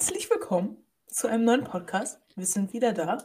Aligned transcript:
Herzlich 0.00 0.30
willkommen 0.30 0.82
zu 1.08 1.28
einem 1.28 1.44
neuen 1.44 1.62
Podcast. 1.62 2.22
Wir 2.34 2.46
sind 2.46 2.72
wieder 2.72 2.94
da. 2.94 3.18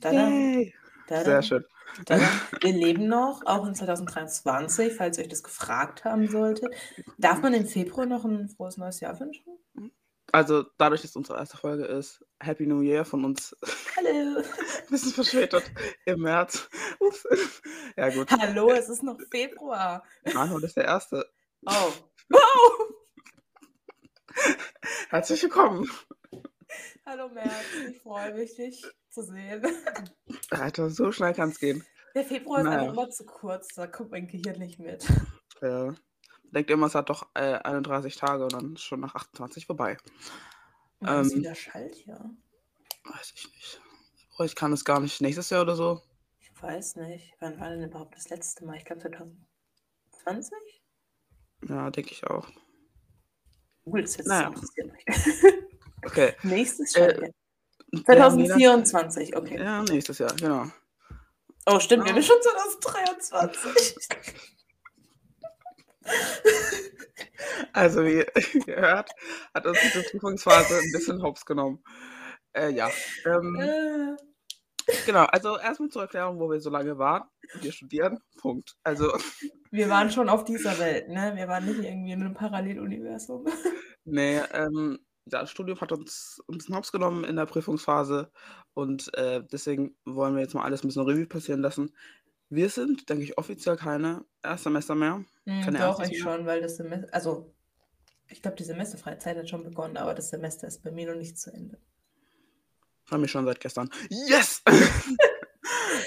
Tada, 0.00 0.30
Yay. 0.30 0.74
tada, 1.06 1.22
Sehr 1.22 1.42
schön. 1.42 1.64
tada. 2.06 2.26
Wir 2.62 2.72
leben 2.72 3.08
noch, 3.08 3.42
auch 3.44 3.66
in 3.66 3.74
2023, 3.74 4.94
falls 4.94 5.18
ihr 5.18 5.24
euch 5.24 5.28
das 5.28 5.42
gefragt 5.42 6.06
haben 6.06 6.26
solltet. 6.26 6.74
Darf 7.18 7.42
man 7.42 7.52
im 7.52 7.66
Februar 7.66 8.06
noch 8.06 8.24
ein 8.24 8.48
frohes 8.48 8.78
neues 8.78 9.00
Jahr 9.00 9.20
wünschen? 9.20 9.58
Also 10.32 10.64
dadurch, 10.78 11.02
dass 11.02 11.14
unsere 11.14 11.38
erste 11.40 11.58
Folge 11.58 11.84
ist, 11.84 12.24
Happy 12.40 12.66
New 12.66 12.80
Year 12.80 13.04
von 13.04 13.26
uns 13.26 13.54
Hallo. 13.94 14.38
ein 14.38 14.44
bisschen 14.90 15.12
verspätet 15.12 15.70
im 16.06 16.20
März. 16.22 16.70
Ups. 17.00 17.26
Ja 17.98 18.08
gut. 18.08 18.30
Hallo, 18.30 18.70
es 18.72 18.88
ist 18.88 19.02
noch 19.02 19.18
Februar. 19.30 20.02
Nein, 20.24 20.50
heute 20.50 20.64
ist 20.64 20.76
der 20.78 20.84
erste. 20.86 21.26
Oh. 21.66 21.92
Wow. 22.30 22.94
Herzlich 25.10 25.42
willkommen. 25.42 25.88
Hallo 27.06 27.28
Merz, 27.28 27.52
ich 27.90 27.98
freue 28.00 28.34
mich, 28.34 28.54
dich 28.56 28.84
zu 29.08 29.22
sehen. 29.22 29.62
Alter, 30.50 30.90
so 30.90 31.10
schnell 31.12 31.32
kann 31.34 31.50
es 31.50 31.58
gehen. 31.58 31.84
Der 32.14 32.24
Februar 32.24 32.58
ist 32.60 32.64
Naja. 32.64 32.80
einfach 32.80 32.92
immer 32.92 33.10
zu 33.10 33.24
kurz, 33.24 33.68
da 33.74 33.86
kommt 33.86 34.10
mein 34.10 34.26
Gehirn 34.26 34.58
nicht 34.58 34.78
mit. 34.78 35.06
Ja. 35.62 35.94
Denkt 36.50 36.70
immer, 36.70 36.86
es 36.86 36.94
hat 36.94 37.10
doch 37.10 37.28
äh, 37.34 37.54
31 37.58 38.16
Tage 38.16 38.44
und 38.44 38.52
dann 38.52 38.74
ist 38.74 38.82
schon 38.82 39.00
nach 39.00 39.14
28 39.14 39.66
vorbei. 39.66 39.96
Ist 41.00 41.08
Ähm. 41.08 41.30
wieder 41.34 41.54
Schalt 41.54 41.94
hier? 41.94 42.18
Weiß 43.04 43.32
ich 43.34 43.52
nicht. 43.54 43.80
Oh, 44.38 44.44
ich 44.44 44.54
kann 44.54 44.72
es 44.72 44.84
gar 44.84 45.00
nicht 45.00 45.20
nächstes 45.20 45.50
Jahr 45.50 45.62
oder 45.62 45.76
so. 45.76 46.02
Ich 46.40 46.50
weiß 46.62 46.96
nicht. 46.96 47.34
Wann 47.40 47.58
war 47.60 47.70
denn 47.70 47.82
überhaupt 47.84 48.14
das 48.16 48.28
letzte 48.30 48.64
Mal? 48.64 48.76
Ich 48.76 48.84
glaube 48.84 49.00
2020? 49.02 50.82
Ja, 51.68 51.90
denke 51.90 52.12
ich 52.12 52.26
auch. 52.26 52.48
Google 53.88 54.04
ist 54.04 54.18
jetzt 54.18 54.26
Naja. 54.26 54.52
Okay. 56.04 56.34
Nächstes 56.42 56.94
Äh, 56.94 57.10
Schaltjahr. 57.10 57.30
2024, 58.04 59.34
okay. 59.36 59.58
Ja, 59.58 59.82
nächstes 59.82 60.18
Jahr, 60.18 60.34
genau. 60.36 60.66
Oh, 61.66 61.80
stimmt, 61.80 62.04
wir 62.04 62.12
Ah. 62.12 62.14
haben 62.16 62.22
schon 62.22 62.36
2023. 62.42 63.96
Also, 67.72 68.04
wie 68.04 68.14
ihr 68.18 68.26
gehört, 68.64 69.10
hat 69.54 69.66
uns 69.66 69.78
diese 69.82 70.02
Prüfungsphase 70.10 70.78
ein 70.78 70.92
bisschen 70.92 71.22
hops 71.22 71.44
genommen. 71.44 71.82
Äh, 72.52 72.70
ja. 72.70 72.90
Ähm, 73.26 73.56
Äh, 73.60 74.16
genau, 75.06 75.24
also 75.24 75.58
erstmal 75.58 75.88
zur 75.90 76.02
Erklärung, 76.02 76.38
wo 76.40 76.50
wir 76.50 76.60
so 76.60 76.70
lange 76.70 76.96
waren. 76.98 77.24
Wir 77.60 77.72
studieren. 77.72 78.18
Punkt. 78.40 78.76
Also, 78.82 79.16
wir 79.70 79.88
waren 79.88 80.10
schon 80.10 80.28
auf 80.28 80.44
dieser 80.44 80.78
Welt, 80.78 81.08
ne? 81.08 81.32
Wir 81.36 81.46
waren 81.48 81.66
nicht 81.66 81.78
irgendwie 81.80 82.12
in 82.12 82.22
einem 82.22 82.34
Paralleluniversum. 82.34 83.46
Nee, 84.10 84.38
ähm, 84.52 84.98
das 85.26 85.50
Studium 85.50 85.80
hat 85.80 85.92
uns 85.92 86.42
ein 86.48 86.58
bisschen 86.58 86.74
hops 86.74 86.92
genommen 86.92 87.24
in 87.24 87.36
der 87.36 87.46
Prüfungsphase 87.46 88.30
und 88.74 89.12
äh, 89.14 89.42
deswegen 89.50 89.96
wollen 90.04 90.34
wir 90.34 90.42
jetzt 90.42 90.54
mal 90.54 90.64
alles 90.64 90.82
ein 90.82 90.88
bisschen 90.88 91.06
Revue 91.06 91.26
passieren 91.26 91.60
lassen. 91.60 91.92
Wir 92.50 92.70
sind, 92.70 93.08
denke 93.10 93.24
ich, 93.24 93.36
offiziell 93.36 93.76
keine 93.76 94.24
Erstsemester 94.42 94.94
mehr. 94.94 95.24
Hm, 95.44 95.62
Keine 95.62 95.78
doch, 95.78 96.00
ich 96.00 96.18
schon, 96.18 96.46
weil 96.46 96.62
das 96.62 96.76
Semester, 96.76 97.12
also 97.12 97.54
ich 98.28 98.42
glaube, 98.42 98.56
die 98.56 98.64
semesterfreie 98.64 99.18
Zeit 99.18 99.36
hat 99.36 99.48
schon 99.48 99.64
begonnen, 99.64 99.96
aber 99.96 100.14
das 100.14 100.30
Semester 100.30 100.66
ist 100.66 100.82
bei 100.82 100.90
mir 100.90 101.10
noch 101.10 101.18
nicht 101.18 101.38
zu 101.38 101.52
Ende. 101.52 101.78
Haben 103.10 103.22
wir 103.22 103.28
schon 103.28 103.46
seit 103.46 103.60
gestern. 103.60 103.90
Yes! 104.10 104.62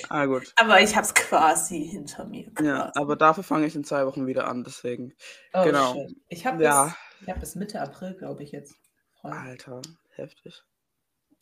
ah, 0.10 0.26
gut. 0.26 0.52
Aber 0.56 0.82
ich 0.82 0.96
habe 0.96 1.06
es 1.06 1.14
quasi 1.14 1.86
hinter 1.88 2.26
mir. 2.26 2.52
Quasi. 2.54 2.68
Ja, 2.70 2.92
aber 2.96 3.16
dafür 3.16 3.44
fange 3.44 3.66
ich 3.68 3.76
in 3.76 3.84
zwei 3.84 4.06
Wochen 4.06 4.28
wieder 4.28 4.48
an, 4.48 4.64
deswegen. 4.64 5.14
oh, 5.54 5.64
genau. 5.64 5.94
shit. 5.94 6.16
Ich 6.30 6.46
habe 6.46 6.64
Ja. 6.64 6.86
bis, 6.86 6.94
ich 7.22 7.30
hab 7.30 7.40
bis 7.40 7.56
Mitte 7.56 7.82
April, 7.82 8.16
glaube 8.16 8.44
ich, 8.44 8.52
jetzt. 8.52 8.76
frei. 9.20 9.30
Alter, 9.32 9.82
heftig. 10.16 10.64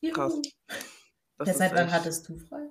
Juhu. 0.01 0.13
krass. 0.13 0.33
Ja, 1.45 1.53
seit 1.53 1.71
wann 1.73 1.85
echt- 1.85 1.93
hattest 1.93 2.27
du 2.29 2.37
frei? 2.37 2.67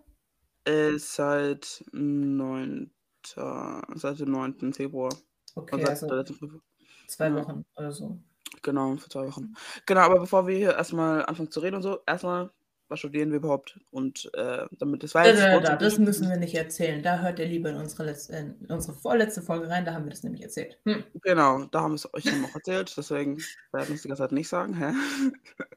Äh, 0.65 0.99
seit 0.99 1.85
9. 1.93 2.91
Seit 3.25 4.21
dem 4.21 4.31
9. 4.31 4.73
Februar. 4.75 5.15
Okay, 5.55 5.75
Also 5.77 5.85
seit 5.85 5.91
also 5.91 6.07
der 6.09 6.17
letzten 6.19 6.39
Prüfung. 6.39 6.63
zwei 7.09 7.29
ja. 7.29 7.35
Wochen 7.37 7.65
oder 7.77 7.93
so. 7.93 8.19
Genau, 8.63 8.97
vor 8.97 9.09
zwei 9.11 9.27
Wochen. 9.27 9.55
Genau, 9.87 10.01
aber 10.01 10.21
bevor 10.21 10.47
wir 10.47 10.57
hier 10.57 10.75
erstmal 10.75 11.25
anfangen 11.27 11.51
zu 11.51 11.61
reden 11.61 11.77
und 11.77 11.83
so, 11.83 12.01
erstmal, 12.07 12.51
was 12.89 12.99
studieren 13.01 13.31
wir 13.31 13.37
überhaupt? 13.39 13.79
Und 13.91 14.31
äh, 14.35 14.67
damit 14.79 15.05
es 15.05 15.13
Da, 15.13 15.21
weiß. 15.21 15.39
da, 15.39 15.61
da, 15.61 15.77
das 15.77 15.99
müssen 15.99 16.29
wir 16.29 16.37
nicht 16.37 16.55
erzählen. 16.55 17.03
Da 17.03 17.19
hört 17.21 17.39
ihr 17.39 17.47
lieber 17.47 17.71
in 17.71 17.77
unsere, 17.77 18.05
letzte, 18.05 18.37
in 18.37 18.67
unsere 18.69 18.97
vorletzte 18.97 19.43
Folge 19.43 19.69
rein, 19.69 19.85
da 19.85 19.93
haben 19.95 20.05
wir 20.05 20.11
das 20.11 20.23
nämlich 20.23 20.43
erzählt. 20.43 20.79
Hm. 20.85 21.05
Genau, 21.23 21.65
da 21.67 21.81
haben 21.83 21.93
wir 21.93 21.97
es 21.97 22.15
euch 22.15 22.25
dann 22.25 22.41
noch 22.41 22.55
erzählt, 22.55 22.95
deswegen 22.97 23.39
werden 23.73 23.89
wir 23.89 23.95
es 23.95 24.03
die 24.03 24.09
ganze 24.09 24.23
Zeit 24.23 24.33
nicht 24.33 24.49
sagen. 24.49 24.75
Hä? 24.75 24.93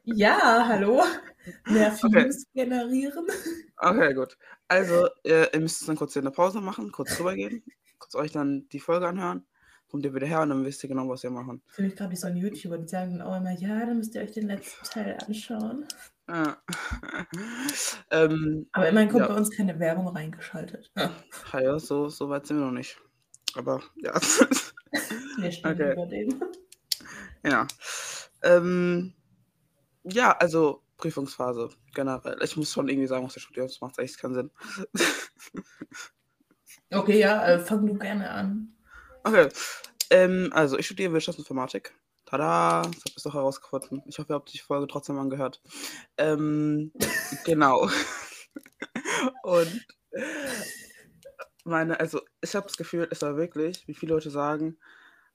Ja, 0.04 0.64
hallo. 0.66 1.02
Mehr 1.66 1.92
Okay. 2.02 2.24
Views 2.24 2.44
generieren. 2.54 3.26
Okay, 3.76 4.14
gut. 4.14 4.36
Also, 4.68 5.08
ihr, 5.24 5.52
ihr 5.52 5.60
müsst 5.60 5.86
dann 5.88 5.96
kurz 5.96 6.12
hier 6.12 6.22
eine 6.22 6.30
Pause 6.30 6.60
machen, 6.60 6.92
kurz 6.92 7.18
rübergehen, 7.18 7.62
kurz 7.98 8.14
euch 8.14 8.32
dann 8.32 8.68
die 8.70 8.80
Folge 8.80 9.06
anhören, 9.08 9.46
kommt 9.92 10.04
ihr 10.06 10.14
wieder 10.14 10.26
her 10.26 10.40
und 10.40 10.48
dann 10.48 10.64
wisst 10.64 10.82
ihr 10.82 10.88
genau, 10.88 11.08
was 11.08 11.22
wir 11.22 11.30
machen. 11.30 11.62
Für 11.68 11.82
mich 11.82 11.94
gerade 11.94 12.10
wie 12.10 12.16
so 12.16 12.26
ein 12.26 12.36
YouTuber, 12.36 12.78
die 12.78 12.88
sagen 12.88 13.18
dann 13.18 13.28
auch 13.28 13.36
immer, 13.36 13.52
ja, 13.52 13.86
dann 13.86 13.98
müsst 13.98 14.14
ihr 14.16 14.22
euch 14.22 14.32
den 14.32 14.48
letzten 14.48 14.84
Teil 14.86 15.16
anschauen. 15.24 15.84
Ja. 16.28 16.56
ähm, 18.10 18.66
Aber 18.72 18.88
immerhin 18.88 19.10
kommt 19.10 19.22
Ja. 19.22 19.28
bei 19.28 19.34
uns 19.36 19.50
keine 19.54 19.78
Werbung 19.78 20.08
reingeschaltet. 20.08 20.90
Ja, 20.96 21.12
ja, 21.60 21.78
so, 21.78 22.08
so 22.08 22.28
weit 22.30 22.46
sind 22.46 22.58
wir 22.58 22.64
noch 22.64 22.72
nicht. 22.72 22.98
Aber 23.54 23.82
ja. 23.96 24.14
wir 25.38 25.52
stehen 25.52 25.72
Okay. 25.72 25.92
über 25.92 26.06
dem. 26.06 26.42
ja. 27.44 27.66
Ähm, 28.42 29.12
ja, 30.04 30.32
also 30.32 30.82
Prüfungsphase 30.96 31.68
generell. 31.94 32.38
Ich 32.42 32.56
muss 32.56 32.72
schon 32.72 32.88
irgendwie 32.88 33.08
sagen, 33.08 33.26
was 33.26 33.36
ich 33.36 33.42
studiere, 33.42 33.66
das 33.66 33.80
macht 33.80 33.98
echt 33.98 34.18
keinen 34.18 34.34
Sinn. 34.34 34.50
Okay, 36.94 37.18
ja, 37.18 37.46
äh, 37.46 37.58
fang 37.58 37.86
du 37.86 37.94
gerne 37.94 38.30
an. 38.30 38.74
Okay. 39.24 39.48
Ähm, 40.10 40.50
also 40.52 40.78
ich 40.78 40.86
studiere 40.86 41.12
Wirtschaftsinformatik. 41.12 41.94
Tada, 42.26 42.82
das 42.82 43.04
habt 43.04 43.18
ihr 43.18 43.22
doch 43.24 43.34
herausgefunden. 43.34 44.02
Ich 44.06 44.18
hoffe, 44.18 44.32
ihr 44.32 44.36
habt 44.36 44.52
die 44.52 44.58
Folge 44.58 44.86
trotzdem 44.86 45.18
angehört. 45.18 45.62
Ähm, 46.16 46.92
genau. 47.44 47.88
Und 49.42 49.86
meine, 51.64 52.00
also 52.00 52.20
ich 52.40 52.54
habe 52.54 52.66
das 52.66 52.76
Gefühl, 52.76 53.08
es 53.10 53.22
war 53.22 53.36
wirklich, 53.36 53.86
wie 53.86 53.94
viele 53.94 54.14
Leute 54.14 54.30
sagen, 54.30 54.78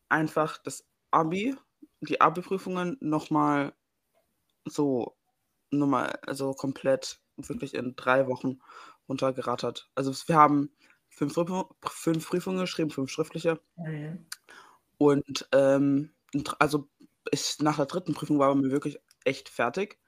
einfach 0.10 0.58
das 0.58 0.86
Abi, 1.12 1.56
die 2.02 2.22
Abi-Prüfungen 2.22 2.98
nochmal 3.00 3.74
so, 4.66 5.16
nochmal, 5.72 6.20
also 6.26 6.54
komplett 6.54 7.22
wirklich 7.38 7.74
in 7.74 7.96
drei 7.96 8.28
Wochen 8.28 8.60
runtergerattert. 9.08 9.90
Also 9.96 10.14
wir 10.28 10.36
haben 10.36 10.72
fünf, 11.18 11.36
fünf 11.84 12.30
Prüfungen 12.30 12.60
geschrieben, 12.60 12.92
fünf 12.92 13.10
schriftliche. 13.10 13.60
Ja. 13.78 14.18
Und 15.00 15.48
ähm, 15.52 16.14
also 16.60 16.88
ich, 17.32 17.58
nach 17.60 17.78
der 17.78 17.88
dritten 17.88 18.14
Prüfung 18.14 18.38
war 18.38 18.54
mir 18.54 18.72
wirklich 18.72 19.00
echt 19.26 19.50
fertig. 19.50 20.00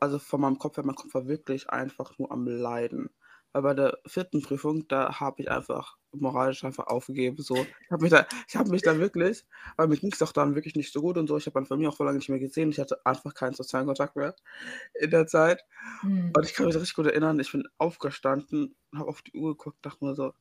Also 0.00 0.18
von 0.18 0.40
meinem 0.40 0.58
Kopf 0.58 0.76
her, 0.76 0.84
mein 0.84 0.94
Kopf 0.94 1.14
war 1.14 1.26
wirklich 1.26 1.70
einfach 1.70 2.18
nur 2.18 2.30
am 2.30 2.46
Leiden. 2.46 3.10
Bei 3.52 3.74
der 3.74 3.98
vierten 4.06 4.42
Prüfung, 4.42 4.88
da 4.88 5.20
habe 5.20 5.42
ich 5.42 5.50
einfach 5.50 5.98
moralisch 6.12 6.64
einfach 6.64 6.86
aufgegeben. 6.86 7.36
So. 7.42 7.66
Ich 7.84 7.90
habe 7.90 8.02
mich, 8.02 8.10
da, 8.10 8.26
ich 8.48 8.56
hab 8.56 8.68
mich 8.68 8.82
da 8.82 8.98
wirklich, 8.98 9.44
weil 9.76 9.88
mir 9.88 9.96
ging 9.96 10.10
es 10.12 10.22
auch 10.22 10.32
dann 10.32 10.54
wirklich 10.54 10.74
nicht 10.74 10.92
so 10.92 11.00
gut 11.02 11.18
und 11.18 11.26
so. 11.26 11.36
Ich 11.36 11.46
habe 11.46 11.54
meine 11.54 11.66
Familie 11.66 11.90
auch 11.90 11.96
vor 11.96 12.06
lange 12.06 12.18
nicht 12.18 12.28
mehr 12.30 12.38
gesehen. 12.38 12.70
Ich 12.70 12.80
hatte 12.80 13.04
einfach 13.04 13.34
keinen 13.34 13.54
sozialen 13.54 13.86
Kontakt 13.86 14.16
mehr 14.16 14.34
in 14.94 15.10
der 15.10 15.26
Zeit. 15.26 15.64
Hm. 16.00 16.32
Und 16.34 16.46
ich 16.46 16.54
kann 16.54 16.66
mich 16.66 16.76
richtig 16.76 16.94
gut 16.94 17.06
erinnern, 17.06 17.40
ich 17.40 17.52
bin 17.52 17.64
aufgestanden, 17.78 18.74
habe 18.94 19.08
auf 19.08 19.22
die 19.22 19.36
Uhr 19.36 19.56
geguckt, 19.56 19.78
dachte 19.82 20.04
mir 20.04 20.14
so, 20.14 20.32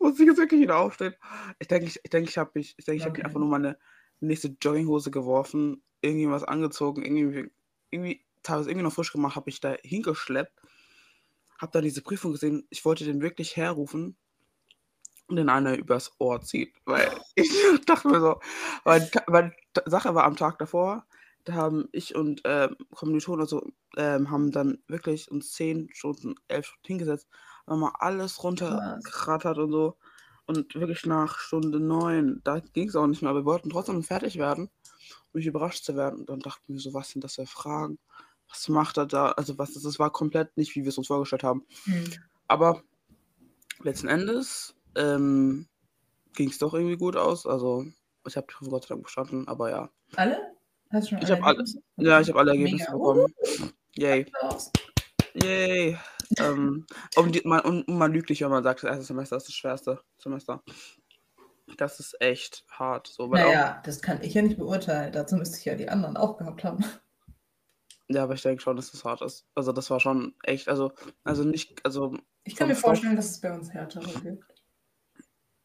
muss 0.00 0.18
ich 0.20 0.26
jetzt 0.26 0.38
wirklich 0.38 0.60
wieder 0.60 0.76
aufstehen? 0.78 1.14
Ich 1.58 1.68
denke, 1.68 1.86
ich, 1.86 2.00
ich, 2.02 2.10
denk, 2.10 2.28
ich 2.28 2.38
habe 2.38 2.50
mich, 2.54 2.74
ich, 2.76 2.84
denk, 2.84 3.00
ich 3.00 3.06
Okay. 3.06 3.22
einfach 3.24 3.40
nur 3.40 3.48
meine 3.48 3.78
nächste 4.20 4.56
Jogginghose 4.60 5.10
geworfen, 5.10 5.82
irgendwie 6.00 6.28
was 6.28 6.44
angezogen, 6.44 7.04
irgendwie, 7.04 7.50
irgendwie 7.90 8.24
teilweise 8.42 8.70
irgendwie 8.70 8.84
noch 8.84 8.92
frisch 8.92 9.12
gemacht, 9.12 9.36
habe 9.36 9.50
ich 9.50 9.60
da 9.60 9.76
hingeschleppt, 9.82 10.52
habe 11.58 11.72
dann 11.72 11.84
diese 11.84 12.02
Prüfung 12.02 12.32
gesehen, 12.32 12.66
ich 12.70 12.84
wollte 12.84 13.04
den 13.04 13.20
wirklich 13.20 13.56
herrufen 13.56 14.16
und 15.26 15.36
den 15.36 15.48
einer 15.48 15.76
übers 15.76 16.12
Ohr 16.18 16.40
zieht, 16.40 16.74
weil 16.84 17.10
ich 17.34 17.50
dachte 17.86 18.08
mir 18.08 18.20
so, 18.20 18.40
weil, 18.84 19.10
weil 19.26 19.54
die 19.76 19.90
Sache 19.90 20.14
war 20.14 20.24
am 20.24 20.36
Tag 20.36 20.58
davor, 20.58 21.04
da 21.44 21.54
haben 21.54 21.88
ich 21.92 22.14
und 22.14 22.42
ähm, 22.44 22.76
Kommilitonen 22.94 23.40
also 23.40 23.66
ähm, 23.96 24.30
haben 24.30 24.52
dann 24.52 24.78
wirklich 24.86 25.30
uns 25.30 25.52
zehn 25.52 25.88
Stunden, 25.92 26.34
elf 26.48 26.66
Stunden 26.66 26.86
hingesetzt, 26.86 27.28
haben 27.66 27.80
mal 27.80 27.92
alles 27.98 28.42
runtergerattert 28.42 29.58
und 29.58 29.72
so. 29.72 29.96
Und 30.46 30.74
wirklich 30.74 31.04
nach 31.04 31.38
Stunde 31.38 31.78
neun, 31.78 32.40
da 32.44 32.60
ging 32.60 32.88
es 32.88 32.96
auch 32.96 33.06
nicht 33.06 33.20
mehr, 33.20 33.30
aber 33.30 33.40
wir 33.40 33.44
wollten 33.44 33.68
trotzdem 33.70 34.02
fertig 34.02 34.38
werden, 34.38 34.70
um 35.32 35.38
nicht 35.38 35.46
überrascht 35.46 35.84
zu 35.84 35.94
werden. 35.94 36.20
Und 36.20 36.30
dann 36.30 36.40
dachten 36.40 36.72
wir 36.72 36.80
so, 36.80 36.94
was 36.94 37.10
sind 37.10 37.22
das 37.22 37.34
für 37.34 37.46
Fragen? 37.46 37.98
Was 38.48 38.68
macht 38.68 38.96
er 38.96 39.06
da? 39.06 39.32
Also 39.32 39.58
was 39.58 39.74
das, 39.74 39.82
das 39.82 39.98
war 39.98 40.10
komplett 40.10 40.56
nicht, 40.56 40.74
wie 40.74 40.82
wir 40.82 40.88
es 40.88 40.98
uns 40.98 41.08
vorgestellt 41.08 41.44
haben. 41.44 41.66
Hm. 41.84 42.04
Aber 42.46 42.82
letzten 43.82 44.08
Endes 44.08 44.74
ähm, 44.96 45.66
ging 46.34 46.48
es 46.48 46.58
doch 46.58 46.74
irgendwie 46.74 46.96
gut 46.96 47.16
aus. 47.16 47.46
Also 47.46 47.84
ich 48.26 48.36
habe 48.36 48.46
die 48.48 48.54
Prüfung 48.54 48.72
Gott 48.72 48.84
sei 48.84 48.94
Dank 48.94 49.04
bestanden, 49.04 49.48
aber 49.48 49.70
ja. 49.70 49.90
Alle? 50.16 50.38
Hast 50.90 51.06
du 51.06 51.10
schon 51.10 51.22
Ich 51.22 51.30
habe 51.30 51.44
alle, 51.44 51.64
ja, 51.96 52.20
ich 52.20 52.28
habe 52.28 52.38
alle 52.38 52.52
Ergebnisse 52.52 52.84
Mega. 52.84 52.92
bekommen. 52.92 53.34
Yay. 53.94 54.26
Applaus. 54.32 54.72
Yay. 55.34 55.98
ähm, 56.38 56.86
und, 57.16 57.44
man, 57.44 57.60
und 57.60 57.88
man 57.88 58.12
lügt 58.12 58.30
nicht, 58.30 58.40
wenn 58.40 58.50
man 58.50 58.64
sagt, 58.64 58.82
das 58.82 58.90
erste 58.90 59.04
Semester 59.04 59.36
ist 59.36 59.48
das 59.48 59.54
schwerste 59.54 60.00
Semester. 60.18 60.62
Das 61.76 62.00
ist 62.00 62.20
echt 62.20 62.64
hart. 62.70 63.08
So, 63.08 63.30
weil 63.30 63.44
auch, 63.44 63.48
Naja, 63.48 63.82
das 63.84 64.00
kann 64.00 64.22
ich 64.22 64.34
ja 64.34 64.42
nicht 64.42 64.56
beurteilen. 64.56 65.12
Dazu 65.12 65.36
müsste 65.36 65.58
ich 65.58 65.64
ja 65.66 65.74
die 65.74 65.88
anderen 65.88 66.16
auch 66.16 66.38
gehabt 66.38 66.64
haben. 66.64 66.84
Ja, 68.08 68.22
aber 68.24 68.34
ich 68.34 68.42
denke 68.42 68.62
schon, 68.62 68.76
dass 68.76 68.90
das 68.90 69.04
hart 69.04 69.22
ist. 69.22 69.46
Also 69.54 69.72
das 69.72 69.90
war 69.90 70.00
schon 70.00 70.34
echt, 70.42 70.68
also, 70.68 70.92
also 71.24 71.44
nicht, 71.44 71.84
also, 71.84 72.16
Ich 72.44 72.56
kann 72.56 72.68
mir 72.68 72.74
vorstellen, 72.74 73.16
dass 73.16 73.30
es 73.30 73.40
bei 73.40 73.52
uns 73.52 73.70
härtere 73.72 74.12
gibt. 74.20 74.44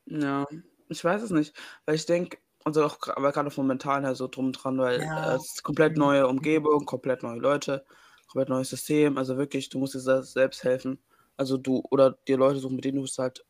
ja, 0.05 0.45
ich 0.89 1.03
weiß 1.03 1.21
es 1.21 1.31
nicht. 1.31 1.55
Weil 1.85 1.95
ich 1.95 2.05
denke, 2.05 2.37
also 2.65 2.83
auch 2.85 2.97
aber 3.09 3.31
gerade 3.31 3.51
vom 3.51 3.67
Mentalen 3.67 4.05
her 4.05 4.15
so 4.15 4.27
drum 4.27 4.51
dran, 4.53 4.77
weil 4.77 5.01
Ja. 5.01 5.33
äh, 5.33 5.35
es 5.35 5.55
ist 5.55 5.63
komplett 5.63 5.97
neue 5.97 6.27
Umgebung, 6.27 6.85
komplett 6.85 7.23
neue 7.23 7.39
Leute, 7.39 7.85
komplett 8.27 8.49
neues 8.49 8.69
System. 8.69 9.17
Also 9.17 9.37
wirklich, 9.37 9.69
du 9.69 9.79
musst 9.79 9.95
dir 9.95 9.99
se- 9.99 10.23
selbst 10.23 10.63
helfen. 10.63 11.01
Also 11.37 11.57
du, 11.57 11.83
oder 11.89 12.11
dir 12.27 12.37
Leute 12.37 12.59
suchen, 12.59 12.75
mit 12.75 12.85
denen 12.85 12.97
du 12.99 13.03
es 13.05 13.17
halt 13.17 13.45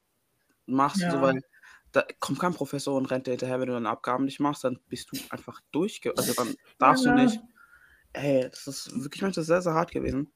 machst, 0.65 1.03
und 1.05 1.11
so, 1.11 1.17
Ja. 1.17 1.21
weil 1.21 1.41
da 1.91 2.05
kommt 2.19 2.39
kein 2.39 2.53
Professor 2.55 2.95
und 2.95 3.07
rennt 3.07 3.27
dir 3.27 3.31
hinterher, 3.31 3.59
wenn 3.59 3.67
du 3.67 3.73
deine 3.73 3.89
Abgaben 3.89 4.25
nicht 4.25 4.39
machst, 4.39 4.63
dann 4.63 4.79
bist 4.89 5.11
du 5.11 5.17
einfach 5.29 5.61
durchge... 5.71 6.17
Also 6.17 6.33
dann 6.33 6.55
darfst 6.79 7.05
Ja. 7.05 7.11
du 7.13 7.21
nicht. 7.23 7.41
Ey, 8.13 8.47
das 8.49 8.67
ist 8.67 9.03
wirklich 9.03 9.21
manchmal 9.21 9.43
sehr, 9.45 9.61
sehr 9.61 9.73
hart 9.73 9.91
gewesen. 9.91 10.31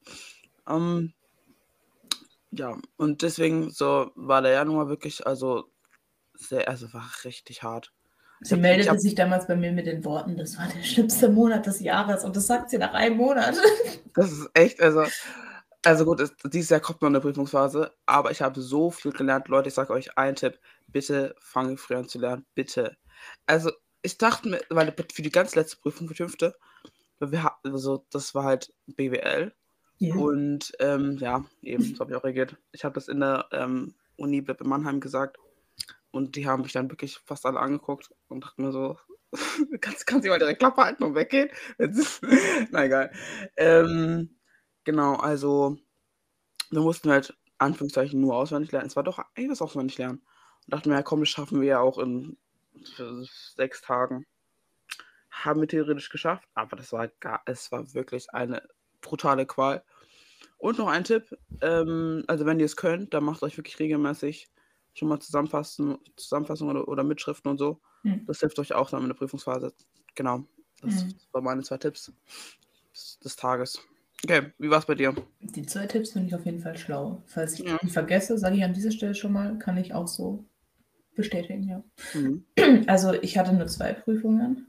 Ähm, 0.68 1.12
ja, 2.50 2.76
und 2.96 3.22
deswegen 3.22 3.70
so 3.70 4.10
war 4.14 4.42
der 4.42 4.52
Januar 4.52 4.88
wirklich, 4.88 5.26
also 5.26 5.70
sehr, 6.34 6.68
also 6.68 6.92
war 6.92 7.08
richtig 7.24 7.62
hart. 7.62 7.92
Sie 8.40 8.54
hab- 8.54 8.60
meldete 8.60 8.82
ich 8.82 8.88
hab- 8.90 8.98
sich 8.98 9.14
damals 9.14 9.46
bei 9.46 9.56
mir 9.56 9.72
mit 9.72 9.86
den 9.86 10.04
Worten, 10.04 10.36
das 10.36 10.56
war 10.58 10.68
der 10.68 10.82
schlimmste 10.82 11.28
Monat 11.28 11.66
des 11.66 11.80
Jahres 11.80 12.24
und 12.24 12.36
das 12.36 12.46
sagt 12.46 12.70
sie 12.70 12.78
nach 12.78 12.94
einem 12.94 13.16
Monat. 13.16 13.56
Das 14.14 14.32
ist 14.32 14.48
echt, 14.54 14.80
also, 14.80 15.04
also 15.84 16.04
gut, 16.04 16.18
es, 16.20 16.34
dieses 16.46 16.70
Jahr 16.70 16.80
kommt 16.80 17.02
noch 17.02 17.08
eine 17.08 17.20
Prüfungsphase, 17.20 17.92
aber 18.04 18.32
ich 18.32 18.42
habe 18.42 18.60
so 18.60 18.90
viel 18.90 19.12
gelernt. 19.12 19.46
Leute, 19.46 19.68
ich 19.68 19.74
sage 19.74 19.92
euch 19.92 20.16
einen 20.18 20.34
Tipp, 20.34 20.58
bitte 20.88 21.36
fange 21.38 21.76
früher 21.76 21.98
an 21.98 22.08
zu 22.08 22.18
lernen, 22.18 22.44
bitte. 22.54 22.96
Also, 23.46 23.70
ich 24.02 24.18
dachte 24.18 24.48
mir, 24.48 24.60
weil 24.70 24.92
für 25.12 25.22
die 25.22 25.30
ganz 25.30 25.54
letzte 25.54 25.76
Prüfung, 25.76 26.08
für 26.08 26.14
die 26.14 26.22
fünfte, 26.22 26.56
wir, 27.20 27.52
also, 27.64 28.06
das 28.10 28.34
war 28.34 28.44
halt 28.44 28.72
BWL 28.86 29.52
Ja. 29.98 30.14
und 30.16 30.72
ähm, 30.80 31.18
ja, 31.18 31.44
eben, 31.62 31.94
so 31.94 32.00
habe 32.00 32.12
ich 32.12 32.16
auch 32.16 32.24
reagiert. 32.24 32.56
Ich 32.72 32.84
habe 32.84 32.94
das 32.94 33.08
in 33.08 33.20
der 33.20 33.46
ähm, 33.52 33.94
Uni 34.16 34.38
in 34.38 34.68
Mannheim 34.68 35.00
gesagt 35.00 35.38
und 36.10 36.36
die 36.36 36.46
haben 36.46 36.62
mich 36.62 36.72
dann 36.72 36.90
wirklich 36.90 37.18
fast 37.18 37.46
alle 37.46 37.60
angeguckt 37.60 38.10
und 38.28 38.44
dachten 38.44 38.62
mir 38.64 38.72
so, 38.72 38.98
kannst, 39.80 40.06
kannst 40.06 40.24
du 40.24 40.30
mal 40.30 40.38
direkt 40.38 40.60
Klappe 40.60 40.82
halten 40.82 41.04
und 41.04 41.14
weggehen? 41.14 41.50
Na 42.70 42.84
egal. 42.84 43.12
Ähm, 43.56 44.36
genau, 44.84 45.14
also 45.16 45.76
wir 46.70 46.80
mussten 46.80 47.10
halt 47.10 47.36
Anführungszeichen 47.58 48.20
nur 48.20 48.36
auswendig 48.36 48.72
lernen. 48.72 48.86
Es 48.86 48.96
war 48.96 49.02
doch 49.02 49.18
eigentlich 49.18 49.48
das 49.50 49.62
auswendig 49.62 49.98
lernen. 49.98 50.18
Und 50.66 50.74
dachten 50.74 50.90
mir, 50.90 50.96
ja 50.96 51.02
komm, 51.02 51.20
das 51.20 51.28
schaffen 51.28 51.60
wir 51.60 51.68
ja 51.68 51.80
auch 51.80 51.98
in 51.98 52.38
äh, 52.98 53.24
sechs 53.56 53.82
Tagen. 53.82 54.26
Haben 55.44 55.60
wir 55.60 55.68
theoretisch 55.68 56.10
geschafft, 56.10 56.48
aber 56.54 56.76
das 56.76 56.92
war 56.92 57.08
gar, 57.20 57.42
es 57.46 57.70
war 57.70 57.94
wirklich 57.94 58.30
eine 58.34 58.62
brutale 59.00 59.46
Qual. 59.46 59.82
Und 60.56 60.78
noch 60.78 60.88
ein 60.88 61.04
Tipp, 61.04 61.36
ähm, 61.60 62.24
also 62.26 62.44
wenn 62.46 62.58
ihr 62.58 62.66
es 62.66 62.76
könnt, 62.76 63.14
dann 63.14 63.24
macht 63.24 63.42
euch 63.42 63.56
wirklich 63.56 63.78
regelmäßig 63.78 64.48
schon 64.94 65.08
mal 65.08 65.20
Zusammenfassen, 65.20 65.98
Zusammenfassungen 66.16 66.76
oder, 66.76 66.88
oder 66.88 67.04
Mitschriften 67.04 67.50
und 67.50 67.58
so. 67.58 67.80
Hm. 68.02 68.24
Das 68.26 68.40
hilft 68.40 68.58
euch 68.58 68.72
auch 68.74 68.90
dann 68.90 69.02
in 69.02 69.08
der 69.08 69.14
Prüfungsphase. 69.14 69.72
Genau. 70.16 70.44
Das 70.80 71.02
Hm. 71.02 71.14
waren 71.32 71.44
meine 71.44 71.62
zwei 71.62 71.76
Tipps 71.78 72.12
des, 72.92 73.18
des 73.20 73.36
Tages. 73.36 73.80
Okay, 74.24 74.52
wie 74.58 74.70
war 74.70 74.80
es 74.80 74.86
bei 74.86 74.96
dir? 74.96 75.14
Die 75.40 75.64
zwei 75.66 75.86
Tipps 75.86 76.10
finde 76.10 76.26
ich 76.28 76.34
auf 76.34 76.44
jeden 76.44 76.60
Fall 76.60 76.76
schlau. 76.76 77.22
Falls 77.26 77.54
ich 77.54 77.60
Ja. 77.60 77.78
die 77.80 77.90
vergesse, 77.90 78.36
sage 78.38 78.56
ich 78.56 78.64
an 78.64 78.74
dieser 78.74 78.90
Stelle 78.90 79.14
schon 79.14 79.32
mal, 79.32 79.56
kann 79.58 79.76
ich 79.76 79.94
auch 79.94 80.08
so 80.08 80.44
bestätigen, 81.14 81.62
ja. 81.68 81.84
Mhm. 82.14 82.44
Also 82.88 83.12
ich 83.12 83.38
hatte 83.38 83.52
nur 83.52 83.66
zwei 83.68 83.92
Prüfungen. 83.92 84.68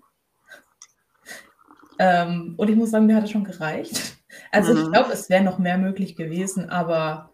Ähm, 2.00 2.56
und 2.58 2.70
ich 2.70 2.76
muss 2.76 2.92
sagen, 2.92 3.06
mir 3.06 3.16
hat 3.18 3.26
es 3.26 3.32
schon 3.32 3.44
gereicht. 3.44 4.18
Also 4.52 4.74
ich 4.74 4.88
Mhm. 4.88 4.92
glaube, 4.92 5.12
es 5.14 5.30
wäre 5.30 5.44
noch 5.44 5.60
mehr 5.60 5.78
möglich 5.78 6.16
gewesen, 6.16 6.70
aber 6.70 7.32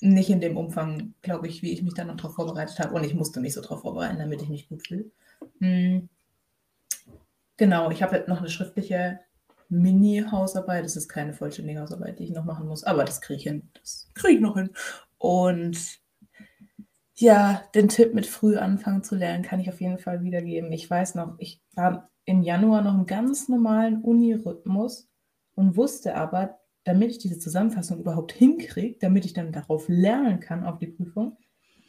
nicht 0.00 0.30
in 0.30 0.40
dem 0.40 0.56
Umfang, 0.56 1.14
glaube 1.22 1.48
ich, 1.48 1.62
wie 1.62 1.72
ich 1.72 1.82
mich 1.82 1.94
dann 1.94 2.06
noch 2.08 2.16
darauf 2.16 2.34
vorbereitet 2.34 2.78
habe. 2.80 2.94
Und 2.94 3.04
ich 3.04 3.14
musste 3.14 3.40
mich 3.40 3.54
so 3.54 3.60
darauf 3.62 3.82
vorbereiten, 3.82 4.18
damit 4.18 4.42
ich 4.42 4.48
mich 4.48 4.68
gut 4.68 4.86
fühle. 4.86 5.10
Hm. 5.60 6.08
Genau, 7.56 7.90
ich 7.90 8.02
habe 8.02 8.16
jetzt 8.16 8.28
noch 8.28 8.38
eine 8.38 8.48
schriftliche 8.50 9.20
Mini-Hausarbeit. 9.68 10.84
Das 10.84 10.96
ist 10.96 11.08
keine 11.08 11.34
vollständige 11.34 11.80
Hausarbeit, 11.80 12.18
die 12.18 12.24
ich 12.24 12.30
noch 12.30 12.44
machen 12.44 12.68
muss, 12.68 12.84
aber 12.84 13.04
das 13.04 13.20
kriege 13.20 13.38
ich 13.38 13.42
hin. 13.44 13.70
Das 13.74 14.08
kriege 14.14 14.34
ich 14.34 14.40
noch 14.40 14.56
hin. 14.56 14.70
Und 15.18 15.76
ja, 17.14 17.62
den 17.74 17.88
Tipp 17.88 18.14
mit 18.14 18.26
früh 18.26 18.56
anfangen 18.56 19.02
zu 19.02 19.16
lernen, 19.16 19.42
kann 19.42 19.60
ich 19.60 19.68
auf 19.68 19.80
jeden 19.80 19.98
Fall 19.98 20.22
wiedergeben. 20.22 20.72
Ich 20.72 20.88
weiß 20.88 21.16
noch, 21.16 21.34
ich 21.38 21.60
war 21.74 22.08
im 22.28 22.42
Januar 22.42 22.82
noch 22.82 22.94
im 22.94 23.06
ganz 23.06 23.48
normalen 23.48 24.02
Uni-Rhythmus 24.02 25.08
und 25.54 25.76
wusste 25.78 26.14
aber, 26.14 26.58
damit 26.84 27.10
ich 27.10 27.18
diese 27.18 27.38
Zusammenfassung 27.38 28.00
überhaupt 28.00 28.32
hinkriege, 28.32 28.98
damit 29.00 29.24
ich 29.24 29.32
dann 29.32 29.50
darauf 29.50 29.88
lernen 29.88 30.38
kann, 30.38 30.66
auf 30.66 30.78
die 30.78 30.88
Prüfung, 30.88 31.38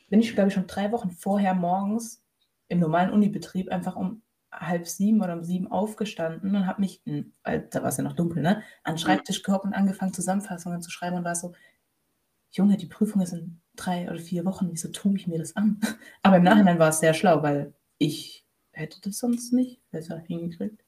bin 0.09 0.21
ich, 0.21 0.33
glaube 0.33 0.47
ich, 0.47 0.53
schon 0.53 0.65
drei 0.65 0.93
Wochen 0.93 1.11
vorher 1.11 1.53
morgens 1.53 2.23
im 2.69 2.79
normalen 2.79 3.11
Unibetrieb 3.11 3.69
einfach 3.69 3.97
um 3.97 4.21
halb 4.49 4.87
sieben 4.87 5.21
oder 5.21 5.33
um 5.33 5.43
sieben 5.43 5.69
aufgestanden 5.69 6.55
und 6.55 6.65
habe 6.65 6.79
mich, 6.79 7.01
hm, 7.05 7.33
weil 7.43 7.67
da 7.69 7.81
war 7.81 7.89
es 7.89 7.97
ja 7.97 8.03
noch 8.05 8.15
dunkel, 8.15 8.41
ne, 8.41 8.63
an 8.83 8.93
den 8.93 8.97
Schreibtisch 8.97 9.43
gehockt 9.43 9.65
und 9.65 9.73
angefangen, 9.73 10.13
Zusammenfassungen 10.13 10.81
zu 10.81 10.89
schreiben 10.89 11.17
und 11.17 11.25
war 11.25 11.35
so, 11.35 11.53
Junge, 12.51 12.77
die 12.77 12.87
Prüfung 12.87 13.21
ist 13.21 13.33
in 13.33 13.59
drei 13.75 14.09
oder 14.09 14.19
vier 14.19 14.45
Wochen, 14.45 14.69
wieso 14.71 14.87
tue 14.87 15.17
ich 15.17 15.27
mir 15.27 15.37
das 15.37 15.57
an? 15.57 15.81
Aber 16.23 16.37
im 16.37 16.43
Nachhinein 16.43 16.79
war 16.79 16.89
es 16.89 17.01
sehr 17.01 17.13
schlau, 17.13 17.43
weil 17.43 17.73
ich 17.97 18.45
hätte 18.79 19.01
das 19.01 19.19
sonst 19.19 19.53
nicht 19.53 19.81
besser 19.91 20.17
hingekriegt. 20.17 20.83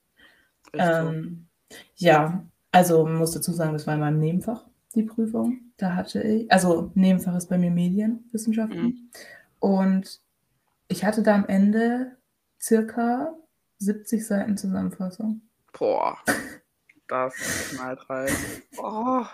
Ähm, 0.73 1.47
ja, 1.95 2.45
also 2.71 3.05
muss 3.05 3.31
dazu 3.31 3.51
sagen, 3.51 3.73
das 3.73 3.87
war 3.87 3.95
in 3.95 3.99
meinem 3.99 4.19
Nebenfach, 4.19 4.65
die 4.95 5.03
Prüfung. 5.03 5.59
Da 5.77 5.95
hatte 5.95 6.21
ich, 6.21 6.51
also 6.51 6.91
Nebenfach 6.95 7.35
ist 7.35 7.49
bei 7.49 7.57
mir 7.57 7.71
Medienwissenschaften. 7.71 8.83
Mhm. 8.83 9.09
Und 9.59 10.21
ich 10.87 11.03
hatte 11.03 11.23
da 11.23 11.35
am 11.35 11.45
Ende 11.45 12.17
circa 12.59 13.35
70 13.79 14.25
Seiten 14.25 14.57
Zusammenfassung. 14.57 15.41
Boah, 15.77 16.17
das 17.07 17.35
knallt 17.71 18.09
rein. 18.09 18.29
Oh, 18.77 19.25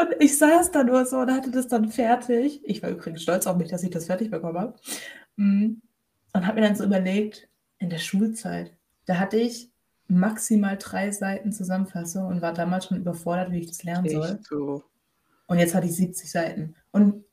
Und 0.00 0.14
ich 0.20 0.38
saß 0.38 0.70
da 0.70 0.82
nur 0.82 1.04
so 1.04 1.18
und 1.18 1.30
hatte 1.30 1.50
das 1.50 1.68
dann 1.68 1.90
fertig. 1.90 2.62
Ich 2.64 2.82
war 2.82 2.90
übrigens 2.90 3.22
stolz 3.22 3.46
auf 3.46 3.56
mich, 3.56 3.68
dass 3.68 3.82
ich 3.82 3.90
das 3.90 4.06
fertig 4.06 4.30
bekommen 4.30 4.58
habe. 4.58 4.74
Mm. 5.36 5.82
Und 6.34 6.46
habe 6.46 6.60
mir 6.60 6.66
dann 6.66 6.76
so 6.76 6.84
überlegt, 6.84 7.48
in 7.82 7.90
der 7.90 7.98
Schulzeit, 7.98 8.72
da 9.06 9.18
hatte 9.18 9.36
ich 9.36 9.70
maximal 10.06 10.78
drei 10.78 11.10
Seiten 11.10 11.52
Zusammenfassung 11.52 12.26
und 12.26 12.40
war 12.40 12.54
damals 12.54 12.86
schon 12.86 12.98
überfordert, 12.98 13.50
wie 13.50 13.58
ich 13.58 13.66
das 13.66 13.82
lernen 13.82 14.08
soll. 14.08 14.30
echt 14.30 14.46
so. 14.46 14.84
Und 15.48 15.58
jetzt 15.58 15.74
hatte 15.74 15.86
ich 15.86 15.96
70 15.96 16.30
Seiten. 16.30 16.76
Und 16.92 17.24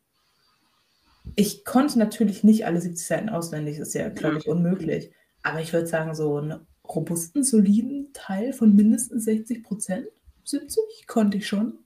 ich 1.35 1.63
konnte 1.65 1.99
natürlich 1.99 2.43
nicht 2.43 2.65
alle 2.65 2.81
70 2.81 3.05
Seiten 3.05 3.29
auswendig, 3.29 3.77
das 3.77 3.89
ist 3.89 3.93
ja, 3.93 4.09
glaube 4.09 4.39
ich, 4.39 4.47
unmöglich. 4.47 5.11
Aber 5.43 5.61
ich 5.61 5.71
würde 5.71 5.87
sagen, 5.87 6.15
so 6.15 6.37
einen 6.37 6.65
robusten, 6.83 7.43
soliden 7.43 8.11
Teil 8.13 8.51
von 8.51 8.75
mindestens 8.75 9.25
60 9.25 9.63
Prozent, 9.63 10.07
70, 10.43 11.05
konnte 11.05 11.37
ich 11.37 11.47
schon. 11.47 11.77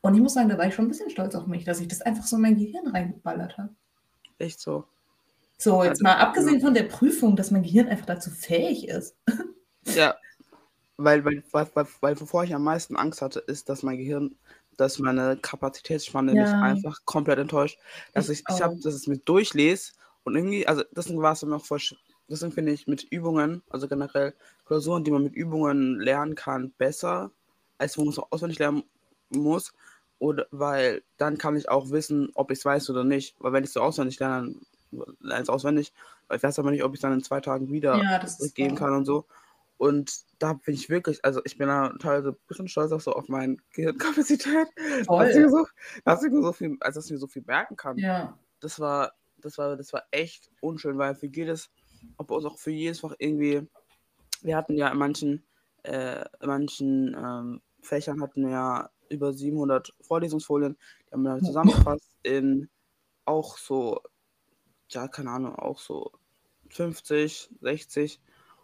Und 0.00 0.14
ich 0.14 0.20
muss 0.20 0.34
sagen, 0.34 0.48
da 0.48 0.58
war 0.58 0.66
ich 0.66 0.74
schon 0.74 0.86
ein 0.86 0.88
bisschen 0.88 1.10
stolz 1.10 1.36
auf 1.36 1.46
mich, 1.46 1.64
dass 1.64 1.80
ich 1.80 1.86
das 1.86 2.02
einfach 2.02 2.26
so 2.26 2.36
in 2.36 2.42
mein 2.42 2.56
Gehirn 2.56 2.88
reingeballert 2.88 3.58
habe. 3.58 3.74
Echt 4.38 4.58
so. 4.58 4.84
So, 5.60 5.82
jetzt 5.82 6.00
Also, 6.00 6.02
mal 6.02 6.16
abgesehen 6.16 6.60
ja. 6.60 6.60
von 6.60 6.74
der 6.74 6.84
Prüfung, 6.84 7.36
dass 7.36 7.50
mein 7.50 7.62
Gehirn 7.62 7.88
einfach 7.88 8.06
dazu 8.06 8.30
fähig 8.30 8.88
ist. 8.88 9.16
Ja, 9.86 10.14
weil, 10.98 11.24
weil, 11.24 11.44
weil, 11.52 11.68
weil, 11.74 11.86
weil 12.00 12.20
wovor 12.20 12.44
ich 12.44 12.54
am 12.54 12.64
meisten 12.64 12.96
Angst 12.96 13.22
hatte, 13.22 13.40
ist, 13.40 13.68
dass 13.68 13.82
mein 13.84 13.98
Gehirn, 13.98 14.36
dass 14.78 14.98
meine 14.98 15.38
Kapazitätsspanne 15.38 16.36
mich 16.36 16.52
Ja. 16.52 16.60
einfach 16.60 16.98
komplett 17.06 17.38
enttäuscht. 17.40 17.78
Dass 18.14 18.28
Ich 18.28 18.30
ich, 18.30 18.44
ich, 18.48 18.62
habe, 18.62 18.74
dass 18.82 18.94
ich 18.96 19.02
es 19.02 19.06
mir 19.08 19.18
durchlese 19.18 19.92
und 20.24 20.36
irgendwie, 20.36 20.66
also 20.68 20.84
deswegen 20.92 21.22
war 21.22 21.32
es 21.34 21.42
mir 21.44 21.56
auch 21.56 21.64
voll, 21.66 21.80
deswegen 22.28 22.52
finde 22.52 22.72
ich 22.72 22.86
mit 22.88 23.04
Übungen, 23.04 23.62
also 23.70 23.88
generell 23.88 24.34
Klausuren, 24.66 25.04
die 25.04 25.10
man 25.12 25.24
mit 25.24 25.34
Übungen 25.36 26.00
lernen 26.00 26.34
kann, 26.36 26.72
besser, 26.78 27.32
als 27.78 27.98
wo 27.98 28.02
man 28.04 28.10
es 28.12 28.18
auch 28.20 28.32
auswendig 28.32 28.58
lernen 28.60 28.84
muss. 29.30 29.72
Oder 30.20 30.46
weil 30.52 31.02
dann 31.18 31.38
kann 31.38 31.56
ich 31.56 31.68
auch 31.68 31.90
wissen, 31.90 32.30
ob 32.34 32.50
ich 32.50 32.58
es 32.60 32.64
weiß 32.64 32.90
oder 32.90 33.04
nicht. 33.04 33.36
Weil 33.40 33.52
wenn 33.52 33.64
ich 33.64 33.72
so 33.72 33.80
auswendig 33.82 34.18
lerne, 34.20 34.54
es 35.30 35.48
auswendig. 35.48 35.92
Ich 36.32 36.42
weiß 36.42 36.58
aber 36.58 36.70
nicht, 36.70 36.84
ob 36.84 36.92
ich 36.92 36.98
es 36.98 37.02
dann 37.02 37.12
in 37.12 37.22
zwei 37.22 37.40
Tagen 37.40 37.70
wieder 37.70 37.96
Ja, 38.02 38.24
geben 38.54 38.74
kann 38.74 38.94
und 38.94 39.04
so. 39.04 39.26
Und 39.76 40.24
da 40.40 40.54
bin 40.54 40.74
ich 40.74 40.88
wirklich, 40.88 41.24
also 41.24 41.40
ich 41.44 41.56
bin 41.56 41.68
da 41.68 41.92
teilweise 42.00 42.30
ein 42.30 42.36
bisschen 42.48 42.68
stolz 42.68 42.90
auch 42.90 43.00
so 43.00 43.12
auf 43.12 43.28
meine 43.28 43.56
Gehirnkapazität. 43.72 44.66
Dass 45.06 45.36
ich, 45.36 45.48
so, 45.48 45.66
dass 46.04 46.24
ich 46.24 46.32
mir 46.32 46.42
so 46.42 46.52
viel, 46.52 46.76
also 46.80 46.98
dass 46.98 47.06
ich 47.06 47.12
mir 47.12 47.18
so 47.18 47.28
viel 47.28 47.44
merken 47.46 47.76
kann. 47.76 47.96
Ja, 47.98 48.36
Das 48.60 48.80
war, 48.80 49.12
das 49.40 49.56
war, 49.56 49.76
das 49.76 49.92
war 49.92 50.02
echt 50.10 50.50
unschön, 50.60 50.98
weil 50.98 51.14
für 51.14 51.26
jedes, 51.26 51.70
ob 52.16 52.30
uns 52.32 52.44
auch 52.44 52.58
für 52.58 52.72
jedes 52.72 53.00
Fach 53.00 53.14
irgendwie, 53.18 53.68
wir 54.42 54.56
hatten 54.56 54.76
ja 54.76 54.88
in 54.88 54.98
manchen 54.98 55.44
äh, 55.84 56.24
in 56.40 56.48
manchen 56.48 57.14
ähm, 57.14 57.60
Fächern 57.82 58.20
hatten 58.20 58.44
wir 58.44 58.50
ja 58.50 58.90
über 59.08 59.32
700 59.32 59.94
Vorlesungsfolien, 60.00 60.76
die 61.06 61.12
haben 61.12 61.22
wir 61.22 61.38
zusammengefasst 61.42 62.16
in 62.22 62.68
auch 63.24 63.58
so, 63.58 64.00
ja, 64.90 65.08
keine 65.08 65.30
Ahnung, 65.30 65.54
auch 65.56 65.78
so 65.78 66.12
50, 66.70 67.50
60 67.60 68.20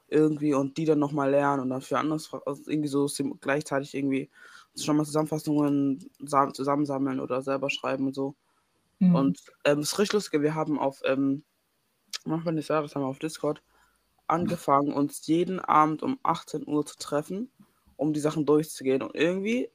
irgendwie 0.08 0.54
und 0.54 0.76
die 0.76 0.84
dann 0.84 0.98
nochmal 0.98 1.30
lernen 1.30 1.62
und 1.62 1.70
dann 1.70 1.80
für 1.80 1.98
anderes, 1.98 2.32
also 2.46 2.70
irgendwie 2.70 2.88
so 2.88 3.08
gleichzeitig 3.40 3.94
irgendwie 3.94 4.30
schon 4.76 4.96
mal 4.96 5.04
Zusammenfassungen 5.04 6.10
zusammensammeln 6.52 7.20
oder 7.20 7.42
selber 7.42 7.70
schreiben 7.70 8.06
und 8.08 8.14
so. 8.14 8.36
Mhm. 8.98 9.14
Und 9.14 9.40
ähm, 9.64 9.78
das 9.78 9.92
ist 9.92 9.98
richtig 9.98 10.14
lustig, 10.14 10.42
wir 10.42 10.54
haben 10.54 10.78
auf, 10.78 11.00
ähm, 11.04 11.44
manchmal 12.24 12.54
des 12.54 12.68
Jahres 12.68 12.94
haben 12.94 13.02
wir 13.02 13.08
auf 13.08 13.18
Discord 13.18 13.62
angefangen, 14.26 14.92
uns 14.92 15.26
jeden 15.26 15.60
Abend 15.60 16.02
um 16.02 16.18
18 16.22 16.66
Uhr 16.66 16.84
zu 16.86 16.96
treffen, 16.96 17.50
um 17.96 18.12
die 18.12 18.20
Sachen 18.20 18.46
durchzugehen. 18.46 19.02
Und 19.02 19.14
irgendwie, 19.14 19.70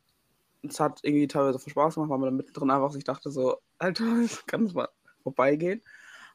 es 0.64 0.80
hat 0.80 1.00
irgendwie 1.04 1.28
teilweise 1.28 1.60
viel 1.60 1.72
Spaß 1.72 1.96
gemacht, 1.96 2.10
weil 2.10 2.18
man 2.18 2.30
da 2.30 2.36
mittendrin 2.36 2.72
einfach 2.72 2.92
sich 2.92 3.04
dachte 3.04 3.30
so, 3.30 3.58
Alter, 3.78 4.06
das 4.22 4.46
kann 4.46 4.66
es 4.66 4.74
mal 4.74 4.90
vorbeigehen. 5.24 5.82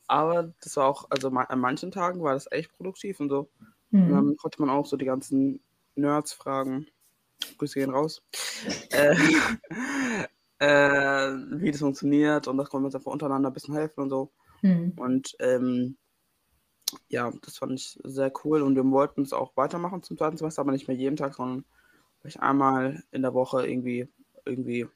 Aber 0.07 0.53
das 0.63 0.77
war 0.77 0.87
auch, 0.87 1.07
also 1.11 1.29
an 1.29 1.61
manchen 1.61 1.91
Tagen 1.91 2.23
war 2.23 2.35
das 2.35 2.51
echt 2.51 2.73
produktiv 2.77 3.21
und 3.21 3.31
so. 3.31 3.51
Mhm. 3.91 4.03
Und 4.03 4.11
dann 4.11 4.37
konnte 4.37 4.61
man 4.61 4.71
auch 4.71 4.87
so 4.87 4.97
die 4.97 5.05
ganzen 5.05 5.61
Nerds 5.95 6.33
fragen. 6.33 6.87
Grüße 7.59 7.79
gehen 7.79 7.91
raus. 7.91 8.23
äh, 8.91 9.17
äh, 10.59 11.33
wie 11.61 11.71
das 11.71 11.81
funktioniert 11.81 12.49
und 12.49 12.57
das 12.57 12.69
konnten 12.69 12.85
wir 12.85 12.87
uns 12.87 12.95
einfach 12.95 13.13
untereinander 13.13 13.51
ein 13.51 13.53
bisschen 13.53 13.75
helfen 13.75 14.01
und 14.01 14.11
so. 14.11 14.33
Mhm. 14.63 14.93
Und 14.97 15.37
ähm, 15.41 15.97
ja, 17.09 17.33
das 17.43 17.59
fand 17.59 17.73
ich 17.73 17.99
sehr 18.05 18.33
cool 18.45 18.63
und 18.63 18.77
wir 18.77 18.85
wollten 18.85 19.23
es 19.23 19.33
auch 19.33 19.57
weitermachen 19.57 20.03
zum 20.03 20.17
zweiten 20.17 20.37
Semester, 20.37 20.63
aber 20.63 20.73
nicht 20.73 20.89
mehr 20.89 20.97
jeden 20.97 21.17
Tag, 21.17 21.35
sondern 21.35 21.65
vielleicht 22.21 22.41
einmal 22.41 23.03
in 23.11 23.23
der 23.23 23.35
Woche 23.35 23.67
irgendwie, 23.67 24.09
irgendwie 24.45 24.87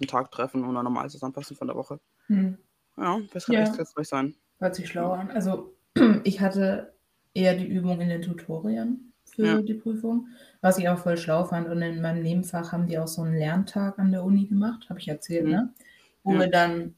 einen 0.00 0.08
Tag 0.08 0.30
treffen 0.30 0.64
und 0.64 0.74
dann 0.74 0.84
nochmal 0.84 1.08
zusammenfassen 1.10 1.56
von 1.56 1.68
der 1.68 1.76
Woche. 1.76 2.00
Mhm. 2.28 2.58
Ja, 2.96 3.20
das 3.32 3.46
kann 3.46 3.54
ja. 3.54 3.62
echt 3.62 3.76
hilfreich 3.76 4.08
sein. 4.08 4.34
Hört 4.58 4.74
sich 4.74 4.88
schlau 4.88 5.12
an. 5.12 5.30
Also 5.30 5.74
ich 6.24 6.40
hatte 6.40 6.92
eher 7.34 7.54
die 7.54 7.66
Übung 7.66 8.00
in 8.00 8.08
den 8.08 8.22
Tutorien 8.22 9.12
für 9.24 9.46
ja. 9.46 9.62
die 9.62 9.74
Prüfung, 9.74 10.28
was 10.60 10.78
ich 10.78 10.88
auch 10.88 10.98
voll 10.98 11.16
schlau 11.16 11.44
fand. 11.44 11.68
Und 11.68 11.80
in 11.82 12.02
meinem 12.02 12.22
Nebenfach 12.22 12.72
haben 12.72 12.86
die 12.86 12.98
auch 12.98 13.08
so 13.08 13.22
einen 13.22 13.36
Lerntag 13.36 13.98
an 13.98 14.10
der 14.10 14.24
Uni 14.24 14.46
gemacht, 14.46 14.88
habe 14.90 15.00
ich 15.00 15.08
erzählt, 15.08 15.44
mhm. 15.44 15.50
ne? 15.50 15.74
Wo 16.22 16.38
wir 16.38 16.48
dann, 16.48 16.94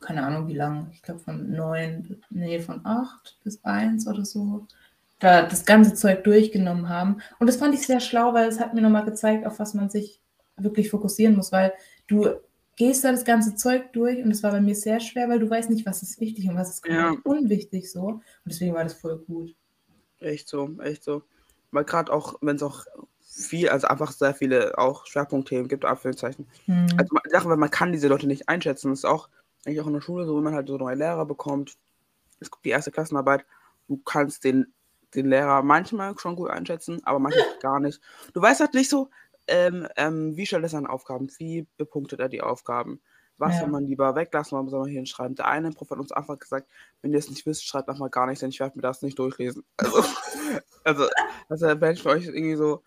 keine 0.00 0.22
Ahnung 0.22 0.46
wie 0.46 0.54
lange, 0.54 0.88
ich 0.92 1.00
glaube 1.00 1.20
von 1.20 1.50
neun, 1.50 2.22
nee, 2.28 2.60
von 2.60 2.84
acht 2.84 3.38
bis 3.44 3.64
eins 3.64 4.06
oder 4.06 4.26
so, 4.26 4.66
da 5.20 5.42
das 5.42 5.64
ganze 5.64 5.94
Zeug 5.94 6.24
durchgenommen 6.24 6.90
haben. 6.90 7.22
Und 7.38 7.46
das 7.46 7.56
fand 7.56 7.74
ich 7.74 7.86
sehr 7.86 8.00
schlau, 8.00 8.34
weil 8.34 8.48
es 8.48 8.60
hat 8.60 8.74
mir 8.74 8.82
nochmal 8.82 9.06
gezeigt, 9.06 9.46
auf 9.46 9.58
was 9.58 9.72
man 9.72 9.88
sich 9.88 10.20
wirklich 10.58 10.90
fokussieren 10.90 11.36
muss, 11.36 11.52
weil 11.52 11.72
du 12.08 12.28
gehst 12.76 13.04
da 13.04 13.10
das 13.10 13.24
ganze 13.24 13.54
Zeug 13.54 13.92
durch 13.92 14.22
und 14.22 14.30
es 14.30 14.42
war 14.42 14.52
bei 14.52 14.60
mir 14.60 14.74
sehr 14.74 15.00
schwer, 15.00 15.28
weil 15.28 15.38
du 15.38 15.48
weißt 15.48 15.70
nicht, 15.70 15.86
was 15.86 16.02
ist 16.02 16.20
wichtig 16.20 16.48
und 16.48 16.56
was 16.56 16.70
ist 16.70 16.86
ja. 16.86 17.14
unwichtig 17.24 17.90
so. 17.90 18.00
Und 18.00 18.22
deswegen 18.44 18.74
war 18.74 18.84
das 18.84 18.94
voll 18.94 19.18
gut. 19.18 19.54
Echt 20.20 20.48
so, 20.48 20.70
echt 20.82 21.02
so. 21.02 21.22
Weil 21.70 21.84
gerade 21.84 22.12
auch, 22.12 22.36
wenn 22.42 22.56
es 22.56 22.62
auch 22.62 22.84
viel, 23.20 23.68
also 23.68 23.88
einfach 23.88 24.12
sehr 24.12 24.34
viele 24.34 24.78
auch 24.78 25.06
Schwerpunktthemen 25.06 25.68
gibt, 25.68 25.84
Anführungszeichen. 25.84 26.46
Hm. 26.66 26.86
Also 26.96 27.16
die 27.24 27.30
Sache, 27.30 27.48
weil 27.48 27.56
man 27.56 27.70
kann 27.70 27.92
diese 27.92 28.08
Leute 28.08 28.26
nicht 28.26 28.48
einschätzen. 28.48 28.90
Das 28.90 29.00
ist 29.00 29.04
auch 29.04 29.28
eigentlich 29.64 29.80
auch 29.80 29.86
in 29.86 29.94
der 29.94 30.00
Schule 30.00 30.26
so, 30.26 30.36
wenn 30.36 30.44
man 30.44 30.54
halt 30.54 30.68
so 30.68 30.76
neue 30.76 30.94
Lehrer 30.94 31.26
bekommt. 31.26 31.76
Es 32.40 32.50
gibt 32.50 32.64
die 32.64 32.70
erste 32.70 32.92
Klassenarbeit, 32.92 33.44
du 33.88 33.98
kannst 33.98 34.44
den, 34.44 34.72
den 35.14 35.26
Lehrer 35.26 35.62
manchmal 35.62 36.16
schon 36.18 36.36
gut 36.36 36.50
einschätzen, 36.50 37.00
aber 37.04 37.18
manchmal 37.18 37.44
gar 37.60 37.80
nicht. 37.80 38.00
Du 38.32 38.40
weißt 38.40 38.60
halt 38.60 38.74
nicht 38.74 38.90
so, 38.90 39.10
ähm, 39.48 39.86
ähm, 39.96 40.36
wie 40.36 40.46
stellt 40.46 40.62
er 40.62 40.68
seine 40.68 40.90
Aufgaben? 40.90 41.28
Wie 41.38 41.66
bepunktet 41.76 42.20
er 42.20 42.28
die 42.28 42.42
Aufgaben? 42.42 43.00
Was 43.38 43.54
ja. 43.54 43.60
soll 43.60 43.68
man 43.68 43.86
lieber 43.86 44.14
weglassen, 44.14 44.58
was 44.58 44.70
soll 44.70 44.80
man 44.80 44.88
hier 44.88 44.98
hinschreiben? 44.98 45.36
Der 45.36 45.46
eine 45.46 45.70
Prof 45.70 45.90
hat 45.90 45.98
uns 45.98 46.12
einfach 46.12 46.38
gesagt, 46.38 46.70
wenn 47.02 47.12
ihr 47.12 47.18
es 47.18 47.28
nicht 47.28 47.44
wisst, 47.44 47.66
schreibt 47.66 47.88
einfach 47.88 48.10
gar 48.10 48.26
nichts, 48.26 48.40
denn 48.40 48.48
ich 48.48 48.60
werde 48.60 48.76
mir 48.76 48.82
das 48.82 49.02
nicht 49.02 49.18
durchlesen. 49.18 49.64
Also, 50.84 51.08
also, 51.48 51.66
also 51.66 51.66
werde 51.66 51.92
ich 51.92 52.02
für 52.02 52.10
euch 52.10 52.26
irgendwie 52.26 52.54
so, 52.54 52.84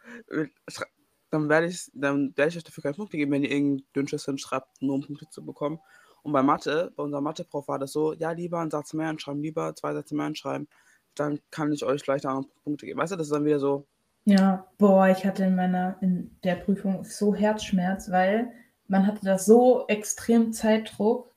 dann 1.29 1.49
werde 1.49 1.67
ich, 1.67 1.91
dann 1.93 2.33
werde 2.37 2.49
ich 2.49 2.57
euch 2.57 2.63
dafür 2.63 2.81
keine 2.81 2.95
Punkte 2.95 3.17
geben, 3.17 3.31
wenn 3.31 3.43
ihr 3.43 3.51
irgendein 3.51 3.85
Dünnschiss 3.93 4.25
hinschreibt, 4.25 4.81
nur 4.81 4.95
um 4.95 5.01
Punkte 5.01 5.29
zu 5.29 5.45
bekommen. 5.45 5.79
Und 6.23 6.31
bei 6.31 6.41
Mathe, 6.41 6.91
bei 6.95 7.03
unserem 7.03 7.25
Mathe-Prof 7.25 7.67
war 7.67 7.77
das 7.77 7.91
so, 7.91 8.13
ja, 8.13 8.31
lieber 8.31 8.59
einen 8.59 8.71
Satz 8.71 8.93
mehr 8.93 9.07
hinschreiben, 9.07 9.41
lieber 9.41 9.75
zwei 9.75 9.93
Sätze 9.93 10.15
mehr 10.15 10.25
hinschreiben, 10.25 10.67
dann 11.15 11.39
kann 11.51 11.71
ich 11.71 11.83
euch 11.83 12.01
vielleicht 12.01 12.25
auch 12.25 12.43
Punkte 12.63 12.85
geben. 12.85 12.99
Weißt 12.99 13.11
du, 13.11 13.17
das 13.17 13.27
ist 13.27 13.33
dann 13.33 13.45
wieder 13.45 13.59
so, 13.59 13.85
ja, 14.29 14.67
boah, 14.77 15.07
ich 15.07 15.25
hatte 15.25 15.43
in 15.43 15.55
meiner 15.55 15.98
in 16.01 16.29
der 16.43 16.55
Prüfung 16.55 17.03
so 17.03 17.33
Herzschmerz, 17.33 18.12
weil 18.12 18.51
man 18.88 19.07
hatte 19.07 19.25
da 19.25 19.39
so 19.39 19.88
extrem 19.88 20.53
Zeitdruck, 20.53 21.33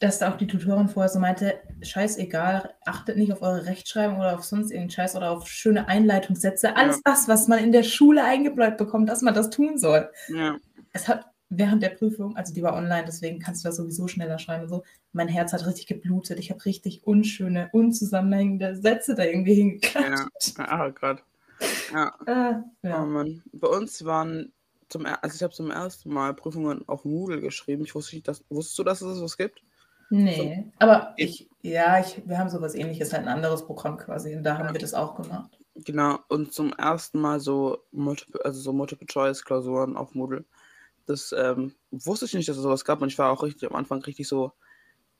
dass 0.00 0.18
da 0.18 0.32
auch 0.32 0.36
die 0.36 0.48
Tutorin 0.48 0.88
vorher 0.88 1.08
so 1.08 1.20
meinte, 1.20 1.60
scheißegal, 1.82 2.74
achtet 2.84 3.16
nicht 3.16 3.32
auf 3.32 3.42
eure 3.42 3.66
Rechtschreibung 3.66 4.18
oder 4.18 4.34
auf 4.34 4.44
sonst 4.44 4.70
irgendeinen 4.70 4.90
Scheiß 4.90 5.14
oder 5.14 5.30
auf 5.30 5.46
schöne 5.46 5.86
Einleitungssätze. 5.86 6.74
Alles 6.74 6.96
ja. 6.96 7.02
das, 7.04 7.28
was 7.28 7.46
man 7.46 7.60
in 7.60 7.70
der 7.70 7.84
Schule 7.84 8.24
eingebläut 8.24 8.76
bekommt, 8.76 9.08
dass 9.08 9.22
man 9.22 9.34
das 9.34 9.50
tun 9.50 9.78
soll. 9.78 10.10
Ja. 10.28 10.56
Es 10.92 11.06
hat 11.06 11.26
während 11.48 11.82
der 11.82 11.90
Prüfung, 11.90 12.36
also 12.36 12.52
die 12.52 12.62
war 12.62 12.74
online, 12.74 13.04
deswegen 13.06 13.38
kannst 13.38 13.62
du 13.62 13.68
das 13.68 13.76
sowieso 13.76 14.08
schneller 14.08 14.40
schreiben. 14.40 14.68
So, 14.68 14.82
mein 15.12 15.28
Herz 15.28 15.52
hat 15.52 15.64
richtig 15.64 15.86
geblutet. 15.86 16.40
Ich 16.40 16.50
habe 16.50 16.64
richtig 16.64 17.06
unschöne, 17.06 17.68
unzusammenhängende 17.72 18.74
Sätze 18.74 19.14
da 19.14 19.22
irgendwie 19.22 19.54
hingeklatscht. 19.54 20.58
Ja, 20.58 20.64
ah, 20.66 20.88
gerade. 20.88 21.22
Ja. 21.92 22.14
Äh, 22.26 22.88
ja. 22.88 23.02
Oh 23.02 23.06
Mann. 23.06 23.42
Bei 23.52 23.68
uns 23.68 24.04
waren 24.04 24.52
zum 24.88 25.06
also 25.06 25.34
ich 25.34 25.42
habe 25.42 25.54
zum 25.54 25.70
ersten 25.70 26.12
Mal 26.12 26.34
Prüfungen 26.34 26.86
auf 26.88 27.04
Moodle 27.04 27.40
geschrieben. 27.40 27.84
Ich 27.84 27.94
wusste 27.94 28.16
nicht, 28.16 28.28
dass, 28.28 28.44
wusstest 28.48 28.78
du, 28.78 28.84
dass 28.84 29.00
es 29.00 29.16
sowas 29.16 29.36
gibt? 29.36 29.62
Nee, 30.10 30.64
so, 30.64 30.72
aber 30.80 31.14
ich, 31.16 31.48
ja, 31.62 32.00
ich, 32.00 32.20
wir 32.26 32.36
haben 32.36 32.50
sowas 32.50 32.74
ähnliches, 32.74 33.12
halt 33.12 33.22
ein 33.22 33.28
anderes 33.28 33.64
Programm 33.64 33.96
quasi, 33.96 34.34
und 34.34 34.42
da 34.42 34.58
haben 34.58 34.72
wir 34.72 34.80
das 34.80 34.92
auch 34.92 35.14
gemacht. 35.14 35.56
Genau, 35.76 36.18
und 36.28 36.52
zum 36.52 36.72
ersten 36.72 37.20
Mal 37.20 37.38
so 37.38 37.84
Multiple, 37.92 38.44
also 38.44 38.60
so 38.60 38.72
Multiple-Choice-Klausuren 38.72 39.96
auf 39.96 40.14
Moodle. 40.14 40.44
Das 41.06 41.32
ähm, 41.36 41.76
wusste 41.92 42.26
ich 42.26 42.34
nicht, 42.34 42.48
dass 42.48 42.56
es 42.56 42.62
sowas 42.64 42.84
gab 42.84 43.00
und 43.00 43.08
ich 43.08 43.18
war 43.18 43.30
auch 43.30 43.44
richtig 43.44 43.70
am 43.70 43.76
Anfang 43.76 44.02
richtig 44.02 44.26
so, 44.26 44.52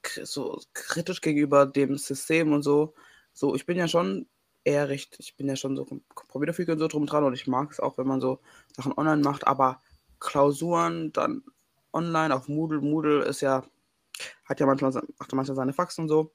so 0.02 0.60
kritisch 0.72 1.20
gegenüber 1.20 1.66
dem 1.66 1.96
System 1.96 2.52
und 2.52 2.62
so. 2.62 2.94
So, 3.32 3.54
ich 3.54 3.66
bin 3.66 3.76
ja 3.76 3.86
schon 3.86 4.26
eher 4.64 4.88
recht, 4.88 5.16
ich 5.18 5.36
bin 5.36 5.48
ja 5.48 5.56
schon 5.56 5.76
so 5.76 5.84
Computerfreak 6.14 6.68
und 6.68 6.78
so 6.78 6.88
drum 6.88 7.06
dran 7.06 7.24
und 7.24 7.34
ich 7.34 7.46
mag 7.46 7.70
es 7.70 7.80
auch, 7.80 7.98
wenn 7.98 8.06
man 8.06 8.20
so 8.20 8.40
Sachen 8.76 8.96
online 8.96 9.22
macht, 9.22 9.46
aber 9.46 9.80
Klausuren 10.18 11.12
dann 11.12 11.42
online 11.92 12.34
auf 12.34 12.48
Moodle, 12.48 12.80
Moodle 12.80 13.24
ist 13.24 13.40
ja, 13.40 13.64
hat 14.44 14.60
ja 14.60 14.66
manchmal, 14.66 14.92
macht 14.92 15.32
manchmal 15.32 15.56
seine 15.56 15.72
Faxen 15.72 16.02
und 16.02 16.08
so 16.08 16.32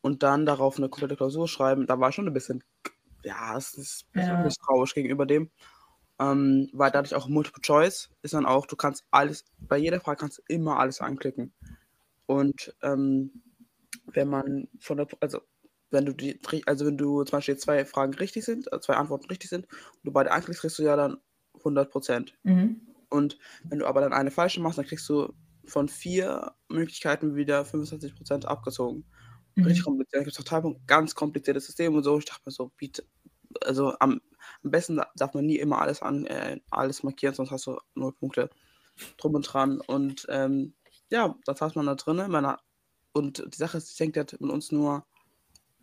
und 0.00 0.22
dann 0.22 0.46
darauf 0.46 0.78
eine 0.78 0.88
komplette 0.88 1.16
Klausur 1.16 1.48
schreiben, 1.48 1.86
da 1.86 2.00
war 2.00 2.12
schon 2.12 2.26
ein 2.26 2.32
bisschen, 2.32 2.64
ja, 3.22 3.56
es 3.56 3.74
ist 3.74 4.06
ja. 4.14 4.42
misstrauisch 4.42 4.94
gegenüber 4.94 5.26
dem. 5.26 5.50
Ähm, 6.20 6.68
weil 6.72 6.90
dadurch 6.90 7.14
auch 7.14 7.28
Multiple 7.28 7.62
Choice 7.62 8.10
ist 8.22 8.34
dann 8.34 8.44
auch, 8.44 8.66
du 8.66 8.74
kannst 8.74 9.04
alles, 9.12 9.44
bei 9.60 9.76
jeder 9.76 10.00
Frage 10.00 10.18
kannst 10.18 10.38
du 10.38 10.42
immer 10.48 10.80
alles 10.80 11.00
anklicken. 11.00 11.52
Und 12.26 12.74
ähm, 12.82 13.42
wenn 14.06 14.28
man 14.28 14.68
von 14.80 14.96
der, 14.96 15.06
also 15.20 15.42
wenn 15.90 16.06
du 16.06 16.12
die, 16.12 16.38
also 16.66 16.86
wenn 16.86 16.98
du 16.98 17.22
zum 17.24 17.38
Beispiel 17.38 17.56
zwei 17.56 17.84
Fragen 17.84 18.14
richtig 18.14 18.44
sind, 18.44 18.72
also 18.72 18.82
zwei 18.82 18.94
Antworten 18.94 19.26
richtig 19.26 19.50
sind 19.50 19.66
und 19.66 20.04
du 20.04 20.12
beide 20.12 20.30
anklickst, 20.30 20.60
kriegst 20.60 20.78
du 20.78 20.82
ja 20.82 20.96
dann 20.96 21.18
100 21.58 21.90
Prozent. 21.90 22.34
Mhm. 22.42 22.80
Und 23.10 23.38
wenn 23.64 23.78
du 23.78 23.86
aber 23.86 24.00
dann 24.00 24.12
eine 24.12 24.30
falsche 24.30 24.60
machst, 24.60 24.78
dann 24.78 24.86
kriegst 24.86 25.08
du 25.08 25.32
von 25.64 25.88
vier 25.88 26.54
Möglichkeiten 26.68 27.36
wieder 27.36 27.64
25 27.64 28.14
Prozent 28.14 28.46
abgezogen. 28.46 29.04
Mhm. 29.54 29.64
Richtig 29.64 29.84
kompliziert. 29.84 30.20
Da 30.20 30.24
gibt 30.24 30.38
es 30.38 30.44
total 30.44 30.76
ganz 30.86 31.14
kompliziertes 31.14 31.66
System 31.66 31.94
und 31.94 32.02
so. 32.02 32.18
Ich 32.18 32.26
dachte 32.26 32.42
mir 32.46 32.52
so, 32.52 32.70
bitte, 32.76 33.04
also 33.62 33.94
am, 33.98 34.20
am 34.62 34.70
besten 34.70 35.00
darf 35.16 35.34
man 35.34 35.46
nie 35.46 35.56
immer 35.56 35.80
alles 35.80 36.02
an, 36.02 36.26
äh, 36.26 36.60
alles 36.70 37.02
markieren, 37.02 37.34
sonst 37.34 37.50
hast 37.50 37.66
du 37.66 37.78
null 37.94 38.12
Punkte 38.12 38.50
drum 39.16 39.34
und 39.34 39.42
dran. 39.42 39.80
Und 39.80 40.26
ähm, 40.28 40.74
ja, 41.10 41.34
das 41.44 41.60
hat 41.60 41.76
man 41.76 41.86
da 41.86 41.94
drin. 41.94 42.20
Und 43.12 43.44
die 43.54 43.58
Sache 43.58 43.78
ist, 43.78 43.90
ich 43.90 43.96
denke, 43.96 44.12
der 44.12 44.22
hat 44.24 44.40
mit 44.40 44.50
uns 44.50 44.70
nur 44.70 45.06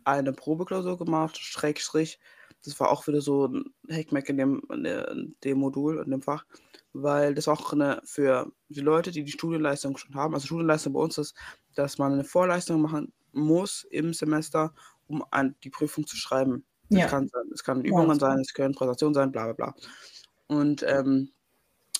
eine 0.06 0.32
Probeklausur 0.32 0.98
gemacht, 0.98 1.36
Schrägstrich. 1.36 2.18
Das 2.64 2.78
war 2.80 2.90
auch 2.90 3.06
wieder 3.06 3.20
so 3.20 3.46
ein 3.46 3.74
Hackmack 3.90 4.28
in 4.28 4.38
dem, 4.38 4.62
in 4.70 5.36
dem 5.44 5.58
Modul, 5.58 6.02
in 6.04 6.10
dem 6.10 6.22
Fach, 6.22 6.44
weil 6.92 7.34
das 7.34 7.48
auch 7.48 7.72
eine, 7.72 8.00
für 8.04 8.50
die 8.68 8.80
Leute, 8.80 9.10
die 9.10 9.24
die 9.24 9.32
Studienleistung 9.32 9.96
schon 9.96 10.14
haben, 10.14 10.34
also 10.34 10.46
Studienleistung 10.46 10.92
bei 10.92 11.00
uns 11.00 11.18
ist, 11.18 11.34
dass 11.74 11.98
man 11.98 12.12
eine 12.12 12.24
Vorleistung 12.24 12.80
machen 12.80 13.12
muss 13.32 13.84
im 13.90 14.14
Semester, 14.14 14.72
um 15.06 15.24
an 15.30 15.54
die 15.62 15.70
Prüfung 15.70 16.06
zu 16.06 16.16
schreiben. 16.16 16.64
Ja. 16.88 17.04
Es, 17.04 17.10
kann, 17.10 17.30
es 17.52 17.64
kann 17.64 17.84
Übungen 17.84 18.10
ja. 18.10 18.14
sein, 18.14 18.40
es 18.40 18.54
können 18.54 18.74
Präsentationen 18.74 19.14
sein, 19.14 19.32
bla 19.32 19.52
bla 19.52 19.52
bla. 19.52 19.74
Und 20.46 20.84
ähm, 20.88 21.30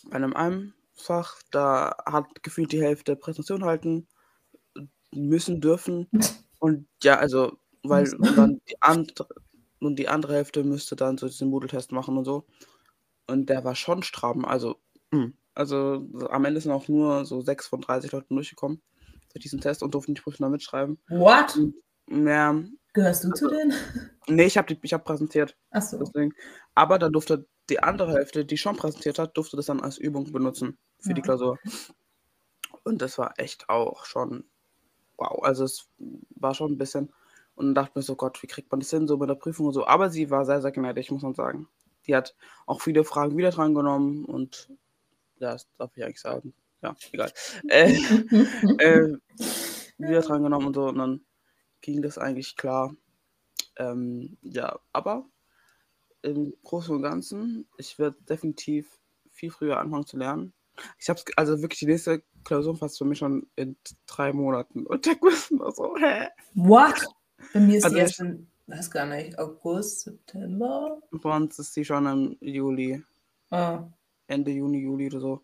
bei 0.04 0.16
einem 0.16 0.34
einen 0.34 0.75
Fach, 0.94 1.36
da 1.50 1.96
hat 2.06 2.42
gefühlt 2.42 2.72
die 2.72 2.82
Hälfte 2.82 3.16
Präsentation 3.16 3.64
halten 3.64 4.06
müssen, 5.12 5.60
dürfen. 5.60 6.08
Und 6.58 6.88
ja, 7.02 7.18
also 7.18 7.58
weil 7.88 8.11
dann 8.37 8.61
die 8.69 8.81
andere, 8.83 9.26
und 9.81 9.97
die 9.99 10.09
andere 10.09 10.35
Hälfte 10.35 10.64
müsste 10.64 10.97
dann 10.97 11.19
so 11.19 11.26
diesen 11.26 11.49
Moodle-Test 11.50 11.93
machen 11.93 12.16
und 12.16 12.25
so. 12.25 12.47
Und 13.28 13.49
der 13.50 13.64
war 13.64 13.75
schon 13.75 14.02
stramm. 14.02 14.45
Also, 14.45 14.76
hm, 15.12 15.35
also 15.55 16.07
am 16.31 16.45
Ende 16.45 16.61
sind 16.61 16.73
auch 16.73 16.88
nur 16.88 17.25
so 17.25 17.40
sechs 17.43 17.66
von 17.66 17.81
30 17.81 18.12
Leuten 18.12 18.35
durchgekommen 18.37 18.83
für 19.33 19.38
diesen 19.38 19.61
Test 19.61 19.83
und 19.83 19.95
durften 19.95 20.14
die 20.14 20.21
Prüfung 20.21 20.47
da 20.47 20.49
mitschreiben. 20.50 20.99
What? 21.09 21.59
Ja. 22.11 22.62
Gehörst 22.93 23.25
du 23.25 23.31
zu 23.33 23.49
denen? 23.49 23.73
Nee, 24.28 24.45
ich 24.47 24.57
habe 24.57 24.75
hab 24.75 25.05
präsentiert. 25.05 25.57
Ach 25.71 25.83
so. 25.83 25.99
Deswegen. 25.99 26.33
Aber 26.75 26.99
dann 26.99 27.12
durfte 27.12 27.47
die 27.69 27.83
andere 27.83 28.12
Hälfte, 28.12 28.45
die 28.45 28.57
schon 28.57 28.76
präsentiert 28.76 29.19
hat, 29.19 29.37
durfte 29.37 29.57
das 29.57 29.66
dann 29.66 29.81
als 29.81 29.99
Übung 29.99 30.33
benutzen 30.33 30.78
für 31.00 31.11
Ja. 31.11 31.14
die 31.14 31.23
Klausur. 31.23 31.59
Und 32.85 33.02
das 33.02 33.19
war 33.19 33.35
echt 33.38 33.69
auch 33.69 34.05
schon 34.07 34.45
wow. 35.19 35.43
Also 35.43 35.64
es 35.64 35.88
war 36.37 36.55
schon 36.55 36.73
ein 36.73 36.78
bisschen. 36.78 37.12
Und 37.56 37.75
dachte 37.75 37.92
mir 37.94 38.02
so, 38.02 38.16
Gott, 38.16 38.42
wie 38.42 38.46
kriegt 38.46 38.70
man 38.70 38.80
das 38.80 38.90
hin, 38.90 39.08
so 39.08 39.16
mit 39.16 39.28
der 39.28 39.34
Prüfung 39.34 39.66
und 39.66 39.72
so. 39.72 39.86
Aber 39.86 40.10
sie 40.10 40.30
war 40.30 40.44
sehr, 40.44 40.60
sehr 40.62 40.72
gnädig, 40.72 41.10
muss 41.10 41.22
man 41.22 41.34
sagen. 41.34 41.68
Die 42.06 42.14
hat 42.14 42.36
auch 42.66 42.80
viele 42.80 43.02
Fragen 43.02 43.36
wieder 43.36 43.50
dran 43.50 43.75
genommen 43.75 44.25
und 44.25 44.68
ja, 45.38 45.52
das 45.52 45.68
darf 45.78 45.96
ich 45.96 46.04
eigentlich 46.04 46.20
sagen. 46.20 46.54
Ja, 46.82 46.94
egal. 47.12 47.32
Äh, 47.68 47.94
äh, 48.78 49.18
wieder 49.98 50.20
dran 50.20 50.42
genommen 50.42 50.68
und 50.68 50.75
so. 50.75 50.84
Und 50.88 50.98
dann 50.98 51.25
ging 51.80 52.02
das 52.02 52.18
eigentlich 52.18 52.56
klar. 52.56 52.94
Ähm, 53.78 54.36
ja, 54.42 54.78
aber 54.92 55.26
im 56.22 56.54
Großen 56.62 56.94
und 56.94 57.02
Ganzen, 57.02 57.68
ich 57.78 57.98
werde 57.98 58.16
definitiv 58.22 58.98
viel 59.30 59.50
früher 59.50 59.78
anfangen 59.78 60.06
zu 60.06 60.16
lernen. 60.16 60.52
Ich 60.98 61.08
habe 61.08 61.20
also 61.36 61.62
wirklich 61.62 61.80
die 61.80 61.86
nächste 61.86 62.22
Klausur 62.44 62.76
fast 62.76 62.98
für 62.98 63.04
mich 63.04 63.18
schon 63.18 63.48
in 63.56 63.76
drei 64.06 64.32
Monaten. 64.32 64.86
Und 64.86 65.06
der 65.06 65.16
Quiz 65.16 65.50
war 65.52 65.72
so, 65.72 65.96
hä? 65.96 66.28
What? 66.54 67.06
Bei 67.56 67.62
mir 67.62 67.78
ist 67.78 67.84
Also 67.84 67.96
die 67.96 68.02
erst 68.02 68.20
in, 68.20 68.46
weiß 68.66 68.90
gar 68.90 69.06
nicht, 69.06 69.38
August, 69.38 70.00
September. 70.02 70.98
Bei 71.10 71.36
uns 71.36 71.58
ist 71.58 71.75
die 71.76 71.84
schon 71.84 72.06
im 72.06 72.36
Juli, 72.40 73.02
Ah, 73.50 73.84
Ende 74.26 74.50
Juni, 74.50 74.78
Juli 74.82 75.06
oder 75.06 75.20
so. 75.20 75.40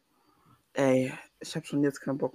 Ey, 0.74 1.12
ich 1.40 1.54
habe 1.56 1.64
schon 1.66 1.82
jetzt 1.82 2.00
keinen 2.00 2.18
Bock. 2.18 2.34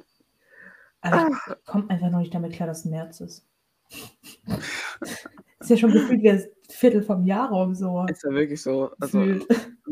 aber 1.01 1.27
ich 1.29 1.65
komme 1.65 1.89
einfach 1.89 2.09
noch 2.09 2.19
nicht 2.19 2.33
damit 2.33 2.53
klar, 2.53 2.67
dass 2.67 2.85
März 2.85 3.19
ist. 3.21 3.45
ist 5.59 5.69
ja 5.69 5.77
schon 5.77 5.91
gefühlt 5.91 6.21
wie 6.21 6.27
das 6.27 6.47
Viertel 6.69 7.01
vom 7.03 7.25
Jahr 7.25 7.49
rum 7.49 7.75
so. 7.75 8.05
Ist 8.09 8.23
ja 8.23 8.31
wirklich 8.31 8.61
so. 8.61 8.91
Also 8.99 9.21
in, 9.21 9.45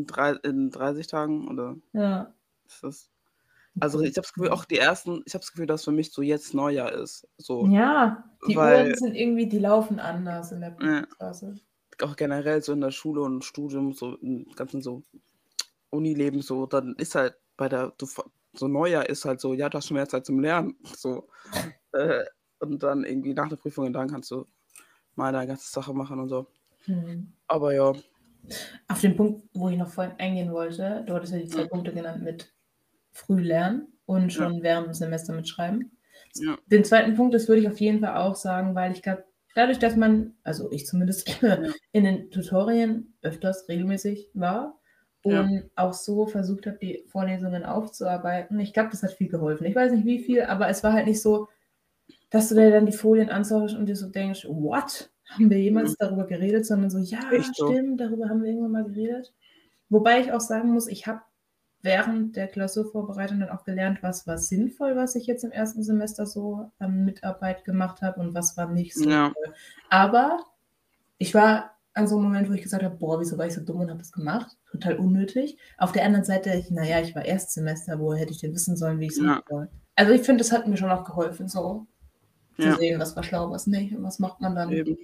drei, 0.06 0.32
in 0.42 0.70
30 0.70 1.06
Tagen 1.06 1.48
oder 1.48 1.76
Ja. 1.92 2.32
ist 2.66 2.82
das. 2.82 3.10
Also 3.80 4.00
ich 4.00 4.10
habe 4.16 4.22
das 4.22 4.32
Gefühl, 4.32 4.50
auch 4.50 4.64
die 4.64 4.78
ersten, 4.78 5.22
ich 5.26 5.34
habe 5.34 5.42
das 5.42 5.50
Gefühl, 5.52 5.66
dass 5.66 5.84
für 5.84 5.92
mich 5.92 6.12
so 6.12 6.22
jetzt 6.22 6.54
Neujahr 6.54 6.92
ist. 6.92 7.28
So 7.36 7.66
Ja, 7.66 8.24
die 8.48 8.56
Weil- 8.56 8.86
Uhren 8.86 8.94
sind 8.96 9.14
irgendwie, 9.14 9.46
die 9.48 9.58
laufen 9.58 9.98
anders 9.98 10.52
in 10.52 10.60
der 10.60 10.76
Ja. 10.80 11.02
Klasse. 11.02 11.56
auch 12.02 12.16
generell 12.16 12.62
so 12.62 12.72
in 12.72 12.80
der 12.80 12.90
Schule 12.90 13.22
und 13.22 13.44
Studium, 13.44 13.92
so 13.94 14.16
im 14.16 14.46
ganzen 14.54 14.82
so 14.82 15.02
Unileben, 15.90 16.42
so, 16.42 16.66
dann 16.66 16.94
ist 16.96 17.14
halt 17.14 17.36
bei 17.56 17.68
der, 17.68 17.92
so 18.52 18.68
Neujahr 18.68 19.08
ist 19.08 19.24
halt 19.24 19.40
so, 19.40 19.54
ja, 19.54 19.68
du 19.68 19.78
hast 19.78 19.86
schon 19.88 19.96
mehr 19.96 20.08
Zeit 20.08 20.26
zum 20.26 20.40
Lernen. 20.40 20.76
So. 20.96 21.28
äh, 21.92 22.24
und 22.60 22.82
dann 22.82 23.04
irgendwie 23.04 23.34
nach 23.34 23.48
der 23.48 23.56
Prüfung 23.56 23.92
dann 23.92 24.10
kannst 24.10 24.30
du 24.30 24.46
mal 25.14 25.32
deine 25.32 25.46
ganze 25.46 25.70
Sache 25.70 25.92
machen 25.94 26.18
und 26.20 26.28
so. 26.28 26.46
Hm. 26.84 27.32
Aber 27.46 27.74
ja, 27.74 27.92
Auf 28.88 29.00
den 29.00 29.16
Punkt, 29.16 29.48
wo 29.54 29.68
ich 29.70 29.76
noch 29.76 29.88
vorhin 29.90 30.14
eingehen 30.18 30.52
wollte, 30.52 31.02
du 31.06 31.14
hattest 31.14 31.32
ja 31.32 31.38
die 31.40 31.48
zwei 31.48 31.64
Mhm. 31.64 31.68
Punkte 31.68 31.92
genannt 31.92 32.22
mit 32.22 32.52
früh 33.16 33.40
lernen 33.40 33.88
und 34.06 34.32
schon 34.32 34.62
während 34.62 34.86
dem 34.88 34.94
Semester 34.94 35.32
mitschreiben. 35.34 35.90
Ja. 36.36 36.56
Den 36.66 36.84
zweiten 36.84 37.14
Punkt, 37.14 37.34
das 37.34 37.48
würde 37.48 37.62
ich 37.62 37.68
auf 37.68 37.80
jeden 37.80 38.00
Fall 38.00 38.16
auch 38.16 38.36
sagen, 38.36 38.74
weil 38.74 38.92
ich 38.92 39.02
glaube, 39.02 39.24
dadurch, 39.54 39.78
dass 39.78 39.96
man, 39.96 40.34
also 40.44 40.70
ich 40.70 40.86
zumindest 40.86 41.28
in 41.92 42.04
den 42.04 42.30
Tutorien 42.30 43.14
öfters 43.22 43.68
regelmäßig 43.68 44.30
war 44.34 44.78
Ja. 45.24 45.40
und 45.40 45.70
auch 45.76 45.94
so 45.94 46.26
versucht 46.26 46.66
habe, 46.66 46.78
die 46.80 47.04
Vorlesungen 47.08 47.64
aufzuarbeiten, 47.64 48.60
ich 48.60 48.72
glaube, 48.72 48.90
das 48.90 49.02
hat 49.02 49.12
viel 49.12 49.28
geholfen. 49.28 49.66
Ich 49.66 49.74
weiß 49.74 49.92
nicht 49.92 50.04
wie 50.04 50.18
viel, 50.18 50.42
aber 50.42 50.68
es 50.68 50.84
war 50.84 50.92
halt 50.92 51.06
nicht 51.06 51.22
so, 51.22 51.48
dass 52.30 52.48
du 52.50 52.54
dir 52.54 52.70
dann 52.70 52.86
die 52.86 52.92
Folien 52.92 53.30
anschaust 53.30 53.74
und 53.74 53.86
dir 53.86 53.96
so 53.96 54.08
denkst, 54.08 54.44
what? 54.48 55.10
Haben 55.28 55.50
wir 55.50 55.58
jemals 55.58 55.96
darüber 55.96 56.24
geredet? 56.26 56.66
Sondern 56.66 56.90
so, 56.90 56.98
ja, 56.98 57.18
Echt 57.32 57.56
so. 57.56 57.68
stimmt, 57.72 58.00
darüber 58.00 58.28
haben 58.28 58.42
wir 58.42 58.50
irgendwann 58.50 58.72
mal 58.72 58.84
geredet. 58.84 59.32
Wobei 59.88 60.20
ich 60.20 60.32
auch 60.32 60.40
sagen 60.40 60.70
muss, 60.72 60.86
ich 60.86 61.06
habe 61.06 61.20
während 61.86 62.36
der 62.36 62.48
Klausurvorbereitung 62.48 63.40
dann 63.40 63.48
auch 63.48 63.64
gelernt, 63.64 64.02
was 64.02 64.26
war 64.26 64.36
sinnvoll, 64.36 64.94
was 64.96 65.14
ich 65.14 65.26
jetzt 65.26 65.44
im 65.44 65.52
ersten 65.52 65.82
Semester 65.82 66.26
so 66.26 66.70
an 66.78 67.04
Mitarbeit 67.06 67.64
gemacht 67.64 68.02
habe 68.02 68.20
und 68.20 68.34
was 68.34 68.56
war 68.58 68.68
nicht 68.68 68.94
so 68.94 69.08
Ja. 69.08 69.32
Aber 69.88 70.44
ich 71.16 71.32
war 71.34 71.70
an 71.94 72.06
so 72.06 72.16
einem 72.16 72.24
Moment, 72.24 72.50
wo 72.50 72.52
ich 72.52 72.62
gesagt 72.62 72.82
habe, 72.82 72.94
boah, 72.96 73.18
wieso 73.18 73.38
war 73.38 73.46
ich 73.46 73.54
so 73.54 73.62
dumm 73.62 73.80
und 73.80 73.88
habe 73.88 74.00
das 74.00 74.12
gemacht? 74.12 74.54
Total 74.70 74.98
unnötig. 74.98 75.56
Auf 75.78 75.92
der 75.92 76.04
anderen 76.04 76.26
Seite, 76.26 76.50
ich, 76.52 76.70
naja, 76.70 77.00
ich 77.00 77.14
war 77.14 77.24
Erstsemester, 77.24 77.98
woher 77.98 78.20
hätte 78.20 78.32
ich 78.32 78.40
denn 78.40 78.52
wissen 78.52 78.76
sollen, 78.76 79.00
wie 79.00 79.06
ich 79.06 79.12
es 79.12 79.18
Ja. 79.18 79.24
machen 79.24 79.44
soll? 79.48 79.68
Also 79.94 80.12
ich 80.12 80.20
finde, 80.22 80.42
das 80.44 80.52
hat 80.52 80.66
mir 80.66 80.76
schon 80.76 80.90
auch 80.90 81.04
geholfen, 81.04 81.48
so 81.48 81.86
zu 82.58 82.68
Ja. 82.68 82.76
sehen, 82.76 83.00
was 83.00 83.16
war 83.16 83.22
schlau, 83.22 83.50
was 83.50 83.66
nicht 83.66 83.96
und 83.96 84.02
was 84.02 84.18
macht 84.18 84.42
man 84.42 84.54
dann. 84.54 84.72
Eben. 84.72 84.98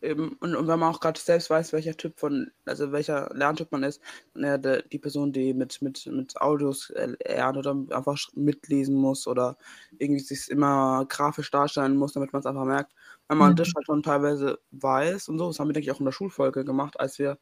Eben. 0.00 0.34
Und, 0.40 0.54
und 0.54 0.68
wenn 0.68 0.78
man 0.78 0.94
auch 0.94 1.00
gerade 1.00 1.18
selbst 1.18 1.50
weiß, 1.50 1.72
welcher 1.72 1.96
Typ 1.96 2.20
von, 2.20 2.52
also 2.64 2.92
welcher 2.92 3.30
Lerntyp 3.34 3.72
man 3.72 3.82
ist, 3.82 4.00
ja, 4.36 4.56
der, 4.56 4.82
die 4.82 4.98
Person, 5.00 5.32
die 5.32 5.54
mit, 5.54 5.82
mit, 5.82 6.06
mit 6.06 6.40
Audios 6.40 6.92
lernt 6.94 7.56
oder 7.56 7.72
einfach 7.90 8.16
mitlesen 8.34 8.94
muss 8.94 9.26
oder 9.26 9.56
irgendwie 9.98 10.20
sich 10.22 10.48
immer 10.50 11.04
grafisch 11.08 11.50
darstellen 11.50 11.96
muss, 11.96 12.12
damit 12.12 12.32
man 12.32 12.40
es 12.40 12.46
einfach 12.46 12.64
merkt. 12.64 12.94
Wenn 13.26 13.38
man 13.38 13.56
Mhm. 13.56 13.56
das 13.56 13.72
halt 13.74 13.86
schon 13.86 14.02
teilweise 14.04 14.60
weiß 14.70 15.28
und 15.30 15.38
so, 15.38 15.48
das 15.48 15.58
haben 15.58 15.68
wir, 15.68 15.72
denke 15.72 15.86
ich, 15.90 15.92
auch 15.94 15.98
in 16.00 16.04
der 16.06 16.12
Schulfolge 16.12 16.64
gemacht, 16.64 16.98
als 17.00 17.18
wir 17.18 17.38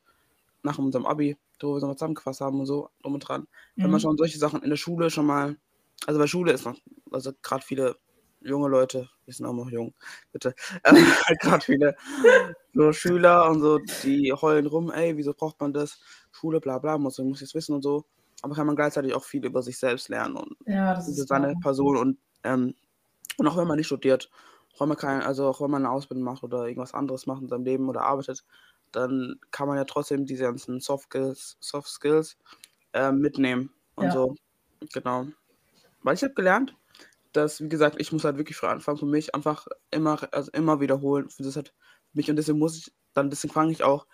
nach 0.63 0.79
unserem 0.79 1.07
Abi, 1.07 1.37
wo 1.61 1.75
wir 1.75 1.81
so 1.81 1.87
mal 1.87 1.95
zusammengefasst 1.97 2.41
haben 2.41 2.61
und 2.61 2.67
so, 2.67 2.91
drum 3.03 3.15
und 3.15 3.21
dran. 3.21 3.47
Wenn 3.81 3.91
man 3.91 4.01
Mhm. 4.01 4.01
schon 4.01 4.17
solche 4.17 4.39
Sachen 4.39 4.63
in 4.63 4.71
der 4.71 4.77
Schule 4.77 5.11
schon 5.11 5.27
mal, 5.27 5.57
also 6.07 6.19
bei 6.21 6.27
Schule 6.27 6.53
ist 6.53 6.65
noch, 6.65 6.79
also 7.11 7.33
gerade 7.43 7.65
viele 7.65 7.97
junge 8.41 8.69
Leute, 8.69 9.09
wir 9.25 9.35
sind 9.35 9.47
auch 9.47 9.53
noch 9.55 9.71
jung, 9.71 9.95
bitte, 10.33 10.55
äh, 10.85 11.37
gerade 11.41 11.65
viele 11.65 11.97
so 12.75 12.93
Schüler 12.93 13.49
und 13.51 13.61
so, 13.61 13.79
die 14.03 14.33
heulen 14.33 14.67
rum, 14.67 14.91
ey, 14.91 15.17
wieso 15.17 15.33
braucht 15.35 15.61
man 15.61 15.73
das? 15.73 16.01
Schule, 16.33 16.61
bla 16.61 16.79
bla, 16.79 16.99
muss, 16.99 17.19
muss 17.19 17.41
jetzt 17.41 17.55
wissen 17.55 17.75
und 17.75 17.83
so. 17.83 18.05
Aber 18.43 18.55
kann 18.55 18.67
man 18.67 18.77
gleichzeitig 18.77 19.15
auch 19.15 19.25
viel 19.25 19.45
über 19.47 19.63
sich 19.63 19.79
selbst 19.79 20.09
lernen 20.09 20.37
und 20.37 20.57
Ja, 20.67 20.95
das 20.95 21.09
über 21.09 21.23
ist 21.23 21.29
seine 21.29 21.55
wahr. 21.55 21.61
Person 21.61 21.97
und, 21.97 22.19
ähm, 22.45 22.75
und 23.39 23.47
auch 23.49 23.57
wenn 23.57 23.67
man 23.69 23.77
nicht 23.79 23.87
studiert, 23.87 24.31
auch 24.75 24.81
wenn 24.81 24.89
man 24.89 24.99
kein, 24.99 25.23
also 25.23 25.47
auch 25.49 25.61
wenn 25.61 25.71
man 25.71 25.85
eine 25.85 25.93
Ausbildung 25.95 26.25
macht 26.25 26.43
oder 26.45 26.65
irgendwas 26.67 26.95
anderes 26.95 27.27
macht 27.27 27.43
in 27.43 27.49
seinem 27.49 27.65
Leben 27.65 27.89
oder 27.89 28.03
arbeitet, 28.03 28.45
dann 28.93 29.41
kann 29.51 29.69
man 29.69 29.77
ja 29.79 29.85
trotzdem 29.85 30.27
diese 30.27 30.45
ganzen 30.45 30.81
Soft 30.81 31.07
Skills, 31.07 31.57
Soft 31.61 31.89
Skills 31.89 32.39
äh, 32.93 33.13
mitnehmen 33.13 33.73
und 33.97 34.07
Ja. 34.07 34.13
so. 34.13 34.35
Genau. 34.93 35.27
Weil 36.03 36.15
ich 36.15 36.23
habe 36.23 36.35
gelernt, 36.35 36.77
dass, 37.37 37.61
wie 37.61 37.69
gesagt, 37.69 38.01
ich 38.01 38.13
muss 38.13 38.25
halt 38.25 38.39
wirklich 38.39 38.57
früh 38.57 38.67
anfangen 38.67 38.99
für 38.99 39.07
mich, 39.07 39.35
einfach 39.35 39.67
immer, 39.91 40.19
also 40.33 40.51
immer 40.53 40.81
wiederholen. 40.81 41.31
Für 41.31 41.43
das 41.43 41.57
hat 41.57 41.75
mich 42.13 42.31
und 42.31 42.37
deswegen 42.37 42.59
muss 42.59 42.77
ich, 42.77 42.93
dann 43.13 43.31
deswegen 43.31 43.53
fange 43.53 43.73
ich 43.73 43.85
auch 43.85 44.07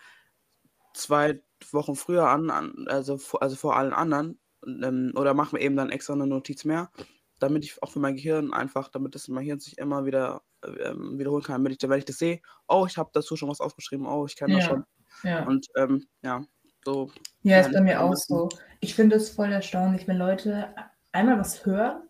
zwei 0.95 1.43
Wochen 1.71 1.95
früher 1.95 2.29
an, 2.29 2.51
an 2.51 2.87
also, 2.89 3.19
vor, 3.19 3.43
also 3.43 3.57
vor 3.57 3.77
allen 3.77 3.93
anderen, 3.93 4.41
ähm, 4.67 5.13
oder 5.17 5.35
mache 5.35 5.57
mir 5.57 5.63
eben 5.63 5.77
dann 5.77 5.91
extra 5.91 6.13
eine 6.15 6.27
Notiz 6.27 6.65
mehr, 6.65 6.91
damit 7.39 7.65
ich 7.65 7.83
auch 7.83 7.91
für 7.91 8.01
mein 8.01 8.17
Gehirn 8.17 8.53
einfach, 8.53 8.89
damit 8.89 9.15
das 9.15 9.29
mein 9.29 9.45
Gehirn 9.45 9.61
sich 9.61 9.79
immer 9.79 10.05
wieder 10.05 10.43
ähm, 10.65 11.19
wiederholen 11.19 11.43
kann, 11.43 11.63
damit 11.63 11.83
ich, 11.83 11.89
wenn 11.89 11.99
ich 11.99 12.05
das 12.05 12.19
sehe, 12.19 12.41
oh, 12.69 12.87
ich 12.89 12.99
habe 12.99 13.11
dazu 13.13 13.37
schon 13.37 13.49
was 13.49 13.61
aufgeschrieben, 13.61 14.07
oh, 14.07 14.27
ich 14.27 14.37
kenne 14.37 14.55
das 14.55 14.65
Ja. 14.65 14.71
schon. 14.71 14.85
Ja. 15.25 15.47
Und 15.47 15.67
ähm, 15.77 16.07
ja, 16.23 16.45
so. 16.85 17.11
Ja, 17.43 17.61
ist 17.61 17.73
bei 17.73 17.81
mir 17.81 17.95
das 17.95 18.03
auch 18.03 18.17
so. 18.17 18.49
Ich 18.81 18.95
finde 18.95 19.17
es 19.17 19.31
voll 19.31 19.53
erstaunlich, 19.53 20.09
wenn 20.09 20.19
Leute 20.19 20.75
einmal 21.13 21.39
was 21.39 21.65
hören 21.65 22.03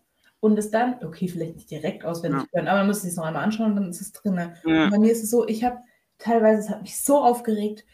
und 0.43 0.59
es 0.59 0.69
dann, 0.71 0.95
okay, 1.05 1.29
vielleicht 1.29 1.55
nicht 1.55 1.71
direkt 1.71 2.03
auswendig 2.03 2.43
hören, 2.51 2.67
aber 2.67 2.79
man 2.79 2.87
muss 2.87 2.97
es 2.97 3.03
sich 3.03 3.15
noch 3.15 3.23
einmal 3.23 3.43
anschauen 3.45 3.71
und 3.71 3.75
dann 3.77 3.89
ist 3.89 4.01
es 4.01 4.11
drin. 4.11 4.35
Ja. 4.65 4.83
Und 4.85 4.91
bei 4.91 4.99
mir 4.99 5.09
ist 5.11 5.23
es 5.23 5.29
so, 5.29 5.47
ich 5.47 5.63
habe 5.63 5.77
teilweise, 6.17 6.59
es 6.59 6.69
hat 6.69 6.81
mich 6.81 6.99
so 7.01 7.17
aufgeregt, 7.23 7.85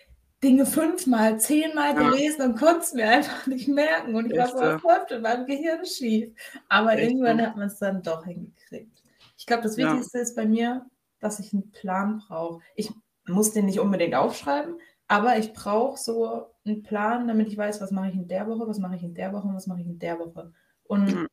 Dinge 0.43 0.65
fünfmal, 0.65 1.39
zehnmal 1.39 1.93
Ja. 1.93 2.09
gelesen 2.09 2.41
und 2.41 2.57
konnte 2.57 2.79
es 2.79 2.93
mir 2.93 3.07
einfach 3.07 3.45
nicht 3.45 3.67
merken. 3.67 4.15
Und 4.15 4.31
ich 4.31 4.38
war 4.38 4.45
Echt, 4.47 4.57
so, 4.57 4.63
ja. 4.63 4.75
was 4.75 4.81
läuft 4.83 5.12
in 5.12 5.21
meinem 5.21 5.45
Gehirn 5.45 5.85
schief? 5.85 6.33
Aber 6.69 6.93
Echt, 6.93 7.03
irgendwann 7.12 7.38
ja. 7.38 7.45
hat 7.47 7.55
man 7.57 7.67
es 7.67 7.77
dann 7.77 8.01
doch 8.01 8.25
hingekriegt. 8.25 9.03
Ich 9.38 9.45
glaube, 9.45 9.62
das 9.63 9.77
Ja. 9.77 9.91
Wichtigste 9.91 10.17
ist 10.17 10.35
bei 10.35 10.45
mir, 10.47 10.88
dass 11.19 11.39
ich 11.39 11.53
einen 11.53 11.69
Plan 11.71 12.17
brauche. 12.27 12.62
Ich 12.75 12.89
muss 13.27 13.51
den 13.51 13.65
nicht 13.67 13.79
unbedingt 13.79 14.15
aufschreiben, 14.15 14.75
aber 15.07 15.38
ich 15.38 15.53
brauche 15.53 15.99
so 15.99 16.47
einen 16.65 16.81
Plan, 16.81 17.27
damit 17.27 17.47
ich 17.49 17.57
weiß, 17.57 17.79
was 17.79 17.91
mache 17.91 18.09
ich 18.09 18.15
in 18.15 18.27
der 18.27 18.47
Woche, 18.47 18.67
was 18.67 18.79
mache 18.79 18.95
ich 18.95 19.03
in 19.03 19.13
der 19.13 19.33
Woche 19.33 19.47
und 19.47 19.53
was 19.55 19.67
mache 19.67 19.81
ich 19.81 19.88
in 19.88 19.99
der 19.99 20.17
Woche. 20.17 20.51
Und 20.85 21.05
Mhm. 21.13 21.27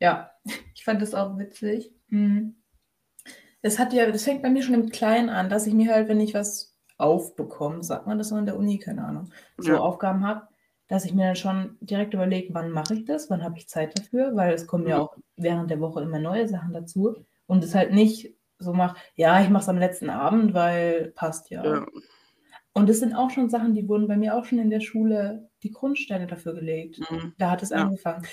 Ja, 0.00 0.30
ich 0.74 0.84
fand 0.84 1.00
das 1.02 1.14
auch 1.14 1.38
witzig. 1.38 1.92
Mhm. 2.08 2.56
Das 3.62 3.78
hat 3.78 3.92
ja, 3.92 4.10
das 4.10 4.24
fängt 4.24 4.42
bei 4.42 4.50
mir 4.50 4.62
schon 4.62 4.74
im 4.74 4.88
Kleinen 4.88 5.28
an, 5.28 5.50
dass 5.50 5.66
ich 5.66 5.74
mir 5.74 5.92
halt, 5.92 6.08
wenn 6.08 6.20
ich 6.20 6.34
was 6.34 6.76
aufbekomme, 6.98 7.82
sagt 7.82 8.06
man 8.06 8.18
das 8.18 8.28
so 8.30 8.36
in 8.36 8.46
der 8.46 8.56
Uni, 8.56 8.78
keine 8.78 9.04
Ahnung, 9.04 9.30
so 9.58 9.72
Ja. 9.72 9.78
Aufgaben 9.80 10.26
habe, 10.26 10.48
dass 10.88 11.04
ich 11.04 11.14
mir 11.14 11.26
dann 11.26 11.36
schon 11.36 11.76
direkt 11.80 12.14
überlege, 12.14 12.52
wann 12.54 12.70
mache 12.70 12.94
ich 12.94 13.04
das, 13.04 13.30
wann 13.30 13.42
habe 13.44 13.58
ich 13.58 13.68
Zeit 13.68 13.98
dafür, 13.98 14.34
weil 14.34 14.52
es 14.54 14.66
kommen 14.66 14.86
ja 14.86 14.96
Mhm. 14.96 15.02
auch 15.02 15.16
während 15.36 15.70
der 15.70 15.80
Woche 15.80 16.02
immer 16.02 16.18
neue 16.18 16.48
Sachen 16.48 16.72
dazu 16.72 17.16
und 17.46 17.62
es 17.64 17.74
halt 17.74 17.92
nicht 17.92 18.34
so 18.58 18.72
mache, 18.74 18.96
ja, 19.14 19.40
ich 19.42 19.48
mache 19.50 19.62
es 19.62 19.68
am 19.68 19.78
letzten 19.78 20.10
Abend, 20.10 20.52
weil 20.54 21.12
passt 21.14 21.50
ja. 21.50 21.64
Ja. 21.64 21.86
Und 22.72 22.88
das 22.88 23.00
sind 23.00 23.14
auch 23.14 23.30
schon 23.30 23.48
Sachen, 23.50 23.74
die 23.74 23.88
wurden 23.88 24.08
bei 24.08 24.16
mir 24.16 24.36
auch 24.36 24.44
schon 24.44 24.58
in 24.58 24.70
der 24.70 24.80
Schule 24.80 25.48
die 25.62 25.72
Grundsteine 25.72 26.26
dafür 26.26 26.54
gelegt. 26.54 26.98
Mhm. 27.10 27.34
Da 27.38 27.50
hat 27.50 27.62
es 27.62 27.70
Ja. 27.70 27.78
angefangen. 27.84 28.26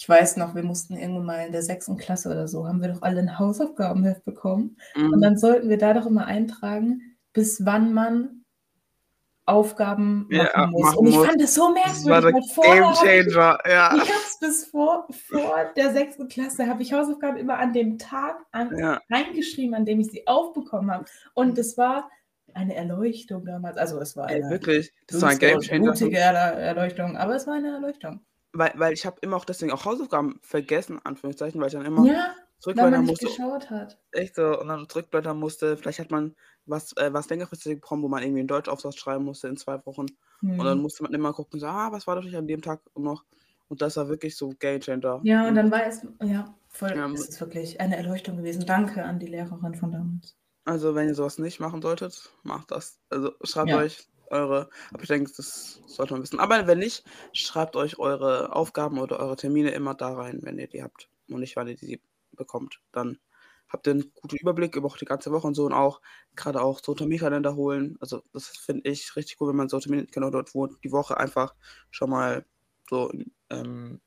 Ich 0.00 0.08
weiß 0.08 0.36
noch, 0.36 0.54
wir 0.54 0.62
mussten 0.62 0.96
irgendwann 0.96 1.26
mal 1.26 1.46
in 1.46 1.50
der 1.52 1.62
sechsten 1.62 1.96
Klasse 1.96 2.30
oder 2.30 2.46
so, 2.46 2.68
haben 2.68 2.80
wir 2.80 2.88
doch 2.92 3.02
alle 3.02 3.18
ein 3.18 3.36
Hausaufgabenheft 3.36 4.24
bekommen. 4.24 4.76
Und 4.94 5.16
Mhm. 5.16 5.20
dann 5.20 5.36
sollten 5.36 5.68
wir 5.68 5.76
da 5.76 5.92
doch 5.92 6.06
immer 6.06 6.24
eintragen, 6.26 7.16
bis 7.32 7.66
wann 7.66 7.92
man 7.92 8.44
Aufgaben 9.44 10.28
Ja, 10.30 10.44
machen 10.54 10.70
muss. 10.72 10.82
machen 10.82 10.98
Und 10.98 11.06
ich 11.08 11.14
muss. 11.16 11.26
fand 11.26 11.40
das 11.40 11.54
so 11.54 11.74
Das 11.74 12.04
war 12.06 12.20
merkwürdig, 12.20 12.50
weil 12.56 12.64
vorher 12.64 12.82
Game 13.02 13.26
Changer. 13.32 13.58
Ja. 13.66 13.94
ich 13.96 14.02
hab's 14.02 14.38
bis 14.38 14.66
vor, 14.66 15.08
vor 15.10 15.64
der 15.74 15.90
sechsten 15.92 16.28
Klasse, 16.28 16.66
habe 16.66 16.82
ich 16.82 16.92
Hausaufgaben 16.92 17.38
immer 17.38 17.58
an 17.58 17.72
dem 17.72 17.98
Tag 17.98 18.36
an, 18.52 18.76
Ja. 18.78 19.00
reingeschrieben, 19.10 19.74
an 19.74 19.84
dem 19.86 20.00
ich 20.00 20.10
sie 20.10 20.26
aufbekommen 20.28 20.90
habe. 20.92 21.06
Und 21.34 21.56
es 21.58 21.76
war 21.78 22.10
eine 22.54 22.74
Erleuchtung 22.74 23.44
damals. 23.46 23.78
Also 23.78 23.98
es 24.00 24.16
war 24.16 24.30
Ey, 24.30 24.42
eine 24.42 24.50
wirklich. 24.50 24.92
Das 25.08 25.22
war 25.22 25.30
ein 25.30 25.38
Game 25.38 25.56
und 25.56 25.64
Changer. 25.64 25.92
Erle- 25.94 26.58
Erleuchtung, 26.60 27.16
aber 27.16 27.34
es 27.34 27.46
war 27.46 27.54
eine 27.54 27.72
Erleuchtung. 27.72 28.20
Weil, 28.52 28.72
weil 28.76 28.92
ich 28.94 29.06
habe 29.06 29.18
immer 29.22 29.36
auch 29.36 29.44
deswegen 29.44 29.72
auch 29.72 29.84
Hausaufgaben 29.84 30.40
vergessen, 30.42 31.00
Anführungszeichen, 31.04 31.60
weil 31.60 31.68
ich 31.68 31.74
dann 31.74 31.84
immer 31.86 32.10
Ja, 32.10 32.34
zurückblättern 32.60 33.04
nicht 33.04 33.06
musste. 33.06 33.28
geschaut 33.28 33.68
hat. 33.70 34.00
Echt 34.12 34.36
so, 34.36 34.58
und 34.60 34.68
dann 34.68 34.88
zurückblättern 34.88 35.38
musste. 35.38 35.76
Vielleicht 35.76 35.98
hat 36.00 36.10
man 36.10 36.36
was, 36.66 36.92
äh, 36.96 37.12
was 37.12 37.28
längerfristig 37.30 37.76
bekommen, 37.80 38.02
wo 38.04 38.08
man 38.08 38.22
irgendwie 38.22 38.40
einen 38.40 38.48
Deutschaufsatz 38.48 38.96
schreiben 38.96 39.24
musste 39.24 39.48
in 39.48 39.56
zwei 39.58 39.84
Wochen. 39.86 40.06
Und 40.56 40.66
dann 40.66 40.78
Hm. 40.78 40.82
musste 40.82 41.02
man 41.04 41.14
immer 41.14 41.32
gucken, 41.34 41.60
so, 41.60 41.66
ah, 41.66 41.92
was 41.92 42.06
war 42.06 42.16
doch 42.16 42.24
nicht 42.24 42.36
an 42.36 42.46
dem 42.48 42.62
Tag 42.62 42.82
noch? 42.96 43.24
Und 43.68 43.82
das 43.82 43.96
war 43.98 44.08
wirklich 44.08 44.36
so 44.36 44.50
Game 44.58 44.80
Changer. 44.80 45.26
Ja, 45.26 45.46
und 45.48 45.54
dann 45.54 45.70
war 45.70 45.86
es, 45.86 46.04
ja, 46.22 46.58
voll, 46.68 46.92
Ja, 46.92 47.08
es 47.12 47.28
ist 47.28 47.40
wirklich 47.40 47.80
eine 47.80 47.96
Erleuchtung 47.96 48.36
gewesen. 48.36 48.66
Danke 48.66 49.04
an 49.04 49.18
die 49.20 49.26
Lehrerin 49.28 49.74
von 49.76 49.90
damals. 49.92 50.36
Also, 50.64 50.94
wenn 50.94 51.08
ihr 51.08 51.14
sowas 51.14 51.38
nicht 51.38 51.60
machen 51.60 51.82
solltet, 51.82 52.32
macht 52.42 52.70
das. 52.70 53.00
Also, 53.10 53.32
schreibt 53.42 53.72
Ja. 53.72 53.74
euch 53.74 54.06
eure, 54.30 54.68
aber 54.92 55.02
ich 55.02 55.08
denke, 55.08 55.32
das 55.36 55.80
sollte 55.86 56.14
man 56.14 56.22
wissen. 56.22 56.40
Aber 56.40 56.66
wenn 56.66 56.78
nicht, 56.78 57.04
schreibt 57.32 57.76
euch 57.76 57.98
eure 57.98 58.54
Aufgaben 58.54 58.98
oder 58.98 59.18
eure 59.18 59.36
Termine 59.36 59.70
immer 59.70 59.94
da 59.94 60.14
rein, 60.14 60.40
wenn 60.42 60.58
ihr 60.58 60.68
die 60.68 60.82
habt 60.82 61.08
und 61.28 61.40
nicht, 61.40 61.56
weil 61.56 61.68
ihr 61.68 61.76
die 61.76 62.00
bekommt. 62.32 62.80
Dann 62.92 63.18
habt 63.68 63.86
ihr 63.86 63.92
einen 63.92 64.12
guten 64.14 64.36
Überblick 64.36 64.76
über 64.76 64.92
die 64.98 65.04
ganze 65.04 65.30
Woche 65.30 65.46
und 65.46 65.54
so 65.54 65.66
und 65.66 65.72
auch 65.72 66.00
gerade 66.36 66.62
auch 66.62 66.80
so 66.82 66.94
Terminkalender 66.94 67.54
holen. 67.54 67.96
Also, 68.00 68.22
das 68.32 68.46
finde 68.48 68.88
ich 68.90 69.14
richtig 69.16 69.40
cool, 69.40 69.48
wenn 69.48 69.56
man 69.56 69.68
so 69.68 69.78
Terminkalender 69.78 70.30
dort, 70.30 70.54
wo 70.54 70.66
die 70.66 70.92
Woche 70.92 71.18
einfach 71.18 71.54
schon 71.90 72.10
mal 72.10 72.44
so 72.88 73.12
ähm, 73.50 74.00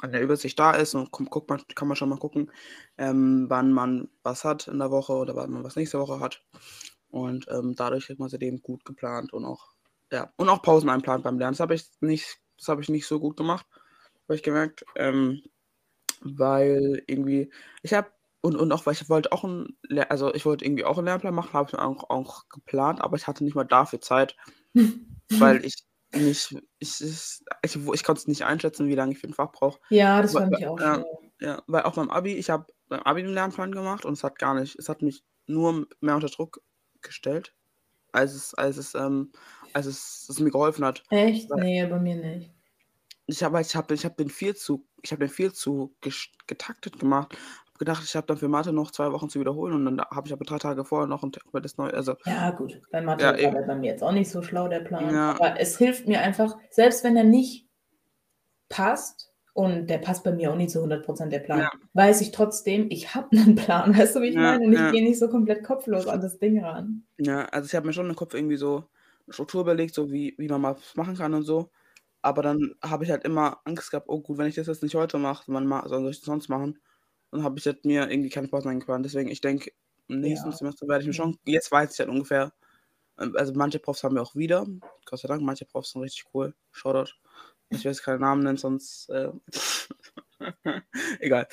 an 0.00 0.12
der 0.12 0.22
Übersicht 0.22 0.58
da 0.58 0.72
ist 0.72 0.94
und 0.94 1.10
guck, 1.10 1.30
guck 1.30 1.48
man, 1.48 1.62
kann 1.74 1.88
man 1.88 1.96
schon 1.96 2.08
mal 2.08 2.18
gucken, 2.18 2.50
ähm, 2.96 3.46
wann 3.48 3.72
man 3.72 4.08
was 4.22 4.44
hat 4.44 4.68
in 4.68 4.78
der 4.78 4.90
Woche 4.90 5.12
oder 5.12 5.36
wann 5.36 5.50
man 5.50 5.64
was 5.64 5.76
nächste 5.76 6.00
Woche 6.00 6.20
hat. 6.20 6.42
Und 7.12 7.46
ähm, 7.50 7.74
dadurch 7.76 8.06
kriegt 8.06 8.18
man 8.18 8.28
sie 8.30 8.38
dem 8.38 8.60
gut 8.62 8.84
geplant 8.84 9.32
und 9.32 9.44
auch, 9.44 9.74
ja, 10.10 10.32
und 10.36 10.48
auch 10.48 10.62
Pausen 10.62 10.88
einplant 10.88 11.22
beim 11.22 11.38
Lernen. 11.38 11.52
Das 11.52 11.60
habe 11.60 11.74
ich 11.74 11.88
nicht, 12.00 12.38
das 12.58 12.68
habe 12.68 12.80
ich 12.82 12.88
nicht 12.88 13.06
so 13.06 13.20
gut 13.20 13.36
gemacht, 13.36 13.66
habe 14.24 14.34
ich 14.34 14.42
gemerkt. 14.42 14.84
Ähm, 14.96 15.42
weil 16.22 17.02
irgendwie, 17.06 17.50
ich 17.82 17.92
habe, 17.94 18.10
und, 18.40 18.56
und 18.56 18.72
auch, 18.72 18.86
weil 18.86 18.94
ich 18.94 19.08
wollte 19.08 19.30
auch 19.32 19.44
ein, 19.44 19.76
Ler- 19.82 20.10
also 20.10 20.32
ich 20.34 20.44
wollte 20.46 20.64
irgendwie 20.64 20.84
auch 20.84 20.96
einen 20.98 21.06
Lernplan 21.06 21.34
machen, 21.34 21.52
habe 21.52 21.68
ich 21.70 21.78
auch, 21.78 22.10
auch 22.10 22.48
geplant, 22.48 23.00
aber 23.00 23.16
ich 23.16 23.26
hatte 23.26 23.44
nicht 23.44 23.54
mal 23.54 23.64
dafür 23.64 24.00
Zeit, 24.00 24.36
weil 25.28 25.64
ich 25.64 25.84
nicht, 26.14 26.54
ich, 26.78 27.00
ich, 27.00 27.42
ich, 27.62 27.76
ich 27.92 28.04
konnte 28.04 28.20
es 28.20 28.26
nicht 28.28 28.44
einschätzen, 28.44 28.88
wie 28.88 28.94
lange 28.94 29.12
ich 29.12 29.18
für 29.18 29.26
ein 29.28 29.34
Fach 29.34 29.52
brauche. 29.52 29.80
Ja, 29.90 30.22
das 30.22 30.34
Weil- 30.34 30.42
fand 30.44 30.58
ich 30.58 30.66
auch 30.66 30.78
schwer. 30.78 31.04
Ja, 31.40 31.62
weil 31.66 31.82
auch 31.82 31.94
beim 31.94 32.10
Abi, 32.10 32.34
ich 32.34 32.50
habe 32.50 32.66
beim 32.88 33.00
Abi 33.02 33.22
einen 33.22 33.34
Lernplan 33.34 33.72
gemacht 33.72 34.04
und 34.04 34.12
es 34.12 34.22
hat 34.24 34.38
gar 34.38 34.54
nicht, 34.54 34.78
es 34.78 34.88
hat 34.88 35.02
mich 35.02 35.24
nur 35.46 35.86
mehr 36.00 36.14
unter 36.14 36.28
Druck 36.28 36.60
gestellt, 37.02 37.54
als 38.12 38.34
es, 38.34 38.54
als 38.54 38.76
es, 38.76 38.94
ähm, 38.94 39.32
als 39.72 39.86
es, 39.86 40.26
es 40.28 40.38
mir 40.40 40.50
geholfen 40.50 40.84
hat. 40.84 41.02
Echt? 41.10 41.50
Weil- 41.50 41.60
Nee, 41.64 41.86
bei 41.86 41.98
mir 41.98 42.16
nicht. 42.16 42.50
Ich 43.26 43.42
habe 43.42 43.60
ich 43.60 43.74
habe 43.76 43.94
ich 43.94 44.04
habe 44.04 44.16
den 44.16 44.28
viel 44.30 44.54
zu 44.56 44.86
ich 45.02 45.12
habe 45.12 45.20
den 45.20 45.28
viel 45.32 45.52
zu 45.52 45.94
ges- 46.02 46.30
getaktet 46.46 46.98
gemacht. 46.98 47.32
Habe 47.68 47.78
gedacht, 47.78 48.02
ich 48.04 48.14
habe 48.16 48.26
dann 48.26 48.36
für 48.36 48.48
Mathe 48.48 48.72
noch 48.72 48.90
zwei 48.90 49.10
Wochen 49.12 49.28
zu 49.28 49.40
wiederholen 49.40 49.74
und 49.74 49.84
dann 49.84 50.00
habe 50.10 50.26
ich 50.26 50.32
aber 50.32 50.44
drei 50.44 50.58
Tage 50.58 50.84
vorher 50.84 51.06
noch 51.06 51.22
ein 51.22 51.30
komplettes 51.32 51.76
neues, 51.78 51.94
also 51.94 52.14
Ja, 52.26 52.50
gut. 52.50 52.80
Bei 52.90 53.00
Mathe 53.00 53.24
Ja, 53.24 53.54
war 53.54 53.62
bei 53.62 53.74
mir 53.76 53.90
jetzt 53.92 54.02
auch 54.02 54.12
nicht 54.12 54.30
so 54.30 54.42
schlau, 54.42 54.68
der 54.68 54.80
Plan. 54.80 55.14
Ja. 55.14 55.30
Aber 55.34 55.58
es 55.60 55.78
hilft 55.78 56.06
mir 56.06 56.20
einfach, 56.20 56.56
selbst 56.70 57.02
wenn 57.04 57.16
er 57.16 57.24
nicht 57.24 57.68
passt, 58.68 59.31
und 59.54 59.86
der 59.88 59.98
passt 59.98 60.24
bei 60.24 60.32
mir 60.32 60.50
auch 60.52 60.56
nicht 60.56 60.70
zu 60.70 60.82
100% 60.82 61.32
der 61.32 61.40
Plan, 61.40 61.60
Ja. 61.60 61.70
weiß 61.94 62.20
ich 62.22 62.32
trotzdem, 62.32 62.86
ich 62.90 63.14
habe 63.14 63.36
einen 63.36 63.54
Plan, 63.56 63.92
weißt 63.96 64.16
du, 64.16 64.20
wie 64.22 64.28
ich 64.28 64.36
Ja, 64.36 64.40
meine? 64.40 64.64
Und 64.66 64.72
ich 64.72 64.78
ja. 64.78 64.90
gehe 64.90 65.02
nicht 65.04 65.18
so 65.18 65.28
komplett 65.28 65.64
kopflos 65.64 66.06
an 66.06 66.20
das 66.20 66.38
Ding 66.38 66.62
ran. 66.64 67.04
Ja, 67.18 67.44
also 67.46 67.66
ich 67.66 67.74
habe 67.74 67.86
mir 67.86 67.92
schon 67.92 68.08
im 68.08 68.16
Kopf 68.16 68.34
irgendwie 68.34 68.56
so 68.56 68.88
eine 69.26 69.34
Struktur 69.34 69.60
überlegt, 69.62 69.94
so 69.94 70.10
wie, 70.10 70.34
wie 70.38 70.48
man 70.48 70.60
mal 70.60 70.76
was 70.76 70.96
machen 70.96 71.16
kann 71.16 71.34
und 71.34 71.42
so. 71.44 71.70
Aber 72.22 72.42
dann 72.42 72.74
habe 72.82 73.04
ich 73.04 73.10
halt 73.10 73.24
immer 73.24 73.60
Angst 73.64 73.90
gehabt, 73.90 74.08
oh 74.08 74.20
gut, 74.20 74.38
wenn 74.38 74.46
ich 74.48 74.54
das 74.54 74.66
jetzt 74.68 74.82
nicht 74.82 74.94
heute 74.94 75.18
mache, 75.18 75.44
wann 75.48 75.66
ma 75.66 75.86
soll 75.88 76.08
ich 76.10 76.18
das 76.18 76.26
sonst 76.26 76.48
machen? 76.48 76.78
Und 77.30 77.44
habe 77.44 77.58
ich 77.58 77.66
halt 77.66 77.84
mir 77.84 78.10
irgendwie 78.10 78.30
keine 78.30 78.48
Pausen 78.48 78.70
eingeplant. 78.70 79.04
Deswegen, 79.04 79.30
ich 79.30 79.40
denke, 79.40 79.72
im 80.08 80.20
nächsten. 80.20 80.52
Semester 80.52 80.86
werde 80.88 81.02
ich 81.02 81.06
mir 81.08 81.14
schon, 81.14 81.38
jetzt 81.44 81.70
weiß 81.72 81.92
ich 81.94 81.98
halt 82.00 82.08
ungefähr, 82.10 82.52
ähm, 83.18 83.34
also 83.36 83.52
manche 83.54 83.78
Profs 83.80 84.04
haben 84.04 84.14
wir 84.16 84.22
auch 84.22 84.34
wieder, 84.36 84.66
Gott 85.06 85.20
sei 85.20 85.28
Dank, 85.28 85.42
manche 85.42 85.66
Profs 85.66 85.92
sind 85.92 86.02
richtig 86.02 86.26
cool, 86.34 86.54
Shoutout. 86.72 87.12
Ich 87.72 87.84
will 87.84 87.92
jetzt 87.92 88.02
keinen 88.02 88.20
Namen 88.20 88.42
nennen, 88.42 88.58
sonst, 88.58 89.08
äh, 89.10 89.32
egal. 91.20 91.48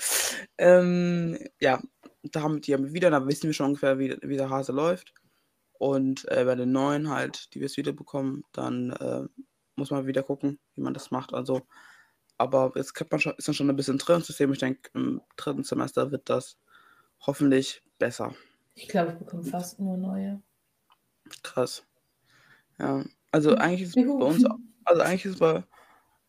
Ähm, 0.57 1.37
ja, 1.59 1.81
da 2.23 2.41
haben 2.41 2.61
die 2.61 2.73
haben 2.73 2.85
wir 2.85 2.93
wieder, 2.93 3.09
da 3.09 3.25
wissen 3.27 3.47
wir 3.47 3.53
schon 3.53 3.67
ungefähr, 3.67 3.99
wie, 3.99 4.17
wie 4.21 4.37
der 4.37 4.49
Hase 4.49 4.71
läuft. 4.71 5.13
Und 5.73 6.29
äh, 6.29 6.43
bei 6.43 6.55
den 6.55 6.71
neuen 6.71 7.09
halt, 7.09 7.53
die 7.53 7.61
wir 7.61 7.67
es 7.67 7.77
wieder 7.77 7.93
bekommen, 7.93 8.43
dann 8.51 8.91
äh, 8.91 9.25
muss 9.75 9.91
man 9.91 10.05
wieder 10.07 10.23
gucken, 10.23 10.59
wie 10.75 10.81
man 10.81 10.93
das 10.93 11.09
macht. 11.09 11.33
Also, 11.33 11.61
aber 12.37 12.73
jetzt 12.75 12.93
kennt 12.93 13.11
man 13.11 13.21
schon, 13.21 13.33
ist 13.37 13.47
man 13.47 13.53
schon 13.53 13.69
ein 13.69 13.75
bisschen 13.75 13.97
drin 13.97 14.17
im 14.17 14.21
System. 14.21 14.51
Ich 14.51 14.59
denke, 14.59 14.89
im 14.93 15.21
dritten 15.37 15.63
Semester 15.63 16.11
wird 16.11 16.29
das 16.29 16.57
hoffentlich 17.21 17.81
besser. 17.97 18.35
Ich 18.75 18.89
glaube, 18.89 19.13
ich 19.13 19.17
bekomme 19.17 19.43
fast 19.43 19.79
nur 19.79 19.97
neue. 19.97 20.41
Krass. 21.43 21.85
Ja, 22.77 23.03
also 23.31 23.55
eigentlich 23.55 23.83
ist 23.83 23.95
bei 23.95 24.07
uns, 24.07 24.43
also 24.85 25.01
eigentlich 25.01 25.25
ist 25.25 25.39
bei, 25.39 25.63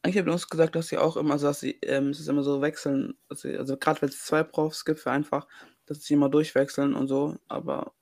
eigentlich 0.02 0.24
wir 0.24 0.32
uns 0.32 0.48
gesagt, 0.48 0.76
dass 0.76 0.88
sie 0.88 0.98
auch 0.98 1.16
immer, 1.16 1.32
also 1.32 1.46
dass 1.48 1.60
sie, 1.60 1.78
ähm, 1.82 2.10
es 2.10 2.20
ist 2.20 2.28
immer 2.28 2.42
so 2.42 2.60
wechseln, 2.62 3.14
sie, 3.34 3.56
also 3.56 3.76
gerade 3.76 4.02
wenn 4.02 4.08
es 4.08 4.24
zwei 4.24 4.42
Profs 4.42 4.84
gibt 4.84 5.00
für 5.00 5.10
einfach, 5.10 5.46
dass 5.86 6.02
sie 6.02 6.14
immer 6.14 6.28
durchwechseln 6.28 6.94
und 6.94 7.08
so, 7.08 7.36
aber 7.48 7.92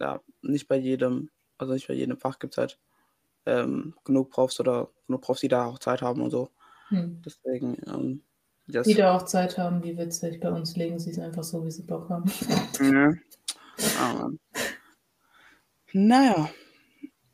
ja, 0.00 0.20
nicht 0.42 0.68
bei 0.68 0.76
jedem, 0.76 1.30
also 1.58 1.74
nicht 1.74 1.88
bei 1.88 1.94
jedem 1.94 2.16
Fach 2.16 2.38
gibt 2.38 2.54
es 2.54 2.58
halt 2.58 2.78
ähm, 3.46 3.94
genug 4.04 4.30
Profs 4.30 4.58
oder 4.60 4.90
genug 5.06 5.22
Profs, 5.22 5.40
die 5.40 5.48
da 5.48 5.66
auch 5.66 5.78
Zeit 5.78 6.02
haben 6.02 6.22
und 6.22 6.30
so. 6.30 6.50
Hm. 6.88 7.22
Deswegen, 7.24 7.76
ähm, 7.86 8.22
das, 8.66 8.86
Die 8.86 8.94
da 8.94 9.14
auch 9.14 9.24
Zeit 9.24 9.58
haben, 9.58 9.82
wie 9.82 9.98
witzig. 9.98 10.40
Bei 10.40 10.50
uns 10.50 10.74
legen 10.76 10.98
sie 10.98 11.10
es 11.10 11.18
einfach 11.18 11.44
so, 11.44 11.64
wie 11.66 11.70
sie 11.70 11.82
Bock 11.82 12.08
haben. 12.08 12.30
Ja. 12.80 13.12
Ah. 13.98 14.28
Naja, 15.92 16.48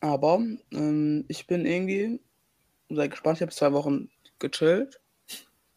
aber 0.01 0.43
ähm, 0.73 1.27
ich 1.29 1.47
bin 1.47 1.67
irgendwie 1.67 2.23
sehr 2.91 3.09
gespannt. 3.09 3.39
Ich 3.39 3.43
habe 3.43 3.53
zwei 3.53 3.73
Wochen 3.73 4.11
gechillt, 4.39 5.01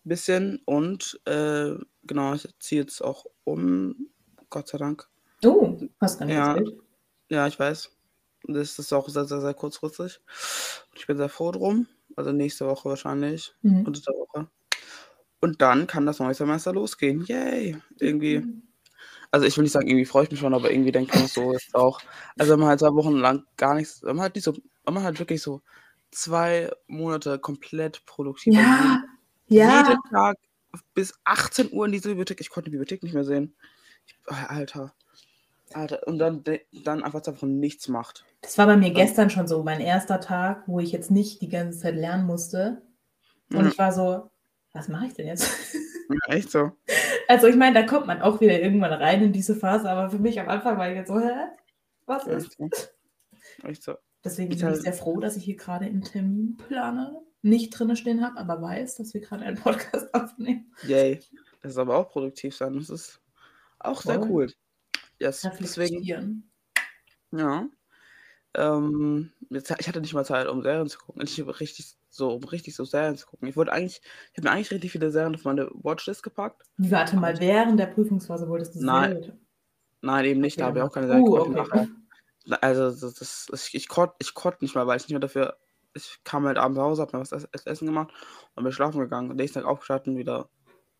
bisschen 0.03 0.61
und 0.65 1.19
äh, 1.25 1.75
genau, 2.03 2.33
ich 2.33 2.47
ziehe 2.59 2.81
jetzt 2.81 3.01
auch 3.01 3.25
um, 3.43 4.09
Gott 4.49 4.67
sei 4.67 4.77
Dank. 4.77 5.07
Oh, 5.45 5.77
hast 5.99 6.19
gar 6.19 6.25
nicht 6.25 6.35
Ja. 6.35 6.55
erzählt. 6.55 6.77
Ja, 7.29 7.47
ich 7.47 7.59
weiß. 7.59 7.89
Das 8.47 8.77
ist 8.77 8.93
auch 8.93 9.07
sehr, 9.07 9.25
sehr, 9.25 9.41
sehr 9.41 9.53
kurzfristig. 9.53 10.19
Ich 10.95 11.07
bin 11.07 11.17
sehr 11.17 11.29
froh 11.29 11.51
drum. 11.51 11.87
Also 12.15 12.31
nächste 12.31 12.67
Woche 12.67 12.89
wahrscheinlich. 12.89 13.53
Mhm. 13.61 13.85
Der 13.85 14.13
Woche. 14.13 14.47
Und 15.39 15.61
dann 15.61 15.87
kann 15.87 16.05
das 16.05 16.19
neue 16.19 16.33
Semester 16.33 16.73
losgehen. 16.73 17.25
Yay! 17.25 17.77
Irgendwie. 17.99 18.45
Also 19.31 19.45
ich 19.47 19.57
will 19.57 19.63
nicht 19.63 19.71
sagen, 19.71 19.87
irgendwie 19.87 20.05
freue 20.05 20.25
ich 20.25 20.31
mich 20.31 20.39
schon, 20.39 20.53
aber 20.53 20.71
irgendwie 20.71 20.91
denke 20.91 21.11
ich 21.15 21.21
mir 21.21 21.27
so 21.27 21.53
jetzt 21.53 21.73
auch. 21.73 21.99
Also 22.37 22.53
wenn 22.53 22.59
man 22.59 22.69
halt 22.69 22.79
zwei 22.79 22.93
Wochen 22.93 23.15
lang 23.17 23.43
gar 23.57 23.75
nichts, 23.75 24.03
wenn 24.03 24.15
man 24.15 24.23
halt 24.23 24.35
nicht 24.35 24.43
so, 24.43 24.53
wenn 24.85 24.93
man 24.93 25.03
halt 25.03 25.19
wirklich 25.19 25.41
so 25.41 25.61
zwei 26.15 26.71
Monate 26.87 27.39
komplett 27.39 28.05
produktiv 28.05 28.53
Ja, 28.53 29.01
jeden, 29.47 29.67
ja. 29.69 29.87
jeden 29.89 30.01
Tag 30.09 30.37
bis 30.93 31.13
18 31.23 31.71
Uhr 31.71 31.85
in 31.85 31.91
diese 31.91 32.09
Bibliothek, 32.09 32.41
ich 32.41 32.49
konnte 32.49 32.69
die 32.69 32.77
Bibliothek 32.77 33.03
nicht 33.03 33.13
mehr 33.13 33.23
sehen. 33.23 33.55
Ich, 34.05 34.15
Alter. 34.27 34.93
Alter. 35.73 36.07
Und 36.07 36.19
dann, 36.19 36.43
dann 36.83 37.03
einfach 37.03 37.21
zwei 37.21 37.35
Wochen 37.35 37.59
nichts 37.59 37.87
macht. 37.87 38.25
Das 38.41 38.57
war 38.57 38.65
bei 38.65 38.77
mir 38.77 38.91
gestern 38.91 39.29
schon 39.29 39.47
so, 39.47 39.63
mein 39.63 39.79
erster 39.81 40.19
Tag, 40.19 40.63
wo 40.67 40.79
ich 40.79 40.91
jetzt 40.91 41.11
nicht 41.11 41.41
die 41.41 41.49
ganze 41.49 41.79
Zeit 41.79 41.95
lernen 41.95 42.25
musste. 42.25 42.81
Und 43.51 43.65
Ja. 43.65 43.67
ich 43.67 43.77
war 43.77 43.91
so, 43.91 44.29
was 44.73 44.87
mache 44.87 45.07
ich 45.07 45.13
denn 45.13 45.27
jetzt? 45.27 45.47
Ja, 46.09 46.35
echt 46.35 46.51
so. 46.51 46.73
Also 47.29 47.47
ich 47.47 47.55
meine, 47.55 47.73
da 47.79 47.87
kommt 47.87 48.05
man 48.07 48.21
auch 48.21 48.41
wieder 48.41 48.59
irgendwann 48.59 48.91
rein 48.91 49.23
in 49.23 49.31
diese 49.31 49.55
Phase, 49.55 49.89
aber 49.89 50.09
für 50.09 50.19
mich 50.19 50.37
am 50.39 50.49
Anfang 50.49 50.77
war 50.77 50.89
ich 50.89 50.95
jetzt 50.97 51.07
so, 51.07 51.17
hä? 51.17 51.31
Was 52.05 52.27
ist? 52.27 52.59
Echt 52.59 52.75
so. 52.75 53.67
Echt 53.67 53.83
so. 53.83 53.95
Deswegen 54.23 54.49
bin 54.49 54.57
ich 54.57 54.81
sehr 54.81 54.93
froh, 54.93 55.19
dass 55.19 55.35
ich 55.35 55.43
hier 55.43 55.57
gerade 55.57 55.85
im 55.87 56.01
Terminplaner 56.01 57.21
nicht 57.41 57.71
drinne 57.71 57.95
stehen 57.97 58.23
habe, 58.25 58.37
aber 58.39 58.61
weiß, 58.61 58.95
dass 58.95 59.13
wir 59.13 59.21
gerade 59.21 59.43
einen 59.43 59.57
Podcast 59.61 60.13
aufnehmen. 60.13 60.71
Yay. 60.87 61.19
Das 61.61 61.71
ist 61.73 61.77
aber 61.77 61.97
auch 61.97 62.09
produktiv 62.09 62.55
sein. 62.55 62.73
Das 62.75 62.89
ist 62.89 63.21
auch 63.79 64.01
sehr 64.01 64.19
Voll. 64.19 64.29
cool. 64.29 64.53
Yes. 65.19 65.47
Deswegen, 65.59 66.03
ja. 67.31 67.65
Ähm, 68.55 69.31
jetzt, 69.49 69.73
ich 69.79 69.87
hatte 69.87 70.01
nicht 70.01 70.13
mal 70.13 70.25
Zeit, 70.25 70.47
um 70.47 70.61
Serien 70.61 70.87
zu 70.87 70.99
gucken. 70.99 71.23
Ich 71.23 71.39
habe 71.39 71.59
richtig 71.59 71.95
so, 72.09 72.31
um 72.35 72.43
richtig 72.43 72.75
so 72.75 72.85
Serien 72.85 73.17
zu 73.17 73.25
gucken. 73.25 73.47
Ich 73.47 73.55
wollte 73.55 73.71
eigentlich, 73.73 74.01
ich 74.31 74.37
habe 74.37 74.47
mir 74.47 74.51
eigentlich 74.55 74.71
richtig 74.71 74.91
viele 74.91 75.09
Serien 75.11 75.33
auf 75.35 75.43
meine 75.43 75.69
Watchlist 75.73 76.21
gepackt. 76.23 76.63
Warte 76.77 77.15
mal, 77.17 77.39
während 77.39 77.79
der 77.79 77.87
Prüfungsphase 77.87 78.47
wolltest 78.47 78.75
du 78.75 78.85
Nein. 78.85 79.11
Serien? 79.13 79.39
Nein, 80.01 80.25
eben 80.25 80.41
nicht. 80.41 80.59
Da 80.59 80.63
Ja. 80.63 80.67
habe 80.67 80.79
ich 80.79 80.83
auch 80.83 80.91
keine 80.93 81.07
Serien 81.07 81.27
Uh, 81.27 81.31
geguckt. 81.45 81.71
okay. 81.71 81.87
Also, 82.61 82.91
das, 82.91 83.15
das, 83.15 83.47
ich, 83.67 83.75
ich 83.75 83.87
konnte 83.87 84.15
ich 84.19 84.33
konnt 84.33 84.61
nicht 84.61 84.75
mal, 84.75 84.85
weil 84.87 84.97
ich 84.97 85.03
nicht 85.03 85.11
mehr 85.11 85.19
dafür. 85.19 85.57
Ich 85.93 86.19
kam 86.23 86.45
halt 86.45 86.57
abends 86.57 86.77
nach 86.77 86.85
Hause, 86.85 87.01
hab 87.03 87.13
mir 87.13 87.19
was 87.19 87.31
ess- 87.31 87.47
ess- 87.51 87.65
essen 87.67 87.85
gemacht 87.87 88.11
und 88.55 88.63
bin 88.63 88.73
schlafen 88.73 88.99
gegangen. 88.99 89.35
Nächsten 89.35 89.59
Tag 89.59 89.67
aufgestanden, 89.67 90.17
wieder 90.17 90.49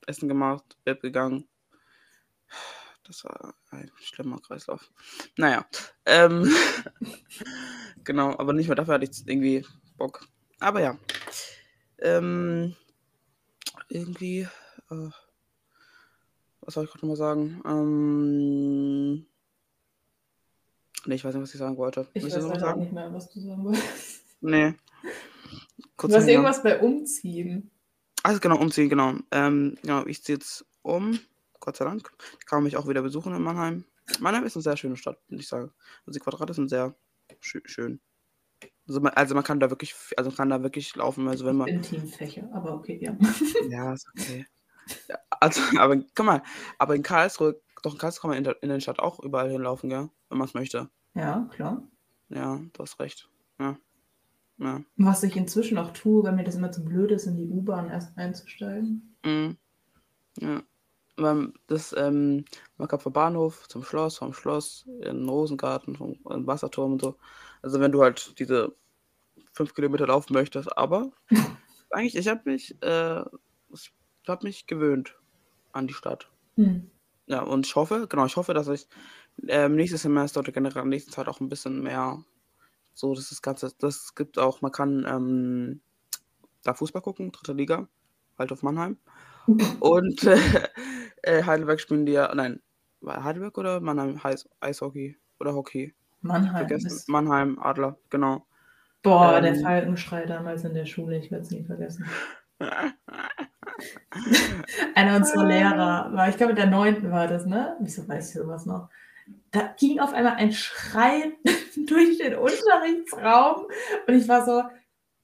Essen 0.08 0.29
gemacht, 0.29 0.77
Bett 0.86 1.01
gegangen. 1.01 1.47
Das 3.03 3.23
war 3.25 3.53
ein 3.71 3.91
schlimmer 3.97 4.39
Kreislauf. 4.39 4.89
Naja, 5.38 5.65
ähm, 6.06 6.47
genau, 8.03 8.38
aber 8.38 8.53
nicht 8.53 8.67
mehr 8.67 8.75
dafür 8.75 8.95
hatte 8.95 9.06
ich 9.10 9.27
irgendwie 9.27 9.65
Bock. 9.97 10.25
Aber 10.60 10.82
ja, 10.82 10.97
ähm, 11.99 12.75
irgendwie, 13.89 14.47
äh, 14.89 15.10
was 16.62 16.73
soll 16.73 16.86
ich 16.86 16.89
gerade 16.91 17.06
nochmal 17.06 17.17
sagen? 17.17 17.62
Ähm, 17.65 19.25
nee, 21.05 21.15
ich 21.15 21.23
weiß 21.25 21.33
nicht, 21.33 21.43
was 21.43 21.53
ich 21.53 21.59
sagen 21.59 21.77
wollte. 21.77 22.07
Ich 22.13 22.23
Willst 22.23 22.37
du 22.37 22.41
weiß 22.41 22.49
noch 22.49 22.59
sagen? 22.59 22.81
nicht 22.81 22.93
mehr, 22.93 23.13
was 23.13 23.29
du 23.29 23.39
sagen 23.39 23.63
wolltest. 23.63 24.23
Nee. 24.41 24.73
Du 25.77 25.89
Kurz 25.97 26.13
hast 26.13 26.23
hängen. 26.23 26.29
irgendwas 26.29 26.63
bei 26.63 26.79
Umziehen. 26.79 27.71
Also 28.23 28.39
genau, 28.39 28.57
umziehen, 28.57 28.89
genau. 28.89 29.15
Ähm, 29.31 29.77
genau, 29.81 30.05
ich 30.05 30.23
ziehe 30.23 30.37
jetzt 30.37 30.65
um. 30.81 31.19
Gott 31.59 31.77
sei 31.77 31.85
Dank. 31.85 32.09
Ich 32.39 32.45
kann 32.45 32.63
mich 32.63 32.75
auch 32.77 32.87
wieder 32.87 33.01
besuchen 33.01 33.33
in 33.33 33.41
Mannheim. 33.41 33.85
Mannheim 34.19 34.43
ist 34.43 34.55
eine 34.55 34.63
sehr 34.63 34.77
schöne 34.77 34.97
Stadt, 34.97 35.17
muss 35.29 35.41
ich 35.41 35.47
sagen. 35.47 35.71
Also 36.05 36.17
die 36.17 36.23
Quadrate 36.23 36.53
sind 36.53 36.69
sehr 36.69 36.95
schö 37.39 37.61
schön. 37.65 38.01
Also 38.87 38.99
man, 38.99 39.13
also 39.13 39.33
man 39.33 39.43
kann 39.43 39.59
da 39.59 39.69
wirklich, 39.69 39.95
also 40.17 40.29
man 40.29 40.37
kann 40.37 40.49
da 40.49 40.61
wirklich 40.61 40.95
laufen, 40.95 41.27
also 41.27 41.45
wenn 41.45 41.55
man. 41.55 41.67
Intimfächer, 41.69 42.49
aber 42.53 42.73
okay, 42.73 42.97
ja. 43.01 43.15
Ja, 43.69 43.93
ist 43.93 44.07
okay. 44.09 44.45
Ja, 45.07 45.17
also, 45.39 45.61
aber 45.79 45.97
guck 45.97 46.25
mal, 46.25 46.43
aber 46.77 46.95
in 46.95 47.03
Karlsruhe, 47.03 47.61
doch 47.83 47.93
in 47.93 47.99
Karlsruhe 47.99 48.21
kann 48.21 48.29
man 48.29 48.37
in 48.39 48.43
der, 48.43 48.63
in 48.63 48.69
der 48.69 48.79
Stadt 48.79 48.99
auch 48.99 49.19
überall 49.19 49.51
hinlaufen, 49.51 49.89
gell? 49.89 50.09
Wenn 50.29 50.37
man 50.39 50.47
es 50.47 50.53
möchte. 50.53 50.89
Ja, 51.13 51.47
klar. 51.51 51.83
Ja, 52.29 52.59
du 52.73 52.83
hast 52.83 52.99
recht. 52.99 53.29
Ja. 53.59 53.77
Ja. 54.57 54.81
Was 54.97 55.23
ich 55.23 55.35
inzwischen 55.35 55.77
auch 55.77 55.91
tue, 55.91 56.23
weil 56.23 56.33
mir 56.33 56.43
das 56.43 56.55
immer 56.55 56.71
zu 56.71 56.83
blöd 56.83 57.11
ist, 57.11 57.25
in 57.25 57.37
die 57.37 57.47
U-Bahn 57.47 57.89
erst 57.89 58.17
einzusteigen. 58.17 59.15
Mhm. 59.23 59.57
Ja. 60.39 60.63
Weil 61.17 61.53
das, 61.67 61.93
ähm, 61.97 62.45
man 62.77 62.87
kann 62.87 62.99
vom 62.99 63.13
Bahnhof 63.13 63.67
zum 63.67 63.83
Schloss, 63.83 64.17
vom 64.17 64.33
Schloss 64.33 64.85
in 64.87 65.01
den 65.01 65.29
Rosengarten, 65.29 65.95
vom 65.95 66.13
in 66.29 66.31
den 66.31 66.47
Wasserturm 66.47 66.93
und 66.93 67.01
so. 67.01 67.15
Also 67.61 67.79
wenn 67.79 67.91
du 67.91 68.01
halt 68.01 68.39
diese 68.39 68.73
fünf 69.51 69.75
Kilometer 69.75 70.07
laufen 70.07 70.33
möchtest, 70.33 70.75
aber 70.75 71.11
eigentlich, 71.91 72.15
ich 72.15 72.27
habe 72.27 72.41
mich, 72.45 72.75
äh, 72.81 73.21
ich 73.71 73.91
habe 74.27 74.45
mich 74.45 74.65
gewöhnt 74.65 75.15
an 75.71 75.87
die 75.87 75.93
Stadt. 75.93 76.29
Hm. 76.55 76.89
Ja, 77.33 77.41
und 77.41 77.65
ich 77.65 77.75
hoffe, 77.75 78.05
genau, 78.07 78.27
ich 78.27 78.35
hoffe, 78.35 78.53
dass 78.53 78.67
ich 78.67 78.87
ähm, 79.47 79.75
nächstes 79.75 80.03
Semester 80.03 80.41
oder 80.41 80.51
generell 80.51 80.83
in 80.83 80.91
der 80.91 80.99
Zeit 80.99 81.27
auch 81.27 81.39
ein 81.39 81.49
bisschen 81.49 81.81
mehr 81.81 82.23
so, 82.93 83.15
dass 83.15 83.29
das 83.29 83.41
Ganze, 83.41 83.71
das 83.79 84.13
gibt 84.13 84.37
auch, 84.37 84.61
man 84.61 84.71
kann 84.71 85.03
ähm, 85.09 85.81
da 86.63 86.75
Fußball 86.75 87.01
gucken, 87.01 87.31
dritte 87.31 87.53
Liga, 87.53 87.87
auf 88.37 88.61
Mannheim. 88.61 88.99
Und 89.79 90.23
äh, 90.25 90.37
äh, 91.23 91.43
Heidelberg 91.43 91.81
spielen 91.81 92.05
die 92.05 92.11
ja, 92.11 92.31
nein, 92.35 92.61
war 93.01 93.23
Heidelberg 93.23 93.57
oder 93.57 93.79
Mannheim 93.81 94.19
Eis, 94.21 94.47
Eishockey 94.59 95.17
oder 95.39 95.55
Hockey? 95.55 95.95
Mannheim 96.21 96.67
Vergessen. 96.67 97.03
Mannheim, 97.11 97.57
Adler, 97.57 97.97
genau. 98.11 98.45
Boah, 99.01 99.41
der 99.41 99.55
Ähm. 99.55 99.63
Falkenschrei 99.63 100.27
damals 100.27 100.65
in 100.65 100.75
der 100.75 100.85
Schule, 100.85 101.17
ich 101.17 101.31
werde 101.31 101.45
es 101.45 101.49
nie 101.49 101.63
vergessen. 101.63 102.05
Einer 104.95 105.17
unserer 105.17 105.45
Lehrer 105.45 106.09
war, 106.13 106.29
ich 106.29 106.38
glaube, 106.38 106.51
in 106.51 106.57
der 106.57 106.67
neunten 106.67 107.12
war 107.12 107.27
das, 107.27 107.45
ne? 107.45 107.75
Wieso 107.79 108.07
weiß 108.07 108.29
ich 108.29 108.41
sowas 108.41 108.65
noch? 108.65 108.89
Da 109.51 109.73
ging 109.79 109.99
auf 109.99 110.13
einmal 110.13 110.33
ein 110.36 110.51
Schrei 110.51 111.33
durch 111.88 112.17
den 112.17 112.36
Unterrichtsraum 112.36 113.67
und 114.07 114.13
ich 114.13 114.27
war 114.27 114.45
so, 114.45 114.63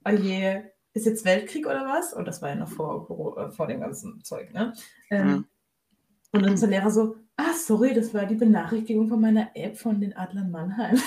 oh 0.05 0.09
je, 0.12 0.62
ist 0.93 1.05
jetzt 1.05 1.25
Weltkrieg 1.25 1.65
oder 1.65 1.85
was? 1.85 2.13
Und 2.13 2.25
das 2.25 2.41
war 2.41 2.49
ja 2.49 2.55
noch 2.55 2.69
vor, 2.69 3.38
äh, 3.38 3.51
vor 3.51 3.67
dem 3.67 3.81
ganzen 3.81 4.23
Zeug, 4.23 4.53
ne? 4.53 4.73
Ähm, 5.09 5.27
Ja. 5.27 5.43
Und 6.31 6.45
unser 6.47 6.67
Lehrer 6.67 6.91
so, 6.91 7.15
ah, 7.38 7.53
sorry, 7.53 7.93
das 7.93 8.13
war 8.13 8.25
die 8.25 8.35
Benachrichtigung 8.35 9.07
von 9.07 9.19
meiner 9.19 9.49
App 9.55 9.77
von 9.77 9.99
den 9.99 10.15
Adlern 10.15 10.51
Mannheim. 10.51 11.01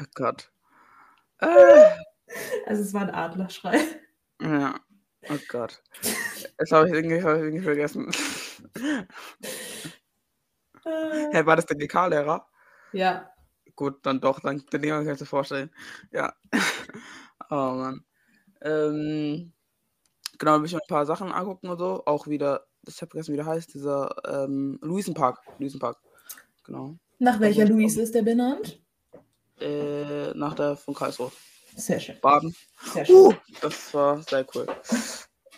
Oh 0.00 0.04
Gott. 0.14 0.50
Äh, 1.38 1.46
Also 2.66 2.82
es 2.82 2.92
war 2.94 3.02
ein 3.02 3.10
Adlerschrei. 3.14 3.78
ja, 4.40 4.74
oh 5.28 5.38
Gott. 5.48 5.80
Jetzt 6.58 6.72
habe 6.72 6.88
ich 6.88 6.94
irgendwie, 6.94 7.22
hab 7.22 7.36
ich 7.36 7.42
irgendwie 7.42 7.64
vergessen. 7.64 8.10
Äh, 10.84 11.28
Hey, 11.32 11.46
war 11.46 11.56
das 11.56 11.66
der 11.66 11.76
GK-Lehrer? 11.76 12.46
ja, 12.92 13.34
Gut, 13.76 14.06
dann 14.06 14.20
doch, 14.20 14.40
dann 14.40 14.62
Lehrer 14.70 15.04
kann 15.04 15.14
ich 15.14 15.20
mir 15.20 15.26
vorstellen. 15.26 15.70
Ja. 16.12 16.32
oh 17.50 17.72
Mann. 17.74 18.04
Ähm, 18.60 19.52
genau, 20.38 20.58
will 20.58 20.66
ich 20.66 20.72
mir 20.74 20.80
ein 20.80 20.88
paar 20.88 21.06
Sachen 21.06 21.32
angucken 21.32 21.68
und 21.68 21.78
so. 21.78 22.04
Auch 22.06 22.28
wieder, 22.28 22.66
ich 22.86 23.00
habe 23.00 23.10
vergessen, 23.10 23.32
wie 23.32 23.36
der 23.36 23.46
heißt, 23.46 23.74
dieser 23.74 24.14
ähm, 24.26 24.78
Luisenpark. 24.80 25.40
Luisenpark. 25.58 25.98
Genau. 26.64 26.96
nach 27.18 27.40
welcher 27.40 27.62
wollte 27.62 27.72
ich 27.72 27.78
Luis 27.78 27.96
ist 27.96 28.14
der 28.14 28.22
benannt? 28.22 28.80
Äh, 29.60 30.32
nach 30.34 30.54
der 30.54 30.76
von 30.76 30.94
Karlsruhe. 30.94 31.32
Sehr 31.76 31.98
schön. 31.98 32.16
Baden. 32.20 32.54
Sehr 32.92 33.04
schön. 33.04 33.16
Uh, 33.16 33.34
das 33.60 33.92
war 33.92 34.22
sehr 34.22 34.46
cool. 34.54 34.66